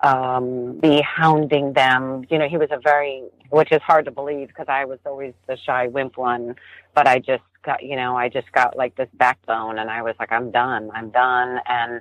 um, 0.00 0.78
be 0.80 1.02
hounding 1.02 1.74
them. 1.74 2.24
You 2.30 2.38
know, 2.38 2.48
he 2.48 2.56
was 2.56 2.68
a 2.70 2.78
very, 2.78 3.24
which 3.50 3.70
is 3.70 3.82
hard 3.82 4.06
to 4.06 4.10
believe 4.10 4.48
because 4.48 4.66
I 4.68 4.84
was 4.86 4.98
always 5.04 5.34
the 5.46 5.56
shy 5.56 5.88
wimp 5.88 6.16
one, 6.16 6.56
but 6.94 7.06
I 7.06 7.18
just 7.18 7.42
got, 7.66 7.82
you 7.82 7.96
know, 7.96 8.16
I 8.16 8.30
just 8.30 8.50
got 8.52 8.76
like 8.76 8.96
this 8.96 9.08
backbone, 9.14 9.78
and 9.78 9.90
I 9.90 10.00
was 10.00 10.14
like, 10.18 10.32
I'm 10.32 10.50
done, 10.50 10.90
I'm 10.94 11.10
done, 11.10 11.58
and 11.66 12.00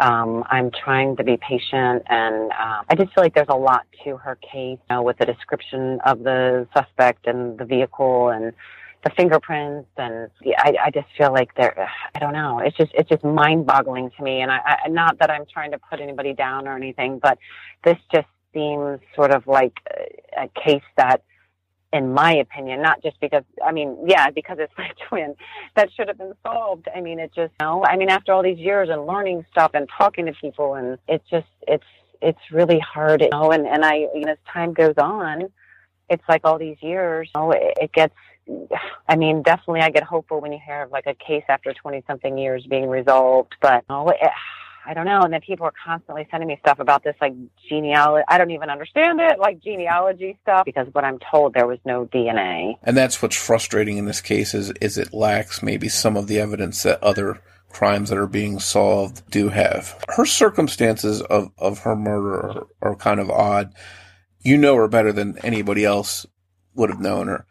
um, 0.00 0.42
I'm 0.50 0.72
trying 0.72 1.16
to 1.18 1.24
be 1.24 1.36
patient, 1.36 2.02
and 2.08 2.50
uh, 2.50 2.82
I 2.88 2.94
just 2.96 3.14
feel 3.14 3.22
like 3.22 3.34
there's 3.34 3.46
a 3.50 3.56
lot 3.56 3.86
to 4.04 4.16
her 4.16 4.36
case 4.36 4.78
you 4.80 4.96
know, 4.96 5.02
with 5.02 5.18
the 5.18 5.26
description 5.26 6.00
of 6.04 6.24
the 6.24 6.66
suspect 6.76 7.28
and 7.28 7.58
the 7.58 7.64
vehicle 7.64 8.30
and 8.30 8.52
the 9.04 9.10
fingerprints, 9.16 9.88
and 9.96 10.30
I, 10.58 10.74
I 10.86 10.90
just 10.90 11.08
feel 11.18 11.32
like 11.32 11.54
there. 11.56 11.88
I 12.14 12.18
don't 12.18 12.32
know. 12.32 12.60
It's 12.60 12.76
just 12.76 12.92
it's 12.94 13.08
just 13.08 13.24
mind-boggling 13.24 14.10
to 14.16 14.22
me, 14.22 14.40
and 14.40 14.50
I, 14.50 14.58
I 14.84 14.88
not 14.88 15.18
that 15.18 15.30
I'm 15.30 15.44
trying 15.52 15.72
to 15.72 15.78
put 15.78 16.00
anybody 16.00 16.32
down 16.34 16.66
or 16.66 16.76
anything, 16.76 17.18
but 17.22 17.38
this 17.84 17.98
just 18.12 18.28
seems 18.54 19.00
sort 19.14 19.32
of 19.32 19.46
like 19.46 19.74
a, 20.36 20.44
a 20.44 20.48
case 20.48 20.82
that 20.96 21.22
in 21.92 22.12
my 22.12 22.32
opinion, 22.32 22.80
not 22.80 23.02
just 23.02 23.20
because, 23.20 23.44
I 23.64 23.72
mean, 23.72 23.96
yeah, 24.06 24.30
because 24.30 24.58
it's 24.60 24.72
my 24.78 24.90
twin, 25.08 25.34
that 25.76 25.90
should 25.92 26.08
have 26.08 26.18
been 26.18 26.34
solved. 26.42 26.88
I 26.94 27.00
mean, 27.00 27.18
it 27.18 27.32
just, 27.34 27.52
you 27.60 27.66
know, 27.66 27.84
I 27.84 27.96
mean, 27.96 28.08
after 28.08 28.32
all 28.32 28.42
these 28.42 28.58
years 28.58 28.88
and 28.90 29.06
learning 29.06 29.44
stuff 29.50 29.72
and 29.74 29.88
talking 29.96 30.26
to 30.26 30.32
people 30.32 30.74
and 30.74 30.98
it's 31.08 31.28
just, 31.30 31.46
it's, 31.68 31.84
it's 32.20 32.40
really 32.50 32.78
hard, 32.78 33.20
you 33.20 33.30
know, 33.30 33.50
and, 33.50 33.66
and 33.66 33.84
I, 33.84 33.94
you 34.14 34.20
know, 34.24 34.32
as 34.32 34.38
time 34.52 34.72
goes 34.72 34.94
on, 34.96 35.48
it's 36.08 36.22
like 36.28 36.42
all 36.44 36.58
these 36.58 36.76
years, 36.80 37.28
you 37.34 37.40
know, 37.40 37.50
it, 37.50 37.76
it 37.80 37.92
gets, 37.92 38.14
I 39.08 39.16
mean, 39.16 39.42
definitely 39.42 39.80
I 39.80 39.90
get 39.90 40.02
hopeful 40.02 40.40
when 40.40 40.52
you 40.52 40.58
hear 40.64 40.82
of 40.82 40.90
like 40.90 41.06
a 41.06 41.14
case 41.14 41.44
after 41.48 41.72
20 41.72 42.02
something 42.06 42.38
years 42.38 42.66
being 42.68 42.88
resolved, 42.88 43.54
but, 43.60 43.84
you 43.88 43.94
know, 43.94 44.08
it, 44.08 44.18
I 44.84 44.94
don't 44.94 45.06
know. 45.06 45.20
And 45.22 45.32
then 45.32 45.40
people 45.40 45.66
are 45.66 45.72
constantly 45.84 46.26
sending 46.30 46.48
me 46.48 46.58
stuff 46.60 46.78
about 46.80 47.04
this, 47.04 47.14
like 47.20 47.34
genealogy. 47.68 48.24
I 48.28 48.38
don't 48.38 48.50
even 48.50 48.70
understand 48.70 49.20
it, 49.20 49.38
like 49.38 49.60
genealogy 49.60 50.38
stuff, 50.42 50.64
because 50.64 50.88
what 50.92 51.04
I'm 51.04 51.18
told 51.30 51.54
there 51.54 51.66
was 51.66 51.78
no 51.84 52.06
DNA. 52.06 52.74
And 52.82 52.96
that's 52.96 53.22
what's 53.22 53.36
frustrating 53.36 53.98
in 53.98 54.06
this 54.06 54.20
case 54.20 54.54
is, 54.54 54.70
is 54.80 54.98
it 54.98 55.12
lacks 55.12 55.62
maybe 55.62 55.88
some 55.88 56.16
of 56.16 56.26
the 56.26 56.40
evidence 56.40 56.82
that 56.82 57.02
other 57.02 57.40
crimes 57.68 58.10
that 58.10 58.18
are 58.18 58.26
being 58.26 58.58
solved 58.58 59.28
do 59.30 59.48
have. 59.48 60.02
Her 60.08 60.26
circumstances 60.26 61.22
of, 61.22 61.50
of 61.58 61.80
her 61.80 61.96
murder 61.96 62.40
are, 62.40 62.66
are 62.82 62.96
kind 62.96 63.20
of 63.20 63.30
odd. 63.30 63.72
You 64.40 64.58
know 64.58 64.76
her 64.76 64.88
better 64.88 65.12
than 65.12 65.38
anybody 65.38 65.84
else 65.84 66.26
would 66.74 66.90
have 66.90 67.00
known 67.00 67.28
her. 67.28 67.46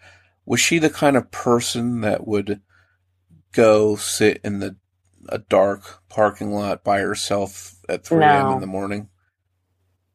Was 0.46 0.60
she 0.60 0.80
the 0.80 0.90
kind 0.90 1.16
of 1.16 1.32
person 1.32 2.02
that 2.02 2.28
would 2.28 2.62
go 3.52 3.96
sit 3.96 4.40
in 4.44 4.60
the 4.60 4.76
a 5.30 5.38
dark 5.38 6.02
parking 6.10 6.52
lot 6.54 6.84
by 6.84 7.00
herself 7.00 7.76
at 7.88 8.06
3 8.06 8.24
a.m. 8.24 8.44
No. 8.44 8.54
in 8.54 8.62
the 8.62 8.68
morning? 8.68 9.10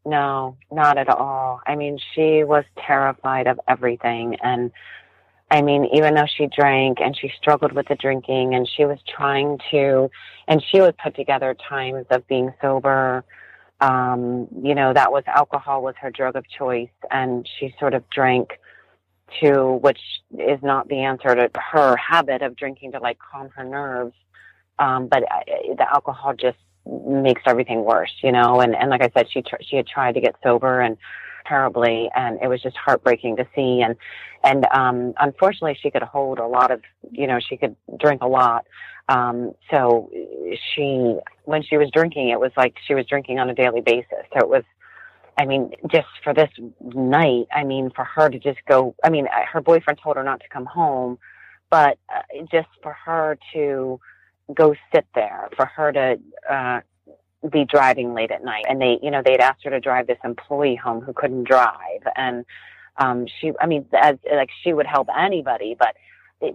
No, 0.05 0.57
not 0.71 0.99
at 0.99 1.09
all. 1.09 1.61
I 1.67 1.75
mean, 1.75 1.99
she 2.15 2.45
was 2.45 2.65
terrified 2.79 3.49
of 3.49 3.59
everything. 3.67 4.37
And 4.43 4.71
I 5.51 5.63
mean, 5.63 5.89
even 5.93 6.15
though 6.15 6.27
she 6.27 6.47
drank 6.47 6.99
and 7.01 7.17
she 7.17 7.33
struggled 7.37 7.73
with 7.73 7.89
the 7.89 7.97
drinking 7.97 8.55
and 8.55 8.69
she 8.69 8.85
was 8.85 8.99
trying 9.09 9.59
to, 9.73 10.11
and 10.47 10.63
she 10.71 10.81
would 10.81 10.97
put 10.99 11.17
together 11.17 11.57
times 11.69 12.07
of 12.11 12.27
being 12.29 12.53
sober. 12.61 13.25
Um, 13.81 14.49
you 14.63 14.75
know, 14.75 14.95
that 14.95 15.13
was 15.13 15.25
alcohol 15.27 15.83
was 15.83 15.95
her 16.01 16.11
drug 16.11 16.35
of 16.35 16.49
choice 16.49 16.89
and 17.11 17.47
she 17.59 17.75
sort 17.79 17.93
of 17.93 18.09
drank 18.09 18.59
to, 19.43 19.73
which 19.83 20.01
is 20.39 20.63
not 20.63 20.89
the 20.89 21.01
answer 21.01 21.35
to 21.35 21.51
her 21.73 21.97
habit 21.97 22.43
of 22.43 22.57
drinking 22.57 22.93
to 22.93 23.01
like 23.01 23.19
calm 23.19 23.51
her 23.51 23.65
nerves. 23.65 24.15
Um, 24.79 25.09
but 25.09 25.23
uh, 25.25 25.75
the 25.77 25.87
alcohol 25.93 26.35
just 26.35 26.59
makes 26.87 27.43
everything 27.47 27.85
worse, 27.85 28.13
you 28.23 28.33
know. 28.33 28.61
And 28.61 28.75
and 28.75 28.91
like 28.91 29.03
I 29.03 29.11
said, 29.17 29.27
she 29.31 29.43
tr- 29.43 29.63
she 29.63 29.77
had 29.77 29.87
tried 29.87 30.15
to 30.15 30.21
get 30.21 30.35
sober 30.43 30.81
and 30.81 30.97
terribly, 31.47 32.11
and 32.15 32.39
it 32.43 32.49
was 32.49 32.61
just 32.63 32.77
heartbreaking 32.77 33.37
to 33.37 33.47
see. 33.55 33.83
And 33.83 33.97
and 34.45 34.67
um, 34.73 35.15
unfortunately, 35.19 35.79
she 35.81 35.91
could 35.91 36.03
hold 36.03 36.39
a 36.39 36.47
lot 36.47 36.71
of, 36.71 36.83
you 37.11 37.27
know, 37.27 37.39
she 37.41 37.57
could 37.57 37.77
drink 37.99 38.23
a 38.23 38.29
lot. 38.29 38.67
Um, 39.09 39.53
so 39.71 40.11
she, 40.75 41.17
when 41.45 41.63
she 41.63 41.77
was 41.77 41.89
drinking, 41.93 42.31
it 42.31 42.41
was 42.41 42.51
like 42.57 42.75
she 42.87 42.95
was 42.95 43.07
drinking 43.07 43.39
on 43.39 43.49
a 43.49 43.55
daily 43.55 43.81
basis. 43.81 44.25
So 44.33 44.41
it 44.41 44.49
was 44.49 44.65
I 45.39 45.45
mean, 45.45 45.73
just 45.91 46.09
for 46.25 46.33
this 46.33 46.51
night, 46.81 47.47
I 47.55 47.65
mean, 47.65 47.91
for 47.95 48.05
her 48.05 48.31
to 48.31 48.39
just 48.39 48.59
go, 48.67 48.95
I 49.05 49.11
mean, 49.11 49.29
her 49.53 49.61
boyfriend 49.61 50.01
told 50.03 50.17
her 50.17 50.25
not 50.25 50.41
to 50.41 50.49
come 50.49 50.65
home, 50.65 51.19
but 51.71 51.99
uh, 52.15 52.23
just 52.51 52.69
for 52.83 52.93
her 53.05 53.39
to 53.53 54.01
go 54.55 54.75
sit 54.95 55.07
there 55.15 55.49
for 55.57 55.67
her 55.67 55.93
to 55.93 56.19
uh, 56.49 56.81
be 57.51 57.65
driving 57.65 58.15
late 58.15 58.31
at 58.31 58.45
night. 58.45 58.65
And 58.69 58.81
they, 58.81 58.99
you 59.03 59.11
know, 59.11 59.23
they'd 59.25 59.41
asked 59.41 59.65
her 59.65 59.71
to 59.71 59.81
drive 59.81 60.07
this 60.07 60.19
employee 60.25 60.77
home 60.77 61.01
who 61.01 61.13
couldn't 61.13 61.45
drive. 61.45 62.03
And 62.17 62.45
um, 62.97 63.27
she, 63.41 63.53
I 63.61 63.67
mean, 63.67 63.87
as 63.93 64.17
like 64.33 64.51
she 64.63 64.73
would 64.73 64.87
help 64.87 65.09
anybody, 65.17 65.77
but 65.79 65.97
it, 66.41 66.55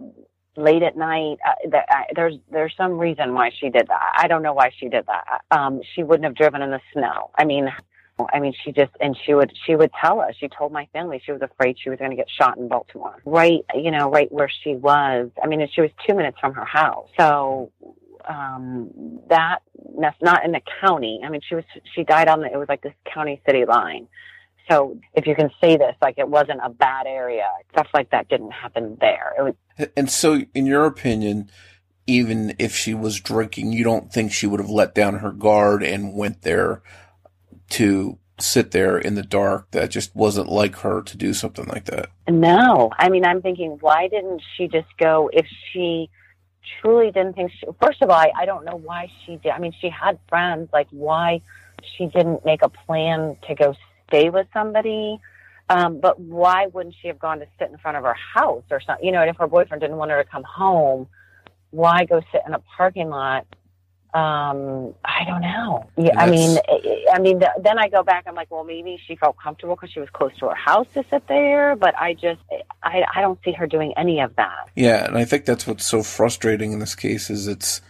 late 0.55 0.83
at 0.83 0.97
night, 0.97 1.37
uh, 1.47 1.69
the, 1.69 1.77
uh, 1.77 2.03
there's 2.15 2.35
there's 2.51 2.73
some 2.75 2.97
reason 2.97 3.33
why 3.33 3.51
she 3.57 3.69
did 3.69 3.87
that. 3.87 4.13
I 4.17 4.27
don't 4.27 4.43
know 4.43 4.53
why 4.53 4.71
she 4.77 4.89
did 4.89 5.05
that. 5.07 5.41
Um, 5.51 5.81
she 5.95 6.03
wouldn't 6.03 6.25
have 6.25 6.35
driven 6.35 6.61
in 6.61 6.71
the 6.71 6.81
snow. 6.93 7.31
I 7.37 7.45
mean, 7.45 7.69
I 8.33 8.39
mean, 8.39 8.53
she 8.63 8.71
just 8.71 8.91
and 8.99 9.17
she 9.25 9.33
would 9.33 9.51
she 9.65 9.75
would 9.75 9.91
tell 9.99 10.19
us. 10.19 10.33
She 10.39 10.47
told 10.47 10.71
my 10.71 10.87
family 10.93 11.21
she 11.25 11.31
was 11.31 11.41
afraid 11.41 11.77
she 11.81 11.89
was 11.89 11.99
going 11.99 12.11
to 12.11 12.17
get 12.17 12.29
shot 12.29 12.57
in 12.57 12.67
Baltimore, 12.67 13.21
right? 13.25 13.61
You 13.73 13.91
know, 13.91 14.09
right 14.09 14.31
where 14.31 14.49
she 14.63 14.75
was. 14.75 15.29
I 15.41 15.47
mean, 15.47 15.67
she 15.73 15.81
was 15.81 15.91
two 16.07 16.15
minutes 16.15 16.37
from 16.39 16.53
her 16.53 16.65
house. 16.65 17.09
So 17.19 17.71
um 18.29 19.19
that 19.29 19.59
that's 19.99 20.21
not 20.21 20.45
in 20.45 20.51
the 20.51 20.61
county. 20.79 21.21
I 21.23 21.29
mean, 21.29 21.41
she 21.47 21.55
was 21.55 21.65
she 21.95 22.03
died 22.03 22.27
on 22.27 22.41
the 22.41 22.51
it 22.51 22.57
was 22.57 22.69
like 22.69 22.81
this 22.81 22.93
county 23.13 23.41
city 23.45 23.65
line. 23.65 24.07
So 24.69 24.99
if 25.15 25.27
you 25.27 25.35
can 25.35 25.49
say 25.59 25.77
this, 25.77 25.95
like 26.01 26.17
it 26.17 26.27
wasn't 26.27 26.59
a 26.63 26.69
bad 26.69 27.07
area, 27.07 27.45
stuff 27.71 27.87
like 27.93 28.11
that 28.11 28.29
didn't 28.29 28.51
happen 28.51 28.97
there. 29.01 29.33
It 29.37 29.41
was. 29.41 29.87
And 29.97 30.09
so, 30.09 30.43
in 30.53 30.65
your 30.65 30.85
opinion, 30.85 31.49
even 32.07 32.55
if 32.59 32.75
she 32.75 32.93
was 32.93 33.19
drinking, 33.19 33.73
you 33.73 33.83
don't 33.83 34.11
think 34.11 34.31
she 34.31 34.47
would 34.47 34.59
have 34.59 34.69
let 34.69 34.95
down 34.95 35.15
her 35.15 35.31
guard 35.31 35.83
and 35.83 36.13
went 36.13 36.43
there 36.43 36.81
to 37.71 38.17
sit 38.39 38.71
there 38.71 38.97
in 38.97 39.15
the 39.15 39.23
dark 39.23 39.69
that 39.71 39.89
just 39.89 40.15
wasn't 40.15 40.49
like 40.49 40.77
her 40.77 41.01
to 41.01 41.17
do 41.17 41.33
something 41.33 41.65
like 41.65 41.85
that. 41.85 42.09
No. 42.27 42.91
I 42.97 43.09
mean, 43.09 43.25
I'm 43.25 43.41
thinking, 43.41 43.77
why 43.81 44.07
didn't 44.07 44.41
she 44.55 44.67
just 44.67 44.87
go 44.97 45.29
if 45.31 45.45
she 45.71 46.09
truly 46.81 47.11
didn't 47.11 47.33
think 47.33 47.51
she, 47.51 47.65
first 47.81 48.01
of 48.01 48.09
all, 48.09 48.17
I, 48.17 48.31
I 48.35 48.45
don't 48.45 48.65
know 48.65 48.75
why 48.75 49.11
she 49.25 49.37
did. 49.37 49.51
I 49.51 49.59
mean, 49.59 49.73
she 49.79 49.89
had 49.89 50.19
friends, 50.27 50.69
like 50.73 50.87
why 50.91 51.41
she 51.97 52.07
didn't 52.07 52.45
make 52.45 52.61
a 52.61 52.69
plan 52.69 53.37
to 53.47 53.55
go 53.55 53.75
stay 54.07 54.29
with 54.29 54.47
somebody. 54.53 55.19
Um, 55.69 55.99
but 55.99 56.19
why 56.19 56.67
wouldn't 56.67 56.95
she 57.01 57.07
have 57.07 57.19
gone 57.19 57.39
to 57.39 57.47
sit 57.57 57.69
in 57.69 57.77
front 57.77 57.97
of 57.97 58.03
her 58.03 58.15
house 58.35 58.63
or 58.69 58.81
something? 58.81 59.05
You 59.05 59.11
know, 59.11 59.21
and 59.21 59.29
if 59.29 59.37
her 59.37 59.47
boyfriend 59.47 59.81
didn't 59.81 59.97
want 59.97 60.11
her 60.11 60.21
to 60.21 60.29
come 60.29 60.43
home, 60.43 61.07
why 61.69 62.03
go 62.03 62.21
sit 62.31 62.41
in 62.45 62.53
a 62.53 62.59
parking 62.59 63.09
lot 63.09 63.47
um, 64.13 64.93
I 65.05 65.23
don't 65.25 65.41
know. 65.41 65.89
Yeah, 65.95 66.19
I 66.19 66.29
mean, 66.29 66.57
I 67.13 67.19
mean, 67.19 67.39
the, 67.39 67.49
then 67.63 67.79
I 67.79 67.87
go 67.87 68.03
back. 68.03 68.25
I'm 68.27 68.35
like, 68.35 68.51
well, 68.51 68.65
maybe 68.65 68.99
she 69.07 69.15
felt 69.15 69.37
comfortable 69.41 69.75
because 69.75 69.91
she 69.91 70.01
was 70.01 70.09
close 70.09 70.31
to 70.39 70.47
her 70.47 70.55
house 70.55 70.87
to 70.95 71.05
sit 71.09 71.27
there. 71.27 71.77
But 71.77 71.97
I 71.97 72.13
just, 72.13 72.41
I, 72.83 73.03
I 73.15 73.21
don't 73.21 73.39
see 73.45 73.53
her 73.53 73.67
doing 73.67 73.93
any 73.95 74.19
of 74.19 74.35
that. 74.35 74.69
Yeah, 74.75 75.05
and 75.05 75.17
I 75.17 75.23
think 75.23 75.45
that's 75.45 75.65
what's 75.65 75.87
so 75.87 76.03
frustrating 76.03 76.73
in 76.73 76.79
this 76.79 76.95
case 76.95 77.29
is 77.29 77.47
it's 77.47 77.81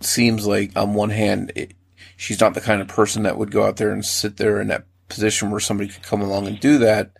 it 0.00 0.06
seems 0.06 0.46
like 0.46 0.76
on 0.76 0.92
one 0.92 1.10
hand, 1.10 1.52
it, 1.56 1.72
she's 2.16 2.40
not 2.40 2.52
the 2.52 2.60
kind 2.60 2.82
of 2.82 2.88
person 2.88 3.22
that 3.22 3.38
would 3.38 3.50
go 3.50 3.64
out 3.64 3.76
there 3.76 3.92
and 3.92 4.04
sit 4.04 4.36
there 4.36 4.60
in 4.60 4.68
that 4.68 4.84
position 5.08 5.50
where 5.50 5.60
somebody 5.60 5.88
could 5.88 6.02
come 6.02 6.20
along 6.20 6.46
and 6.48 6.60
do 6.60 6.78
that. 6.78 7.12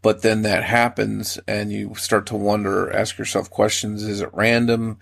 But 0.00 0.22
then 0.22 0.42
that 0.42 0.64
happens 0.64 1.38
and 1.46 1.72
you 1.72 1.94
start 1.94 2.26
to 2.26 2.36
wonder, 2.36 2.92
ask 2.92 3.18
yourself 3.18 3.48
questions. 3.48 4.02
Is 4.02 4.20
it 4.20 4.30
random? 4.32 4.98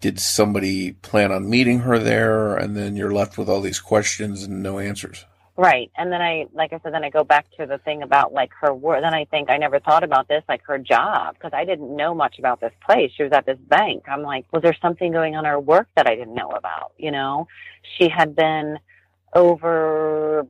Did 0.00 0.18
somebody 0.18 0.92
plan 0.92 1.30
on 1.30 1.48
meeting 1.48 1.80
her 1.80 1.98
there? 1.98 2.56
And 2.56 2.76
then 2.76 2.96
you're 2.96 3.12
left 3.12 3.36
with 3.36 3.48
all 3.48 3.60
these 3.60 3.80
questions 3.80 4.44
and 4.44 4.62
no 4.62 4.78
answers. 4.78 5.26
Right. 5.56 5.90
And 5.98 6.10
then 6.10 6.22
I, 6.22 6.46
like 6.54 6.72
I 6.72 6.80
said, 6.82 6.94
then 6.94 7.04
I 7.04 7.10
go 7.10 7.22
back 7.22 7.44
to 7.58 7.66
the 7.66 7.76
thing 7.76 8.02
about 8.02 8.32
like 8.32 8.50
her 8.62 8.72
work. 8.72 9.02
Then 9.02 9.12
I 9.12 9.26
think 9.26 9.50
I 9.50 9.58
never 9.58 9.78
thought 9.78 10.02
about 10.02 10.26
this, 10.26 10.42
like 10.48 10.62
her 10.64 10.78
job, 10.78 11.34
because 11.34 11.52
I 11.52 11.66
didn't 11.66 11.94
know 11.94 12.14
much 12.14 12.38
about 12.38 12.62
this 12.62 12.72
place. 12.82 13.12
She 13.14 13.24
was 13.24 13.32
at 13.32 13.44
this 13.44 13.58
bank. 13.68 14.04
I'm 14.08 14.22
like, 14.22 14.46
was 14.52 14.62
there 14.62 14.74
something 14.80 15.12
going 15.12 15.36
on 15.36 15.44
her 15.44 15.60
work 15.60 15.88
that 15.96 16.06
I 16.06 16.14
didn't 16.14 16.34
know 16.34 16.48
about? 16.48 16.92
You 16.96 17.10
know, 17.10 17.46
she 17.98 18.08
had 18.08 18.34
been 18.34 18.78
over, 19.34 20.46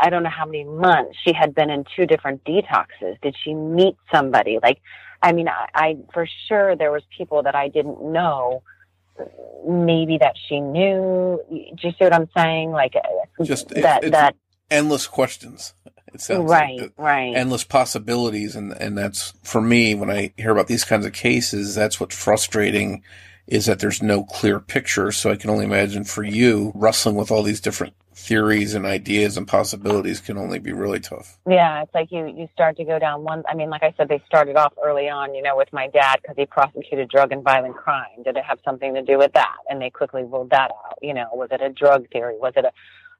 I 0.00 0.10
don't 0.10 0.22
know 0.22 0.30
how 0.30 0.46
many 0.46 0.62
months 0.62 1.18
she 1.26 1.32
had 1.32 1.56
been 1.56 1.68
in 1.68 1.84
two 1.96 2.06
different 2.06 2.44
detoxes. 2.44 3.20
Did 3.20 3.34
she 3.42 3.54
meet 3.54 3.96
somebody? 4.14 4.60
Like, 4.62 4.80
I 5.22 5.32
mean, 5.32 5.48
I, 5.48 5.66
I 5.74 5.96
for 6.14 6.26
sure 6.48 6.76
there 6.76 6.92
was 6.92 7.02
people 7.16 7.42
that 7.42 7.56
I 7.56 7.66
didn't 7.66 8.00
know 8.00 8.62
maybe 9.66 10.18
that 10.18 10.34
she 10.48 10.60
knew. 10.60 11.40
Do 11.50 11.56
you 11.56 11.90
see 11.90 11.96
what 12.04 12.14
I'm 12.14 12.28
saying? 12.36 12.70
Like 12.70 12.94
uh, 12.96 13.44
just 13.44 13.68
that 13.70 14.04
it, 14.04 14.10
that 14.10 14.36
endless 14.70 15.06
questions. 15.06 15.74
It 16.14 16.20
sounds 16.20 16.50
right, 16.50 16.78
like 16.78 16.92
right. 16.98 17.34
endless 17.34 17.64
possibilities, 17.64 18.54
and 18.54 18.72
and 18.72 18.98
that's 18.98 19.32
for 19.42 19.60
me 19.60 19.94
when 19.94 20.10
I 20.10 20.32
hear 20.36 20.50
about 20.50 20.66
these 20.66 20.84
kinds 20.84 21.06
of 21.06 21.12
cases. 21.12 21.74
That's 21.74 21.98
what's 21.98 22.16
frustrating 22.16 23.02
is 23.46 23.66
that 23.66 23.80
there's 23.80 24.02
no 24.02 24.24
clear 24.24 24.60
picture. 24.60 25.10
So 25.12 25.30
I 25.30 25.36
can 25.36 25.50
only 25.50 25.64
imagine 25.64 26.04
for 26.04 26.22
you 26.22 26.72
wrestling 26.74 27.16
with 27.16 27.30
all 27.30 27.42
these 27.42 27.60
different 27.60 27.94
theories 28.14 28.74
and 28.74 28.84
ideas 28.86 29.36
and 29.36 29.46
possibilities 29.46 30.20
can 30.20 30.36
only 30.38 30.58
be 30.58 30.72
really 30.72 31.00
tough. 31.00 31.38
Yeah, 31.48 31.82
it's 31.82 31.94
like 31.94 32.12
you 32.12 32.26
you 32.26 32.48
start 32.52 32.76
to 32.76 32.84
go 32.84 32.98
down 32.98 33.24
one. 33.24 33.42
I 33.48 33.54
mean, 33.54 33.70
like 33.70 33.82
I 33.82 33.94
said, 33.96 34.08
they 34.08 34.22
started 34.26 34.56
off 34.56 34.74
early 34.84 35.08
on, 35.08 35.34
you 35.34 35.42
know, 35.42 35.56
with 35.56 35.72
my 35.72 35.88
dad 35.88 36.20
because 36.22 36.36
he 36.36 36.46
prosecuted 36.46 37.08
drug 37.08 37.32
and 37.32 37.42
violent 37.42 37.76
crime. 37.76 38.22
Did 38.24 38.36
it 38.36 38.44
have 38.44 38.58
something 38.64 38.94
to 38.94 39.02
do 39.02 39.18
with 39.18 39.32
that? 39.32 39.56
And 39.68 39.80
they 39.80 39.90
quickly 39.90 40.24
ruled 40.24 40.50
that 40.50 40.70
out. 40.70 40.98
You 41.00 41.14
know, 41.14 41.28
was 41.32 41.48
it 41.50 41.60
a 41.60 41.70
drug 41.70 42.08
theory? 42.10 42.36
Was 42.38 42.52
it 42.56 42.64
a 42.64 42.72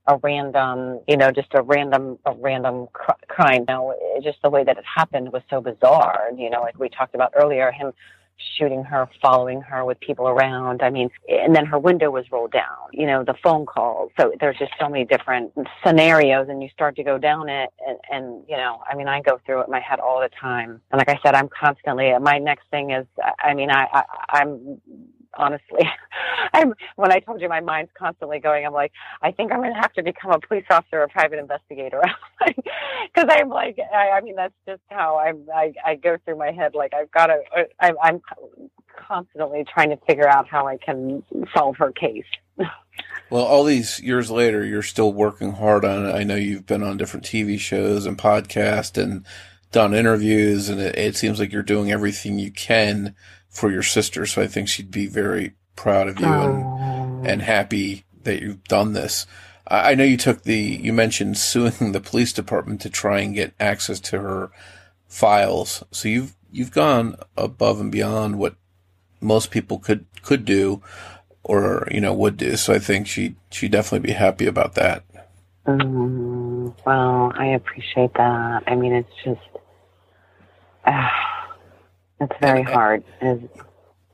a 0.09 0.17
random, 0.17 1.01
you 1.07 1.17
know, 1.17 1.31
just 1.31 1.49
a 1.55 1.63
random, 1.63 2.19
a 2.27 2.35
random 2.35 2.89
cr- 2.93 3.13
crime. 3.29 3.65
You 3.69 3.75
know, 3.75 3.95
just 4.23 4.39
the 4.43 4.51
way 4.51 4.65
that 4.65 4.77
it 4.77 4.85
happened 4.85 5.33
was 5.33 5.43
so 5.49 5.61
bizarre. 5.61 6.31
You 6.37 6.51
know, 6.51 6.61
like 6.61 6.79
we 6.79 6.89
talked 6.89 7.15
about 7.15 7.33
earlier, 7.37 7.71
him 7.71 7.93
shooting 8.59 8.83
her, 8.85 9.09
following 9.21 9.61
her 9.63 9.85
with 9.85 9.99
people 10.01 10.29
around. 10.29 10.83
I 10.83 10.91
mean, 10.91 11.11
and 11.29 11.55
then 11.55 11.67
her 11.67 11.79
window 11.79 12.11
was 12.11 12.25
rolled 12.31 12.53
down, 12.53 12.77
you 12.93 13.07
know, 13.07 13.25
the 13.25 13.35
phone 13.43 13.67
calls. 13.67 14.11
So 14.19 14.33
there's 14.41 14.59
just 14.59 14.73
so 14.81 14.89
many 14.89 15.05
different 15.05 15.53
scenarios 15.85 16.49
and 16.49 16.63
you 16.63 16.69
start 16.71 16.97
to 16.97 17.05
go 17.05 17.19
down 17.19 17.49
it. 17.49 17.71
And, 17.87 17.99
and, 18.11 18.45
you 18.49 18.57
know, 18.57 18.83
I 18.91 18.95
mean, 18.97 19.09
I 19.09 19.21
go 19.21 19.41
through 19.45 19.61
it 19.61 19.67
in 19.67 19.71
my 19.71 19.81
head 19.81 20.01
all 20.01 20.21
the 20.21 20.31
time. 20.41 20.81
And 20.91 20.99
like 20.99 21.09
I 21.09 21.19
said, 21.23 21.35
I'm 21.35 21.49
constantly, 21.49 22.13
my 22.21 22.39
next 22.39 22.65
thing 22.71 22.91
is, 22.91 23.07
I 23.41 23.55
mean, 23.55 23.71
I, 23.71 23.87
I 23.93 24.05
I'm 24.29 24.81
honestly. 25.35 25.89
I'm 26.53 26.75
when 26.97 27.13
I 27.13 27.21
told 27.21 27.41
you 27.41 27.49
my 27.49 27.61
mind's 27.61 27.91
constantly 27.99 28.39
going, 28.39 28.67
I'm 28.67 28.73
like, 28.73 28.93
I 29.23 29.31
think 29.31 29.53
I'm 29.53 29.61
going 29.61 29.73
to 29.73 29.81
have 29.81 29.93
to 29.95 30.03
become 30.03 30.33
a 30.33 30.41
police 30.41 30.65
officer 30.71 31.01
or 31.01 31.09
private 31.09 31.39
investigator, 31.39 32.03
because 32.47 33.29
I'm 33.31 33.49
like, 33.49 33.79
I, 33.93 34.11
I 34.11 34.21
mean, 34.21 34.37
that's 34.37 34.55
just 34.67 34.83
how 34.91 35.19
I'm. 35.19 35.47
I, 35.55 35.73
I 35.85 35.95
go 35.95 36.17
through 36.25 36.39
my 36.39 36.53
head. 36.53 36.75
Like 36.75 36.93
I've 36.95 37.11
got 37.11 37.27
to. 37.27 37.41
Uh, 37.57 37.63
I'm, 37.81 37.97
I'm 38.03 38.23
constantly 39.09 39.65
trying 39.73 39.91
to 39.91 39.97
figure 40.07 40.29
out 40.29 40.49
how 40.49 40.67
I 40.67 40.77
can 40.77 41.23
solve 41.55 41.77
her 41.79 41.93
case. 41.93 42.25
Well, 43.31 43.45
all 43.45 43.65
these 43.65 43.99
years 44.01 44.31
later, 44.31 44.63
you're 44.63 44.83
still 44.83 45.11
working 45.11 45.53
hard 45.53 45.87
on 45.87 46.05
it. 46.05 46.13
I 46.13 46.23
know 46.23 46.35
you've 46.35 46.67
been 46.67 46.83
on 46.83 46.99
different 46.99 47.25
TV 47.25 47.59
shows 47.59 48.05
and 48.05 48.19
podcasts 48.19 49.03
and 49.03 49.25
done 49.71 49.95
interviews, 49.95 50.69
and 50.69 50.79
it, 50.79 50.99
it 50.99 51.17
seems 51.17 51.41
like 51.41 51.51
you're 51.51 51.63
doing 51.63 51.91
everything 51.91 52.39
you 52.39 52.53
can 52.53 53.15
for 53.53 53.71
your 53.71 53.83
sister. 53.83 54.27
So 54.27 54.43
I 54.43 54.49
think 54.49 54.67
she'd 54.67 54.91
be 54.91 55.07
very 55.07 55.53
proud 55.77 56.09
of 56.09 56.19
you 56.19 56.27
and, 56.27 57.27
and 57.27 57.43
happy 57.43 58.05
that 58.25 58.41
you've 58.41 58.65
done 58.65 58.95
this. 58.95 59.27
I, 59.69 59.93
I 59.93 59.95
know 59.95 60.05
you 60.05 60.17
took 60.17 60.43
the, 60.43 60.57
you 60.57 60.93
mentioned 60.93 61.37
suing 61.37 61.93
the 61.93 62.01
police 62.01 62.33
department 62.33 62.81
to 62.81 62.91
try 62.91 63.21
and 63.21 63.35
get 63.35 63.55
access 63.61 64.01
to 64.01 64.19
her 64.19 64.51
files. 65.07 65.85
So 65.91 66.09
you've, 66.09 66.35
you've 66.51 66.73
gone 66.73 67.17
above 67.37 67.79
and 67.79 67.93
beyond 67.93 68.39
what 68.39 68.57
most 69.21 69.51
people 69.51 69.79
could, 69.79 70.07
could 70.23 70.45
do 70.45 70.83
or, 71.45 71.87
you 71.91 72.01
know, 72.01 72.15
would 72.15 72.39
do. 72.39 72.57
So 72.57 72.73
I 72.73 72.79
think 72.79 73.07
she, 73.07 73.37
she'd 73.51 73.73
definitely 73.73 74.09
be 74.09 74.15
happy 74.15 74.47
about 74.47 74.75
that. 74.75 75.05
Mm, 75.67 76.75
well, 76.87 77.33
I 77.37 77.49
appreciate 77.49 78.15
that. 78.15 78.63
I 78.67 78.75
mean, 78.75 78.95
it's 78.95 79.13
just, 79.23 79.41
uh, 80.85 81.09
it's 82.23 82.41
very 82.41 82.63
hard. 82.63 83.05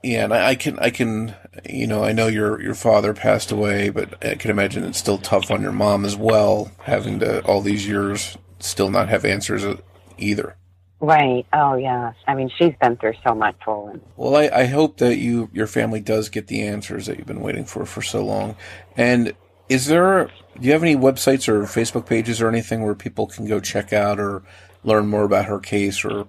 yeah, 0.03 0.25
and 0.25 0.35
I, 0.35 0.49
I 0.51 0.55
can, 0.55 0.79
I 0.79 0.91
can, 0.91 1.35
you 1.69 1.87
know, 1.87 2.05
I 2.05 2.13
know 2.13 2.27
your 2.27 2.61
your 2.61 2.75
father 2.75 3.15
passed 3.15 3.53
away, 3.53 3.91
but 3.91 4.25
I 4.25 4.35
can 4.35 4.51
imagine 4.51 4.85
it's 4.85 4.99
still 4.99 5.19
tough 5.19 5.51
on 5.51 5.63
your 5.63 5.73
mom 5.73 6.05
as 6.05 6.17
well, 6.17 6.73
having 6.85 7.21
to 7.21 7.45
all 7.45 7.61
these 7.61 7.87
years 7.87 8.37
still 8.61 8.91
not 8.91 9.09
have 9.09 9.25
answers 9.25 9.65
uh, 9.65 9.77
either. 10.17 10.57
Right. 11.01 11.47
Oh, 11.53 11.77
yes. 11.77 12.15
I 12.27 12.35
mean, 12.35 12.51
she's 12.59 12.75
been 12.81 12.97
through 12.97 13.15
so 13.25 13.33
much, 13.35 13.55
Roland. 13.67 14.01
Well, 14.17 14.35
I, 14.35 14.49
I 14.49 14.65
hope 14.67 14.97
that 14.97 15.17
you 15.17 15.49
your 15.53 15.69
family 15.69 16.01
does 16.01 16.29
get 16.29 16.49
the 16.49 16.63
answers 16.63 17.07
that 17.07 17.19
you've 17.19 17.27
been 17.27 17.41
waiting 17.41 17.65
for 17.65 17.87
for 17.87 18.03
so 18.03 18.25
long. 18.25 18.57
And 18.97 19.35
is 19.69 19.87
there? 19.87 20.31
Do 20.59 20.67
you 20.67 20.73
have 20.73 20.83
any 20.83 20.97
websites 20.97 21.47
or 21.47 21.63
Facebook 21.65 22.07
pages 22.07 22.41
or 22.41 22.49
anything 22.49 22.83
where 22.83 22.97
people 22.97 23.29
can 23.29 23.47
go 23.47 23.61
check 23.61 23.93
out 23.93 24.19
or 24.19 24.43
learn 24.83 25.07
more 25.07 25.23
about 25.23 25.45
her 25.45 25.61
case 25.61 26.05
or 26.05 26.27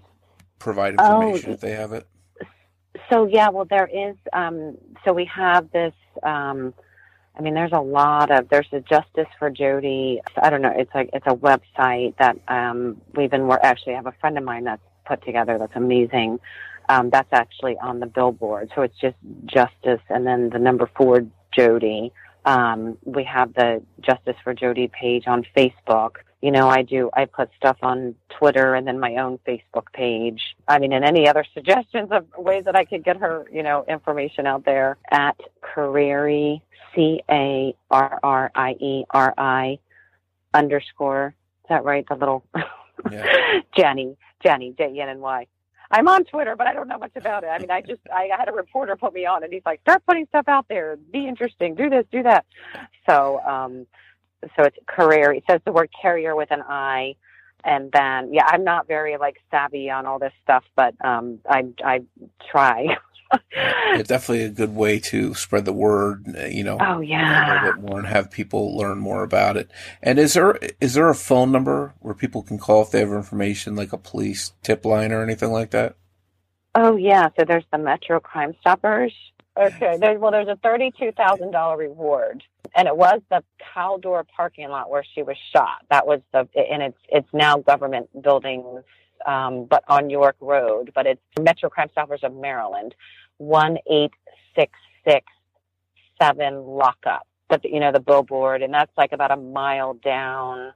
provide 0.59 0.93
information 0.93 1.49
oh, 1.49 1.53
if 1.53 1.59
they 1.59 1.71
have 1.71 1.93
it? 1.93 2.07
So 3.09 3.25
yeah, 3.25 3.49
well 3.49 3.65
there 3.65 3.87
is. 3.87 4.15
Um, 4.33 4.77
so 5.03 5.13
we 5.13 5.25
have 5.25 5.71
this. 5.71 5.93
Um, 6.23 6.73
I 7.37 7.41
mean, 7.41 7.53
there's 7.53 7.71
a 7.71 7.81
lot 7.81 8.31
of 8.31 8.49
there's 8.49 8.67
a 8.71 8.81
Justice 8.81 9.27
for 9.37 9.49
Jody. 9.49 10.21
I 10.41 10.49
don't 10.49 10.61
know. 10.61 10.73
It's 10.75 10.93
like 10.93 11.09
it's 11.13 11.25
a 11.25 11.35
website 11.35 12.17
that 12.17 12.37
um, 12.47 13.01
we've 13.15 13.31
been. 13.31 13.47
We're 13.47 13.59
actually 13.61 13.93
I 13.93 13.95
have 13.97 14.07
a 14.07 14.15
friend 14.19 14.37
of 14.37 14.43
mine 14.43 14.65
that's 14.65 14.81
put 15.05 15.23
together. 15.23 15.57
That's 15.57 15.75
amazing. 15.75 16.39
Um, 16.89 17.09
that's 17.09 17.31
actually 17.31 17.77
on 17.77 17.99
the 17.99 18.07
billboard. 18.07 18.71
So 18.75 18.81
it's 18.81 18.97
just 18.99 19.15
Justice 19.45 20.01
and 20.09 20.25
then 20.25 20.49
the 20.49 20.59
number 20.59 20.89
four 20.95 21.25
Jody. 21.55 22.11
Um, 22.45 22.97
we 23.03 23.23
have 23.25 23.53
the 23.53 23.83
Justice 24.01 24.35
for 24.43 24.53
Jody 24.53 24.89
page 24.89 25.27
on 25.27 25.45
Facebook 25.55 26.17
you 26.41 26.51
know, 26.51 26.69
I 26.69 26.83
do, 26.83 27.09
I 27.13 27.25
put 27.25 27.49
stuff 27.57 27.77
on 27.81 28.15
Twitter 28.29 28.73
and 28.73 28.87
then 28.87 28.99
my 28.99 29.15
own 29.15 29.39
Facebook 29.45 29.91
page. 29.93 30.55
I 30.67 30.79
mean, 30.79 30.93
and 30.93 31.03
any 31.03 31.27
other 31.27 31.45
suggestions 31.53 32.09
of 32.11 32.25
ways 32.37 32.63
that 32.65 32.75
I 32.75 32.85
could 32.85 33.03
get 33.03 33.17
her, 33.17 33.45
you 33.51 33.61
know, 33.61 33.83
information 33.87 34.47
out 34.47 34.63
there 34.63 34.97
at 35.11 35.37
Carrieri, 35.61 36.61
C 36.95 37.21
A 37.29 37.75
R 37.91 38.19
R 38.23 38.51
I 38.55 38.71
E 38.79 39.03
R 39.11 39.33
I 39.37 39.79
underscore. 40.53 41.35
Is 41.63 41.69
that 41.69 41.83
right? 41.83 42.05
The 42.07 42.15
little 42.15 42.45
yeah. 43.11 43.25
Jenny, 43.77 44.15
Jenny, 44.41 44.73
J 44.77 44.93
E 44.93 45.01
N 45.01 45.09
N 45.09 45.19
Y. 45.19 45.47
I'm 45.91 46.07
on 46.07 46.23
Twitter, 46.23 46.55
but 46.55 46.67
I 46.67 46.73
don't 46.73 46.87
know 46.87 46.99
much 46.99 47.15
about 47.15 47.43
it. 47.43 47.47
I 47.47 47.57
mean, 47.57 47.71
I 47.71 47.81
just 47.81 48.01
I 48.13 48.29
had 48.37 48.47
a 48.47 48.51
reporter 48.51 48.95
put 48.95 49.13
me 49.13 49.25
on, 49.25 49.43
and 49.43 49.51
he's 49.51 49.63
like, 49.65 49.81
"Start 49.81 50.03
putting 50.07 50.27
stuff 50.27 50.47
out 50.47 50.67
there. 50.69 50.97
Be 51.11 51.27
interesting. 51.27 51.75
Do 51.75 51.89
this. 51.89 52.05
Do 52.11 52.23
that." 52.23 52.45
So, 53.09 53.41
um, 53.41 53.87
so 54.55 54.63
it's 54.63 54.77
career. 54.87 55.31
It 55.31 55.43
says 55.49 55.61
the 55.65 55.71
word 55.71 55.89
carrier 56.01 56.35
with 56.35 56.51
an 56.51 56.61
I. 56.67 57.15
And 57.65 57.91
then, 57.91 58.33
yeah, 58.33 58.45
I'm 58.47 58.63
not 58.63 58.87
very 58.87 59.17
like 59.17 59.35
savvy 59.51 59.89
on 59.89 60.05
all 60.05 60.17
this 60.17 60.31
stuff, 60.43 60.63
but 60.75 60.93
um, 61.03 61.39
I 61.49 61.65
I 61.83 61.99
try. 62.49 62.97
it's 63.51 64.09
definitely 64.09 64.43
a 64.43 64.49
good 64.49 64.75
way 64.75 64.99
to 64.99 65.33
spread 65.33 65.65
the 65.65 65.73
word. 65.73 66.25
You 66.49 66.63
know, 66.63 66.77
oh 66.79 67.01
yeah, 67.01 67.45
a 67.45 67.47
little 67.53 67.73
bit 67.73 67.89
more 67.89 67.99
and 67.99 68.07
have 68.07 68.31
people 68.31 68.77
learn 68.77 68.99
more 68.99 69.23
about 69.23 69.57
it. 69.57 69.69
And 70.01 70.17
is 70.17 70.33
there 70.33 70.57
is 70.79 70.93
there 70.93 71.09
a 71.09 71.15
phone 71.15 71.51
number 71.51 71.93
where 71.99 72.13
people 72.13 72.41
can 72.43 72.57
call 72.57 72.81
if 72.81 72.91
they 72.91 72.99
have 72.99 73.09
information, 73.09 73.75
like 73.75 73.93
a 73.93 73.97
police 73.97 74.53
tip 74.63 74.85
line 74.85 75.11
or 75.11 75.21
anything 75.21 75.51
like 75.51 75.71
that? 75.71 75.95
Oh 76.75 76.95
yeah, 76.95 77.29
so 77.37 77.45
there's 77.45 77.65
the 77.71 77.77
Metro 77.77 78.19
Crime 78.19 78.53
Stoppers. 78.61 79.13
Okay, 79.59 79.97
there, 79.99 80.17
well, 80.19 80.31
there's 80.31 80.47
a 80.47 80.57
thirty-two 80.57 81.11
thousand 81.13 81.51
dollar 81.51 81.77
reward 81.77 82.43
and 82.75 82.87
it 82.87 82.95
was 82.95 83.21
the 83.29 83.43
Caldor 83.75 84.25
parking 84.35 84.69
lot 84.69 84.89
where 84.89 85.03
she 85.15 85.23
was 85.23 85.37
shot. 85.53 85.85
That 85.89 86.05
was 86.05 86.21
the, 86.31 86.47
and 86.55 86.81
it's 86.81 86.97
it's 87.09 87.27
now 87.33 87.57
government 87.57 88.09
buildings, 88.21 88.83
um, 89.25 89.65
but 89.65 89.83
on 89.87 90.09
York 90.09 90.35
Road. 90.39 90.91
But 90.93 91.07
it's 91.07 91.21
Metro 91.39 91.69
Crime 91.69 91.89
Stoppers 91.91 92.21
of 92.23 92.33
Maryland, 92.33 92.95
one 93.37 93.77
eight 93.89 94.11
six 94.55 94.73
six 95.07 95.25
seven 96.21 96.63
lockup. 96.63 97.27
But 97.47 97.65
you 97.65 97.79
know 97.79 97.91
the 97.91 97.99
billboard, 97.99 98.61
and 98.61 98.73
that's 98.73 98.91
like 98.97 99.11
about 99.11 99.31
a 99.31 99.37
mile 99.37 99.95
down 99.95 100.73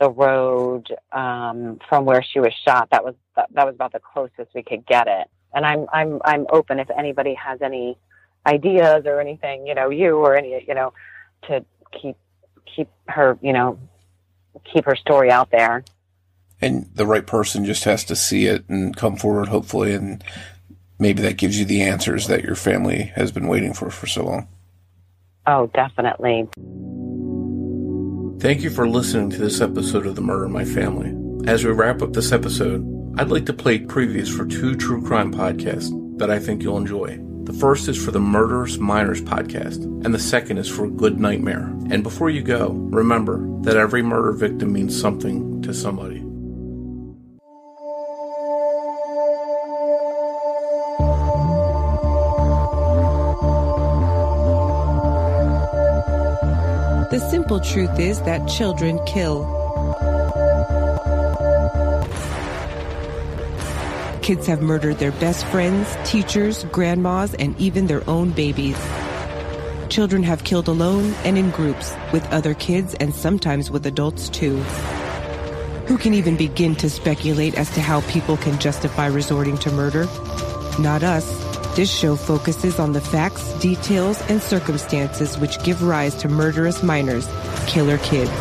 the 0.00 0.10
road 0.10 0.88
um, 1.12 1.78
from 1.88 2.04
where 2.04 2.22
she 2.22 2.40
was 2.40 2.52
shot. 2.66 2.88
That 2.90 3.04
was 3.04 3.14
that, 3.36 3.48
that 3.54 3.66
was 3.66 3.74
about 3.74 3.92
the 3.92 4.00
closest 4.00 4.54
we 4.54 4.62
could 4.62 4.86
get 4.86 5.06
it. 5.06 5.28
And 5.54 5.64
I'm 5.64 5.86
I'm 5.92 6.20
I'm 6.24 6.46
open 6.50 6.78
if 6.78 6.90
anybody 6.90 7.34
has 7.34 7.62
any 7.62 7.96
ideas 8.46 9.04
or 9.06 9.20
anything, 9.20 9.66
you 9.66 9.74
know, 9.74 9.90
you 9.90 10.16
or 10.16 10.36
any, 10.36 10.64
you 10.66 10.74
know, 10.74 10.92
to 11.48 11.64
keep 12.00 12.16
keep 12.74 12.88
her, 13.08 13.38
you 13.40 13.52
know, 13.52 13.78
keep 14.72 14.84
her 14.84 14.96
story 14.96 15.30
out 15.30 15.50
there. 15.50 15.84
And 16.60 16.88
the 16.94 17.06
right 17.06 17.26
person 17.26 17.64
just 17.64 17.84
has 17.84 18.04
to 18.04 18.16
see 18.16 18.46
it 18.46 18.68
and 18.68 18.96
come 18.96 19.16
forward, 19.16 19.48
hopefully, 19.48 19.92
and 19.92 20.22
maybe 20.98 21.22
that 21.22 21.36
gives 21.36 21.58
you 21.58 21.64
the 21.64 21.82
answers 21.82 22.26
that 22.28 22.44
your 22.44 22.54
family 22.54 23.12
has 23.16 23.32
been 23.32 23.48
waiting 23.48 23.74
for 23.74 23.90
for 23.90 24.06
so 24.06 24.24
long. 24.24 24.48
Oh, 25.46 25.66
definitely. 25.74 26.48
Thank 28.40 28.62
you 28.62 28.70
for 28.70 28.88
listening 28.88 29.30
to 29.30 29.38
this 29.38 29.60
episode 29.60 30.06
of 30.06 30.16
The 30.16 30.22
Murder 30.22 30.46
in 30.46 30.52
My 30.52 30.64
Family. 30.64 31.14
As 31.46 31.64
we 31.64 31.72
wrap 31.72 32.02
up 32.02 32.12
this 32.12 32.32
episode, 32.32 32.82
I'd 33.16 33.30
like 33.30 33.46
to 33.46 33.52
play 33.52 33.78
previews 33.78 34.28
for 34.36 34.44
two 34.44 34.74
true 34.74 35.00
crime 35.00 35.32
podcasts 35.32 36.18
that 36.18 36.32
I 36.32 36.40
think 36.40 36.64
you'll 36.64 36.78
enjoy. 36.78 37.20
The 37.44 37.52
first 37.52 37.88
is 37.88 38.02
for 38.02 38.10
the 38.10 38.18
Murderous 38.18 38.78
Minors 38.78 39.22
podcast, 39.22 39.84
and 40.04 40.12
the 40.12 40.18
second 40.18 40.58
is 40.58 40.68
for 40.68 40.88
Good 40.90 41.20
Nightmare. 41.20 41.72
And 41.90 42.02
before 42.02 42.28
you 42.28 42.42
go, 42.42 42.70
remember 42.70 43.46
that 43.60 43.76
every 43.76 44.02
murder 44.02 44.32
victim 44.32 44.72
means 44.72 45.00
something 45.00 45.62
to 45.62 45.72
somebody. 45.72 46.22
The 57.12 57.28
simple 57.30 57.60
truth 57.60 58.00
is 58.00 58.20
that 58.22 58.48
children 58.48 58.98
kill. 59.06 59.63
Kids 64.24 64.46
have 64.46 64.62
murdered 64.62 64.96
their 64.96 65.12
best 65.12 65.44
friends, 65.48 65.86
teachers, 66.02 66.64
grandmas, 66.72 67.34
and 67.34 67.54
even 67.60 67.86
their 67.86 68.08
own 68.08 68.30
babies. 68.30 68.78
Children 69.90 70.22
have 70.22 70.44
killed 70.44 70.66
alone 70.66 71.12
and 71.24 71.36
in 71.36 71.50
groups, 71.50 71.94
with 72.10 72.26
other 72.32 72.54
kids 72.54 72.94
and 72.94 73.14
sometimes 73.14 73.70
with 73.70 73.84
adults 73.84 74.30
too. 74.30 74.56
Who 75.88 75.98
can 75.98 76.14
even 76.14 76.38
begin 76.38 76.74
to 76.76 76.88
speculate 76.88 77.54
as 77.58 77.68
to 77.72 77.82
how 77.82 78.00
people 78.10 78.38
can 78.38 78.58
justify 78.58 79.08
resorting 79.08 79.58
to 79.58 79.70
murder? 79.70 80.06
Not 80.78 81.02
us. 81.02 81.26
This 81.76 81.94
show 81.94 82.16
focuses 82.16 82.78
on 82.78 82.94
the 82.94 83.02
facts, 83.02 83.52
details, 83.60 84.22
and 84.30 84.40
circumstances 84.40 85.36
which 85.36 85.62
give 85.64 85.82
rise 85.82 86.14
to 86.22 86.30
murderous 86.30 86.82
minors, 86.82 87.28
killer 87.66 87.98
kids. 87.98 88.32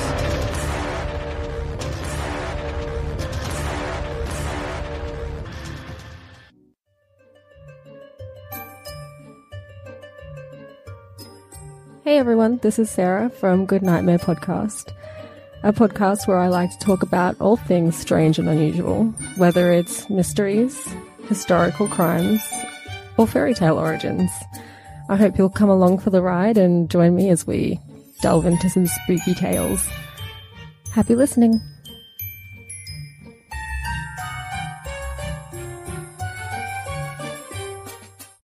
Everyone, 12.43 12.59
this 12.61 12.77
is 12.77 12.89
Sarah 12.89 13.29
from 13.29 13.65
Good 13.65 13.83
Nightmare 13.83 14.17
Podcast, 14.17 14.91
a 15.63 15.71
podcast 15.71 16.27
where 16.27 16.37
I 16.37 16.49
like 16.49 16.71
to 16.71 16.77
talk 16.85 17.01
about 17.01 17.39
all 17.39 17.55
things 17.55 17.95
strange 17.95 18.37
and 18.37 18.49
unusual, 18.49 19.05
whether 19.37 19.71
it's 19.71 20.09
mysteries, 20.09 20.77
historical 21.29 21.87
crimes, 21.87 22.45
or 23.15 23.27
fairy 23.27 23.53
tale 23.53 23.79
origins. 23.79 24.29
I 25.07 25.15
hope 25.15 25.37
you'll 25.37 25.49
come 25.49 25.69
along 25.69 25.99
for 25.99 26.09
the 26.09 26.21
ride 26.21 26.57
and 26.57 26.89
join 26.89 27.15
me 27.15 27.29
as 27.29 27.47
we 27.47 27.79
delve 28.21 28.45
into 28.45 28.69
some 28.69 28.87
spooky 28.87 29.33
tales. 29.35 29.87
Happy 30.91 31.15
listening. 31.15 31.61